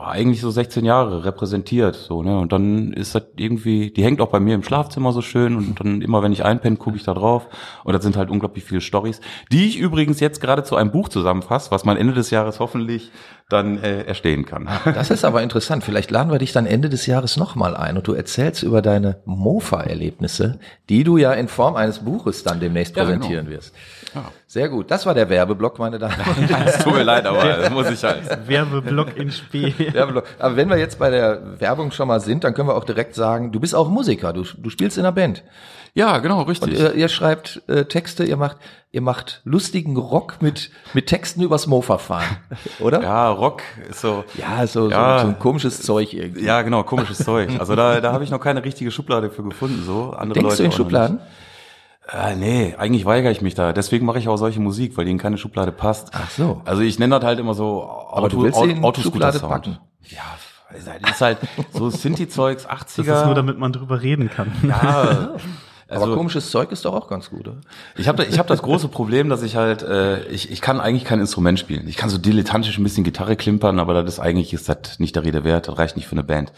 eigentlich 0.00 0.40
so 0.40 0.50
16 0.50 0.84
Jahre 0.84 1.24
repräsentiert, 1.24 1.96
so, 1.96 2.22
ne, 2.22 2.38
und 2.38 2.52
dann 2.52 2.92
ist 2.92 3.14
das 3.16 3.24
irgendwie, 3.36 3.90
die 3.90 4.04
hängt 4.04 4.20
auch 4.20 4.30
bei 4.30 4.38
mir 4.38 4.54
im 4.54 4.62
Schlafzimmer 4.62 5.12
so 5.12 5.22
schön 5.22 5.56
und 5.56 5.80
dann 5.80 6.02
immer, 6.02 6.22
wenn 6.22 6.32
ich 6.32 6.44
einpenne, 6.44 6.76
gucke 6.76 6.96
ich 6.96 7.02
da 7.02 7.14
drauf. 7.14 7.48
Und 7.82 7.92
das 7.92 8.02
sind 8.02 8.16
halt 8.16 8.30
unglaublich 8.30 8.64
viele 8.64 8.80
Stories, 8.80 9.20
die 9.50 9.66
ich 9.66 9.78
übrigens 9.78 10.20
jetzt 10.20 10.40
gerade 10.40 10.62
zu 10.62 10.76
einem 10.76 10.92
Buch 10.92 11.08
zusammenfasse, 11.08 11.72
was 11.72 11.84
man 11.84 11.96
Ende 11.96 12.14
des 12.14 12.30
Jahres 12.30 12.60
hoffentlich 12.60 13.10
dann 13.48 13.82
äh, 13.82 14.02
erstehen 14.02 14.46
kann. 14.46 14.68
Das 14.84 15.10
ist 15.10 15.24
aber 15.24 15.42
interessant. 15.42 15.84
Vielleicht 15.84 16.10
laden 16.10 16.30
wir 16.30 16.38
dich 16.38 16.52
dann 16.52 16.66
Ende 16.66 16.88
des 16.88 17.06
Jahres 17.06 17.36
nochmal 17.36 17.76
ein 17.76 17.96
und 17.96 18.06
du 18.06 18.12
erzählst 18.12 18.62
über 18.62 18.82
deine 18.82 19.16
Mofa-Erlebnisse, 19.24 20.58
die 20.88 21.04
du 21.04 21.16
ja 21.16 21.32
in 21.32 21.48
Form 21.48 21.76
eines 21.76 22.00
Buches 22.00 22.44
dann 22.44 22.60
demnächst 22.60 22.94
präsentieren 22.94 23.46
ja, 23.46 23.50
genau. 23.50 23.56
wirst. 23.56 23.74
Ja. 24.14 24.30
Sehr 24.46 24.68
gut. 24.68 24.90
Das 24.90 25.06
war 25.06 25.14
der 25.14 25.28
Werbeblock, 25.30 25.78
meine 25.78 25.98
Damen 25.98 26.14
und 26.14 26.50
Herren. 26.50 26.62
Es 26.66 26.78
tut 26.78 26.94
mir 26.94 27.02
leid, 27.02 27.26
aber 27.26 27.42
das 27.42 27.70
muss 27.70 27.90
ich 27.90 28.02
halt. 28.04 28.46
Werbeblock 28.46 29.16
in 29.16 29.30
Spiel. 29.30 29.74
Werbeblock. 29.94 30.24
Aber 30.38 30.56
wenn 30.56 30.68
wir 30.68 30.76
jetzt 30.76 30.98
bei 30.98 31.10
der 31.10 31.60
Werbung 31.60 31.90
schon 31.90 32.08
mal 32.08 32.20
sind, 32.20 32.44
dann 32.44 32.54
können 32.54 32.68
wir 32.68 32.76
auch 32.76 32.84
direkt 32.84 33.14
sagen, 33.14 33.52
du 33.52 33.60
bist 33.60 33.74
auch 33.74 33.88
Musiker, 33.88 34.32
du, 34.32 34.44
du 34.44 34.70
spielst 34.70 34.98
in 34.98 35.04
einer 35.04 35.12
Band. 35.12 35.42
Ja, 35.94 36.18
genau, 36.18 36.42
richtig. 36.42 36.72
Und 36.72 36.78
ihr, 36.78 36.94
ihr 36.94 37.08
schreibt 37.08 37.62
äh, 37.68 37.84
Texte, 37.84 38.24
ihr 38.24 38.38
macht, 38.38 38.56
ihr 38.92 39.02
macht 39.02 39.42
lustigen 39.44 39.96
Rock 39.98 40.40
mit 40.40 40.70
mit 40.94 41.06
Texten 41.06 41.42
übers 41.42 41.66
Mofa 41.66 41.98
fahren, 41.98 42.38
oder? 42.80 43.02
Ja, 43.02 43.28
Rock 43.30 43.62
ist 43.90 44.00
so. 44.00 44.24
Ja, 44.34 44.66
so, 44.66 44.88
ja, 44.88 45.18
so, 45.18 45.24
so 45.24 45.28
ein 45.32 45.38
komisches 45.38 45.82
Zeug 45.82 46.14
irgendwie. 46.14 46.44
Ja, 46.44 46.62
genau, 46.62 46.82
komisches 46.82 47.18
Zeug. 47.18 47.50
Also 47.58 47.76
da, 47.76 48.00
da 48.00 48.12
habe 48.12 48.24
ich 48.24 48.30
noch 48.30 48.40
keine 48.40 48.64
richtige 48.64 48.90
Schublade 48.90 49.30
für 49.30 49.42
gefunden. 49.42 49.82
So 49.84 50.12
andere 50.12 50.40
Denkst 50.40 50.50
Leute 50.50 50.62
du 50.62 50.64
in 50.64 50.72
Schubladen? 50.72 51.20
Äh, 52.10 52.36
nee, 52.36 52.74
eigentlich 52.78 53.04
weigere 53.04 53.30
ich 53.30 53.42
mich 53.42 53.54
da. 53.54 53.72
Deswegen 53.72 54.06
mache 54.06 54.18
ich 54.18 54.28
auch 54.28 54.36
solche 54.36 54.60
Musik, 54.60 54.96
weil 54.96 55.04
die 55.04 55.10
in 55.10 55.18
keine 55.18 55.36
Schublade 55.36 55.72
passt. 55.72 56.10
Ach 56.12 56.30
so. 56.30 56.62
Also 56.64 56.82
ich 56.82 56.98
nenne 56.98 57.18
das 57.18 57.24
halt 57.24 57.38
immer 57.38 57.54
so 57.54 57.84
Auto, 57.84 58.16
Aber 58.16 58.28
du 58.30 58.42
willst 58.42 58.58
Auto, 58.58 58.80
Autoscooter 58.82 59.32
Sound. 59.32 59.52
Packen. 59.52 59.78
Ja, 60.08 60.22
das 60.72 61.12
ist 61.12 61.20
halt 61.20 61.38
so 61.72 61.90
Synthi-Zeugs, 61.90 62.66
80er. 62.66 63.04
Das 63.04 63.20
ist 63.20 63.26
nur, 63.26 63.34
damit 63.34 63.58
man 63.58 63.72
drüber 63.72 64.00
reden 64.00 64.30
kann. 64.30 64.52
Ja. 64.66 65.36
Also, 65.92 66.06
Aber 66.06 66.16
komisches 66.16 66.50
Zeug 66.50 66.72
ist 66.72 66.86
doch 66.86 66.94
auch 66.94 67.08
ganz 67.08 67.28
gut, 67.28 67.46
oder? 67.46 67.60
Ich 67.96 68.08
habe 68.08 68.24
ich 68.24 68.38
hab 68.38 68.46
das 68.46 68.62
große 68.62 68.88
Problem, 68.88 69.28
dass 69.28 69.42
ich 69.42 69.56
halt, 69.56 69.82
äh, 69.82 70.24
ich, 70.28 70.50
ich 70.50 70.62
kann 70.62 70.80
eigentlich 70.80 71.04
kein 71.04 71.20
Instrument 71.20 71.58
spielen. 71.58 71.86
Ich 71.86 71.98
kann 71.98 72.08
so 72.08 72.16
dilettantisch 72.16 72.78
ein 72.78 72.82
bisschen 72.82 73.04
Gitarre 73.04 73.36
klimpern, 73.36 73.78
aber 73.78 73.92
das 73.92 74.14
ist 74.14 74.20
eigentlich 74.20 74.54
ist 74.54 74.70
das 74.70 74.98
nicht 74.98 75.16
der 75.16 75.24
Rede 75.24 75.44
wert, 75.44 75.68
das 75.68 75.76
reicht 75.76 75.96
nicht 75.96 76.06
für 76.06 76.12
eine 76.12 76.24
Band. 76.24 76.52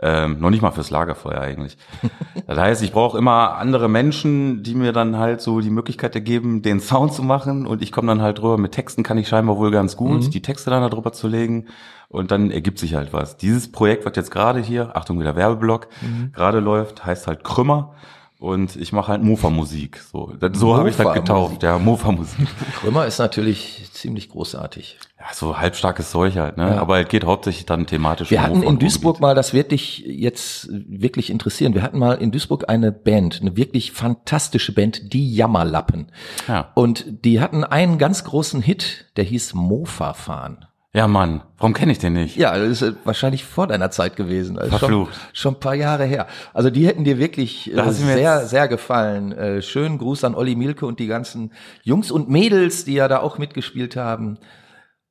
Ähm, 0.00 0.38
noch 0.38 0.50
nicht 0.50 0.62
mal 0.62 0.70
fürs 0.70 0.90
Lagerfeuer 0.90 1.40
eigentlich. 1.40 1.76
Das 2.46 2.58
heißt, 2.58 2.82
ich 2.82 2.92
brauche 2.92 3.18
immer 3.18 3.56
andere 3.56 3.90
Menschen, 3.90 4.62
die 4.62 4.74
mir 4.74 4.92
dann 4.94 5.18
halt 5.18 5.42
so 5.42 5.60
die 5.60 5.68
Möglichkeit 5.68 6.14
ergeben, 6.14 6.62
den 6.62 6.80
Sound 6.80 7.12
zu 7.12 7.22
machen 7.22 7.66
und 7.66 7.82
ich 7.82 7.92
komme 7.92 8.08
dann 8.08 8.22
halt 8.22 8.38
drüber. 8.38 8.56
Mit 8.56 8.72
Texten 8.72 9.02
kann 9.02 9.18
ich 9.18 9.28
scheinbar 9.28 9.58
wohl 9.58 9.70
ganz 9.70 9.96
gut, 9.96 10.22
mhm. 10.22 10.30
die 10.30 10.40
Texte 10.40 10.70
dann 10.70 10.88
darüber 10.88 11.12
zu 11.12 11.28
legen 11.28 11.66
und 12.08 12.30
dann 12.30 12.50
ergibt 12.50 12.78
sich 12.78 12.94
halt 12.94 13.12
was. 13.12 13.36
Dieses 13.36 13.70
Projekt, 13.70 14.06
was 14.06 14.16
jetzt 14.16 14.30
gerade 14.30 14.60
hier, 14.60 14.96
Achtung 14.96 15.20
wieder 15.20 15.36
Werbeblock, 15.36 15.88
mhm. 16.00 16.32
gerade 16.32 16.60
läuft, 16.60 17.04
heißt 17.04 17.26
halt 17.26 17.44
Krümmer 17.44 17.92
und 18.38 18.76
ich 18.76 18.92
mache 18.92 19.08
halt 19.08 19.24
Mofa-Musik. 19.24 19.98
So, 19.98 20.32
so 20.52 20.76
habe 20.76 20.90
ich 20.90 20.96
das 20.96 21.12
getauft, 21.12 21.64
ja, 21.64 21.76
Mofa-Musik. 21.76 22.46
Krümmer 22.80 23.04
ist 23.04 23.18
natürlich 23.18 23.90
ziemlich 23.92 24.28
großartig. 24.28 24.96
Ja, 25.18 25.26
so 25.34 25.58
halbstarkes 25.58 26.12
Zeug 26.12 26.36
halt, 26.36 26.56
ne? 26.56 26.70
Ja. 26.70 26.80
Aber 26.80 27.00
es 27.00 27.08
geht 27.08 27.24
hauptsächlich 27.24 27.66
dann 27.66 27.88
thematisch. 27.88 28.30
Wir 28.30 28.38
um 28.38 28.44
hatten 28.44 28.62
in 28.62 28.78
Duisburg 28.78 29.18
mal, 29.18 29.34
das 29.34 29.54
wird 29.54 29.72
dich 29.72 30.04
jetzt 30.06 30.68
wirklich 30.70 31.30
interessieren. 31.30 31.74
Wir 31.74 31.82
hatten 31.82 31.98
mal 31.98 32.14
in 32.14 32.30
Duisburg 32.30 32.68
eine 32.68 32.92
Band, 32.92 33.40
eine 33.40 33.56
wirklich 33.56 33.90
fantastische 33.90 34.72
Band, 34.72 35.12
die 35.12 35.34
Jammerlappen. 35.34 36.12
Ja. 36.46 36.70
Und 36.74 37.24
die 37.24 37.40
hatten 37.40 37.64
einen 37.64 37.98
ganz 37.98 38.22
großen 38.22 38.62
Hit, 38.62 39.06
der 39.16 39.24
hieß 39.24 39.54
Mofa 39.54 40.14
fahren. 40.14 40.64
Ja, 40.98 41.06
Mann, 41.06 41.42
warum 41.58 41.74
kenne 41.74 41.92
ich 41.92 42.00
den 42.00 42.14
nicht? 42.14 42.34
Ja, 42.34 42.58
das 42.58 42.82
ist 42.82 42.96
wahrscheinlich 43.04 43.44
vor 43.44 43.68
deiner 43.68 43.92
Zeit 43.92 44.16
gewesen. 44.16 44.58
Also 44.58 44.78
Verflucht. 44.78 45.14
Schon, 45.14 45.22
schon 45.32 45.54
ein 45.54 45.60
paar 45.60 45.76
Jahre 45.76 46.04
her. 46.04 46.26
Also 46.52 46.70
die 46.70 46.88
hätten 46.88 47.04
dir 47.04 47.18
wirklich 47.18 47.72
äh, 47.72 47.92
sehr, 47.92 48.46
sehr 48.46 48.66
gefallen. 48.66 49.30
Äh, 49.30 49.62
schönen 49.62 49.98
Gruß 49.98 50.24
an 50.24 50.34
Olli 50.34 50.56
Mielke 50.56 50.86
und 50.86 50.98
die 50.98 51.06
ganzen 51.06 51.52
Jungs 51.84 52.10
und 52.10 52.28
Mädels, 52.28 52.84
die 52.84 52.94
ja 52.94 53.06
da 53.06 53.20
auch 53.20 53.38
mitgespielt 53.38 53.94
haben. 53.94 54.38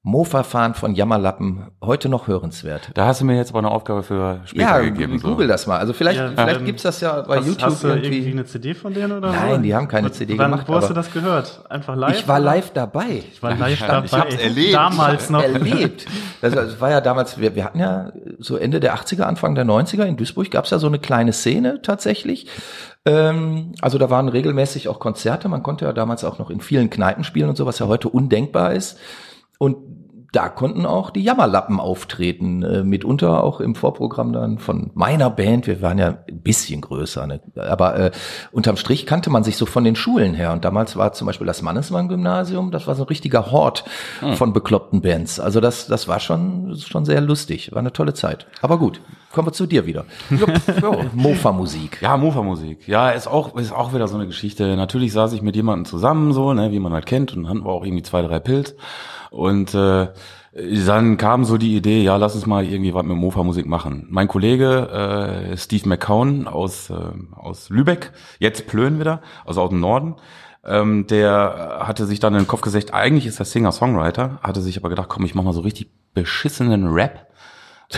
Mofa-Fahren 0.08 0.74
von 0.74 0.96
Jammerlappen, 0.96 1.68
heute 1.84 2.08
noch 2.08 2.28
hörenswert. 2.30 2.92
Da 2.94 3.08
hast 3.08 3.20
du 3.20 3.26
mir 3.26 3.36
jetzt 3.36 3.50
aber 3.50 3.60
eine 3.60 3.70
Aufgabe 3.72 4.04
für 4.04 4.40
später 4.46 4.64
Ja, 4.64 4.80
gegeben. 4.80 5.20
so. 5.20 5.28
google 5.28 5.48
das 5.48 5.68
mal. 5.68 5.80
Also 5.80 5.92
vielleicht, 5.92 6.18
Ja, 6.18 6.30
vielleicht 6.34 6.60
ähm, 6.62 6.66
gibt's 6.66 6.84
das 6.84 7.02
ja 7.02 7.22
bei 7.24 7.40
Hast, 7.40 7.48
YouTube 7.48 7.64
hast 7.64 7.84
du 7.84 7.88
irgendwie 7.90 8.08
irgendwie. 8.20 8.32
eine 8.32 8.46
CD 8.46 8.74
von 8.74 8.94
denen 8.94 9.12
oder 9.18 9.32
Nein, 9.34 9.56
so? 9.58 9.62
die 9.64 9.76
haben 9.76 9.90
keine 9.90 10.08
Und 10.08 10.14
CD 10.14 10.38
wann, 10.38 10.52
gemacht, 10.52 10.68
Wo 10.70 10.76
hast 10.76 10.90
du 10.90 10.94
das 10.94 11.12
gehört? 11.12 11.62
Einfach 11.70 11.98
live? 11.98 12.20
Ich 12.22 12.28
war 12.28 12.40
live 12.40 12.72
dabei. 12.72 13.22
Ich 13.32 13.44
war 13.44 13.54
live 13.56 13.74
Ich 13.74 13.80
dabei. 13.86 14.08
hab's 14.18 14.36
erlebt. 14.36 14.74
Damals 14.74 15.30
noch. 15.30 15.44
erlebt. 15.44 16.06
Das 16.40 16.54
das 16.54 16.80
war 16.80 16.90
ja 16.90 17.02
damals, 17.02 17.38
wir, 17.40 17.56
wir 17.56 17.66
hatten 17.66 17.80
ja 17.80 18.14
so 18.40 18.56
Ende 18.56 18.80
der 18.80 18.96
80er, 18.96 19.24
Anfang 19.24 19.56
der 19.56 19.66
90er 19.66 20.04
in 20.06 20.16
Duisburg 20.16 20.50
gab's 20.52 20.70
ja 20.70 20.80
so 20.80 20.88
eine 20.88 21.00
kleine 21.00 21.34
Szene 21.34 21.82
tatsächlich. 21.82 22.48
Ähm, 23.06 23.74
also 23.82 23.98
da 23.98 24.10
waren 24.10 24.30
regelmäßig 24.30 24.88
auch 24.88 25.00
Konzerte. 25.00 25.50
Man 25.50 25.64
konnte 25.64 25.84
ja 25.84 25.92
damals 25.92 26.24
auch 26.24 26.40
noch 26.40 26.50
in 26.50 26.62
vielen 26.62 26.90
Kneipen 26.90 27.26
spielen 27.26 27.50
und 27.50 27.58
so, 27.58 27.66
was 27.66 27.80
ja 27.80 27.88
heute 27.88 28.08
undenkbar 28.08 28.72
ist. 28.74 28.98
Und 29.60 29.76
da 30.32 30.50
konnten 30.50 30.86
auch 30.86 31.10
die 31.10 31.24
Jammerlappen 31.24 31.80
auftreten, 31.80 32.62
äh, 32.64 32.84
mitunter 32.84 33.44
auch 33.44 33.60
im 33.60 33.76
Vorprogramm 33.76 34.34
dann 34.34 34.60
von 34.60 34.92
meiner 34.94 35.30
Band. 35.30 35.68
Wir 35.68 35.82
waren 35.82 35.98
ja 35.98 36.18
ein 36.28 36.42
bisschen 36.42 36.82
größer, 36.82 37.28
ne? 37.28 37.42
aber 37.56 38.00
äh, 38.00 38.12
unterm 38.52 38.78
Strich 38.78 39.06
kannte 39.06 39.30
man 39.30 39.44
sich 39.44 39.58
so 39.58 39.66
von 39.66 39.84
den 39.84 39.96
Schulen 39.96 40.34
her. 40.34 40.52
Und 40.52 40.66
damals 40.66 40.96
war 40.98 41.14
zum 41.14 41.28
Beispiel 41.28 41.48
das 41.48 41.62
Mannesmann-Gymnasium, 41.62 42.72
das 42.72 42.88
war 42.88 42.96
so 42.96 43.04
ein 43.04 43.08
richtiger 43.08 43.52
Hort 43.52 43.86
von 44.34 44.54
bekloppten 44.54 45.02
Bands. 45.02 45.40
Also 45.40 45.62
das, 45.62 45.88
das 45.88 46.08
war 46.08 46.20
schon, 46.20 46.76
schon 46.76 47.06
sehr 47.06 47.22
lustig, 47.22 47.72
war 47.72 47.80
eine 47.80 47.94
tolle 47.94 48.14
Zeit. 48.14 48.48
Aber 48.62 48.78
gut, 48.78 49.02
kommen 49.32 49.48
wir 49.48 49.54
zu 49.54 49.66
dir 49.66 49.86
wieder. 49.86 50.06
Mofa-Musik. 51.14 52.02
Ja, 52.02 52.18
Mofa-Musik. 52.18 52.88
Ja, 52.88 53.12
ist 53.12 53.28
auch, 53.28 53.56
ist 53.58 53.72
auch 53.72 53.94
wieder 53.94 54.08
so 54.08 54.16
eine 54.16 54.28
Geschichte. 54.28 54.76
Natürlich 54.76 55.14
saß 55.14 55.34
ich 55.34 55.42
mit 55.42 55.56
jemandem 55.56 55.86
zusammen, 55.86 56.34
so, 56.34 56.54
ne, 56.54 56.72
wie 56.72 56.80
man 56.80 56.94
halt 56.94 57.06
kennt, 57.06 57.36
und 57.36 57.48
hatten 57.48 57.64
wir 57.66 57.72
auch 57.72 57.84
irgendwie 57.84 58.04
zwei, 58.04 58.22
drei 58.22 58.40
Pilz. 58.40 58.76
Und 59.30 59.74
äh, 59.74 60.08
dann 60.86 61.18
kam 61.18 61.46
so 61.46 61.58
die 61.58 61.76
Idee, 61.76 62.02
ja, 62.02 62.16
lass 62.16 62.36
uns 62.36 62.46
mal 62.46 62.66
irgendwie 62.66 62.94
was 62.94 63.06
mit 63.06 63.18
Mofa-Musik 63.18 63.68
machen. 63.68 64.08
Mein 64.10 64.28
Kollege 64.28 65.50
äh, 65.52 65.58
Steve 65.58 65.88
McCown 65.88 66.48
aus, 66.48 66.90
äh, 66.90 66.96
aus 67.36 67.70
Lübeck, 67.70 68.12
jetzt 68.40 68.66
Plön 68.68 69.00
wieder, 69.00 69.22
also 69.46 69.62
aus 69.62 69.70
dem 69.70 69.80
Norden, 69.80 70.16
ähm, 70.66 71.06
der 71.08 71.80
hatte 71.82 72.06
sich 72.06 72.20
dann 72.20 72.34
in 72.34 72.42
den 72.42 72.48
Kopf 72.48 72.62
gesetzt, 72.62 72.94
eigentlich 72.94 73.28
ist 73.28 73.40
er 73.40 73.46
Singer-Songwriter, 73.46 74.40
hatte 74.42 74.62
sich 74.62 74.78
aber 74.78 74.90
gedacht, 74.90 75.10
komm, 75.10 75.26
ich 75.26 75.36
mach 75.36 75.44
mal 75.44 75.54
so 75.54 75.62
richtig 75.62 75.92
beschissenen 76.14 76.88
Rap. 76.88 77.27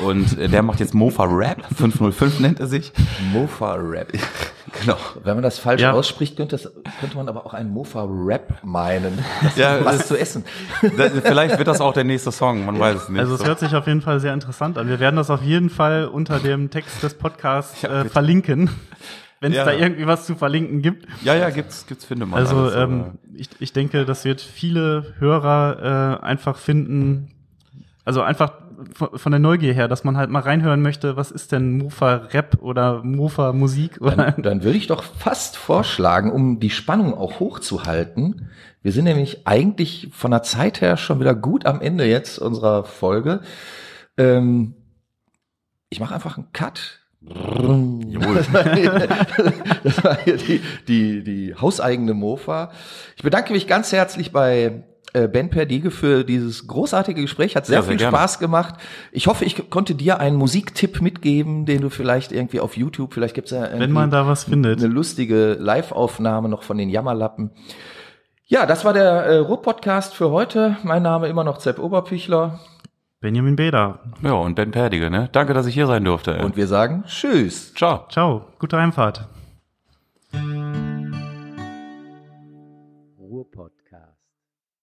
Und 0.04 0.38
äh, 0.38 0.48
der 0.48 0.62
macht 0.62 0.80
jetzt 0.80 0.94
Mofa 0.94 1.24
Rap, 1.26 1.66
505 1.76 2.40
nennt 2.40 2.60
er 2.60 2.68
sich. 2.68 2.92
Mofa-Rap. 3.34 4.14
Genau. 4.82 4.98
Wenn 5.24 5.34
man 5.34 5.42
das 5.42 5.58
falsch 5.58 5.82
Ja. 5.82 5.94
ausspricht, 5.94 6.38
könnte, 6.38 6.56
das, 6.56 6.72
könnte 7.00 7.18
man 7.18 7.28
aber 7.28 7.44
auch 7.44 7.56
einen 7.56 7.72
Mofa-Rap 7.72 8.60
meinen. 8.64 9.18
Ja, 9.56 9.84
was 9.84 9.98
das- 9.98 10.08
zu 10.10 10.16
essen. 10.16 10.46
Da- 10.96 11.10
Vielleicht 11.10 11.58
wird 11.58 11.68
das 11.68 11.82
auch 11.82 11.92
der 11.92 12.04
nächste 12.04 12.32
Song, 12.32 12.66
man 12.68 12.78
weiß 12.80 12.96
es 13.04 13.10
nicht. 13.10 13.20
Also 13.20 13.34
es 13.34 13.40
so. 13.40 13.48
hört 13.48 13.60
sich 13.60 13.74
auf 13.76 13.88
jeden 13.88 14.02
Fall 14.02 14.20
sehr 14.20 14.32
interessant 14.32 14.78
an. 14.78 14.88
Wir 14.88 15.00
werden 15.00 15.16
das 15.16 15.32
auf 15.32 15.42
jeden 15.42 15.72
Fall 15.72 16.06
unter 16.06 16.38
dem 16.40 16.70
Text 16.70 17.02
des 17.02 17.16
Podcasts 17.16 17.82
Ja, 17.82 18.02
äh, 18.04 18.06
verlinken, 18.10 18.70
wenn 19.42 19.54
es 19.54 19.58
Ja. 19.58 19.66
da 19.66 19.74
irgendwie 19.74 20.06
was 20.06 20.28
zu 20.28 20.36
verlinken 20.36 20.84
gibt. 20.84 21.08
ja, 21.24 21.34
ja, 21.34 21.50
gibt's, 21.50 21.88
gibt's 21.88 22.06
finde 22.06 22.28
man. 22.28 22.38
Also 22.40 22.56
alles, 22.58 22.76
ähm, 22.76 23.06
ich, 23.36 23.50
ich 23.60 23.74
denke, 23.74 24.06
das 24.06 24.24
wird 24.24 24.40
viele 24.40 25.16
Hörer 25.18 26.20
äh, 26.22 26.26
einfach 26.26 26.58
finden, 26.58 27.32
also 28.06 28.22
einfach 28.22 28.52
von, 28.94 29.18
von 29.18 29.32
der 29.32 29.40
Neugier 29.40 29.74
her, 29.74 29.88
dass 29.88 30.04
man 30.04 30.18
halt 30.18 30.30
mal 30.30 30.42
reinhören 30.42 30.82
möchte, 30.82 31.16
was 31.16 31.32
ist 31.32 31.52
denn 31.52 31.78
Mofa-Rap 31.78 32.58
oder 32.62 33.04
Mofa-Musik 33.04 34.02
oder 34.02 34.16
Dann, 34.16 34.44
dann 34.44 34.64
würde 34.64 34.78
ich 34.78 34.88
doch 34.88 35.04
fast 35.04 35.58
vorschlagen, 35.58 36.32
um 36.32 36.60
die 36.60 36.70
Spannung 36.70 37.14
auch 37.14 37.40
hochzuhalten. 37.40 38.50
Wir 38.82 38.92
sind 38.92 39.06
nämlich 39.06 39.46
eigentlich 39.48 40.10
von 40.12 40.32
der 40.32 40.44
Zeit 40.44 40.82
her 40.82 40.98
schon 40.98 41.20
wieder 41.20 41.36
gut 41.36 41.66
am 41.66 41.82
Ende 41.82 42.06
jetzt 42.06 42.40
unserer 42.40 42.84
Folge. 42.84 43.42
Ähm, 44.18 44.76
ich 45.90 46.00
mache 46.00 46.14
einfach 46.16 46.38
einen 46.38 46.52
Cut. 46.54 47.00
Das 47.22 48.54
war 48.54 48.76
hier, 48.76 49.08
das 49.84 50.04
war 50.04 50.18
hier 50.24 50.38
die, 50.38 50.62
die, 50.88 51.24
die 51.24 51.56
hauseigene 51.56 52.14
Mofa. 52.14 52.72
Ich 53.18 53.24
bedanke 53.24 53.52
mich 53.52 53.68
ganz 53.68 53.92
herzlich 53.92 54.32
bei 54.32 54.84
Ben 55.14 55.50
Perdige 55.50 55.90
für 55.92 56.24
dieses 56.24 56.68
großartige 56.68 57.22
Gespräch. 57.22 57.56
Hat 57.56 57.66
sehr, 57.66 57.78
Ja, 57.78 57.82
sehr 57.82 57.90
viel 57.92 57.98
gerne. 57.98 58.16
Spaß 58.16 58.40
gemacht. 58.40 58.76
Ich 59.12 59.28
hoffe, 59.28 59.44
ich 59.46 59.70
konnte 59.70 59.96
dir 59.96 60.20
einen 60.20 60.36
Musiktipp 60.36 61.02
mitgeben, 61.02 61.66
den 61.66 61.82
du 61.82 61.90
vielleicht 61.90 62.32
irgendwie 62.32 62.60
auf 62.60 62.78
YouTube, 62.78 63.14
vielleicht 63.14 63.34
gibt's 63.36 63.52
ja 63.52 63.62
irgendwie 63.64 63.80
wenn 63.82 63.92
man 63.92 64.12
da 64.12 64.28
was 64.28 64.44
findet. 64.44 64.80
eine 64.80 64.88
lustige 64.88 65.54
Live-Aufnahme 65.60 66.48
noch 66.50 66.64
von 66.64 66.78
den 66.78 66.90
Jammerlappen. 66.90 67.52
Ja, 68.46 68.66
das 68.66 68.86
war 68.86 68.94
der 68.94 69.04
äh, 69.26 69.38
Ruhr-Podcast 69.38 70.14
für 70.16 70.32
heute. 70.32 70.78
Mein 70.84 71.04
Name 71.04 71.28
immer 71.28 71.44
noch 71.44 71.58
Zepp 71.60 71.80
Oberpichler. 71.80 72.60
Benjamin 73.22 73.56
Beda. 73.56 74.00
ja, 74.22 74.32
und 74.34 74.56
Ben 74.56 74.72
Perdige, 74.72 75.10
ne? 75.10 75.28
Danke, 75.32 75.54
dass 75.54 75.66
ich 75.66 75.74
hier 75.74 75.88
sein 75.88 76.06
durfte. 76.06 76.38
ey. 76.38 76.44
Und 76.44 76.56
wir 76.56 76.68
sagen 76.68 77.04
Tschüss. 77.06 77.74
ciao. 77.74 78.06
Ciao, 78.10 78.46
gute 78.60 78.78
Heimfahrt. 78.78 79.28
Thank 80.32 80.89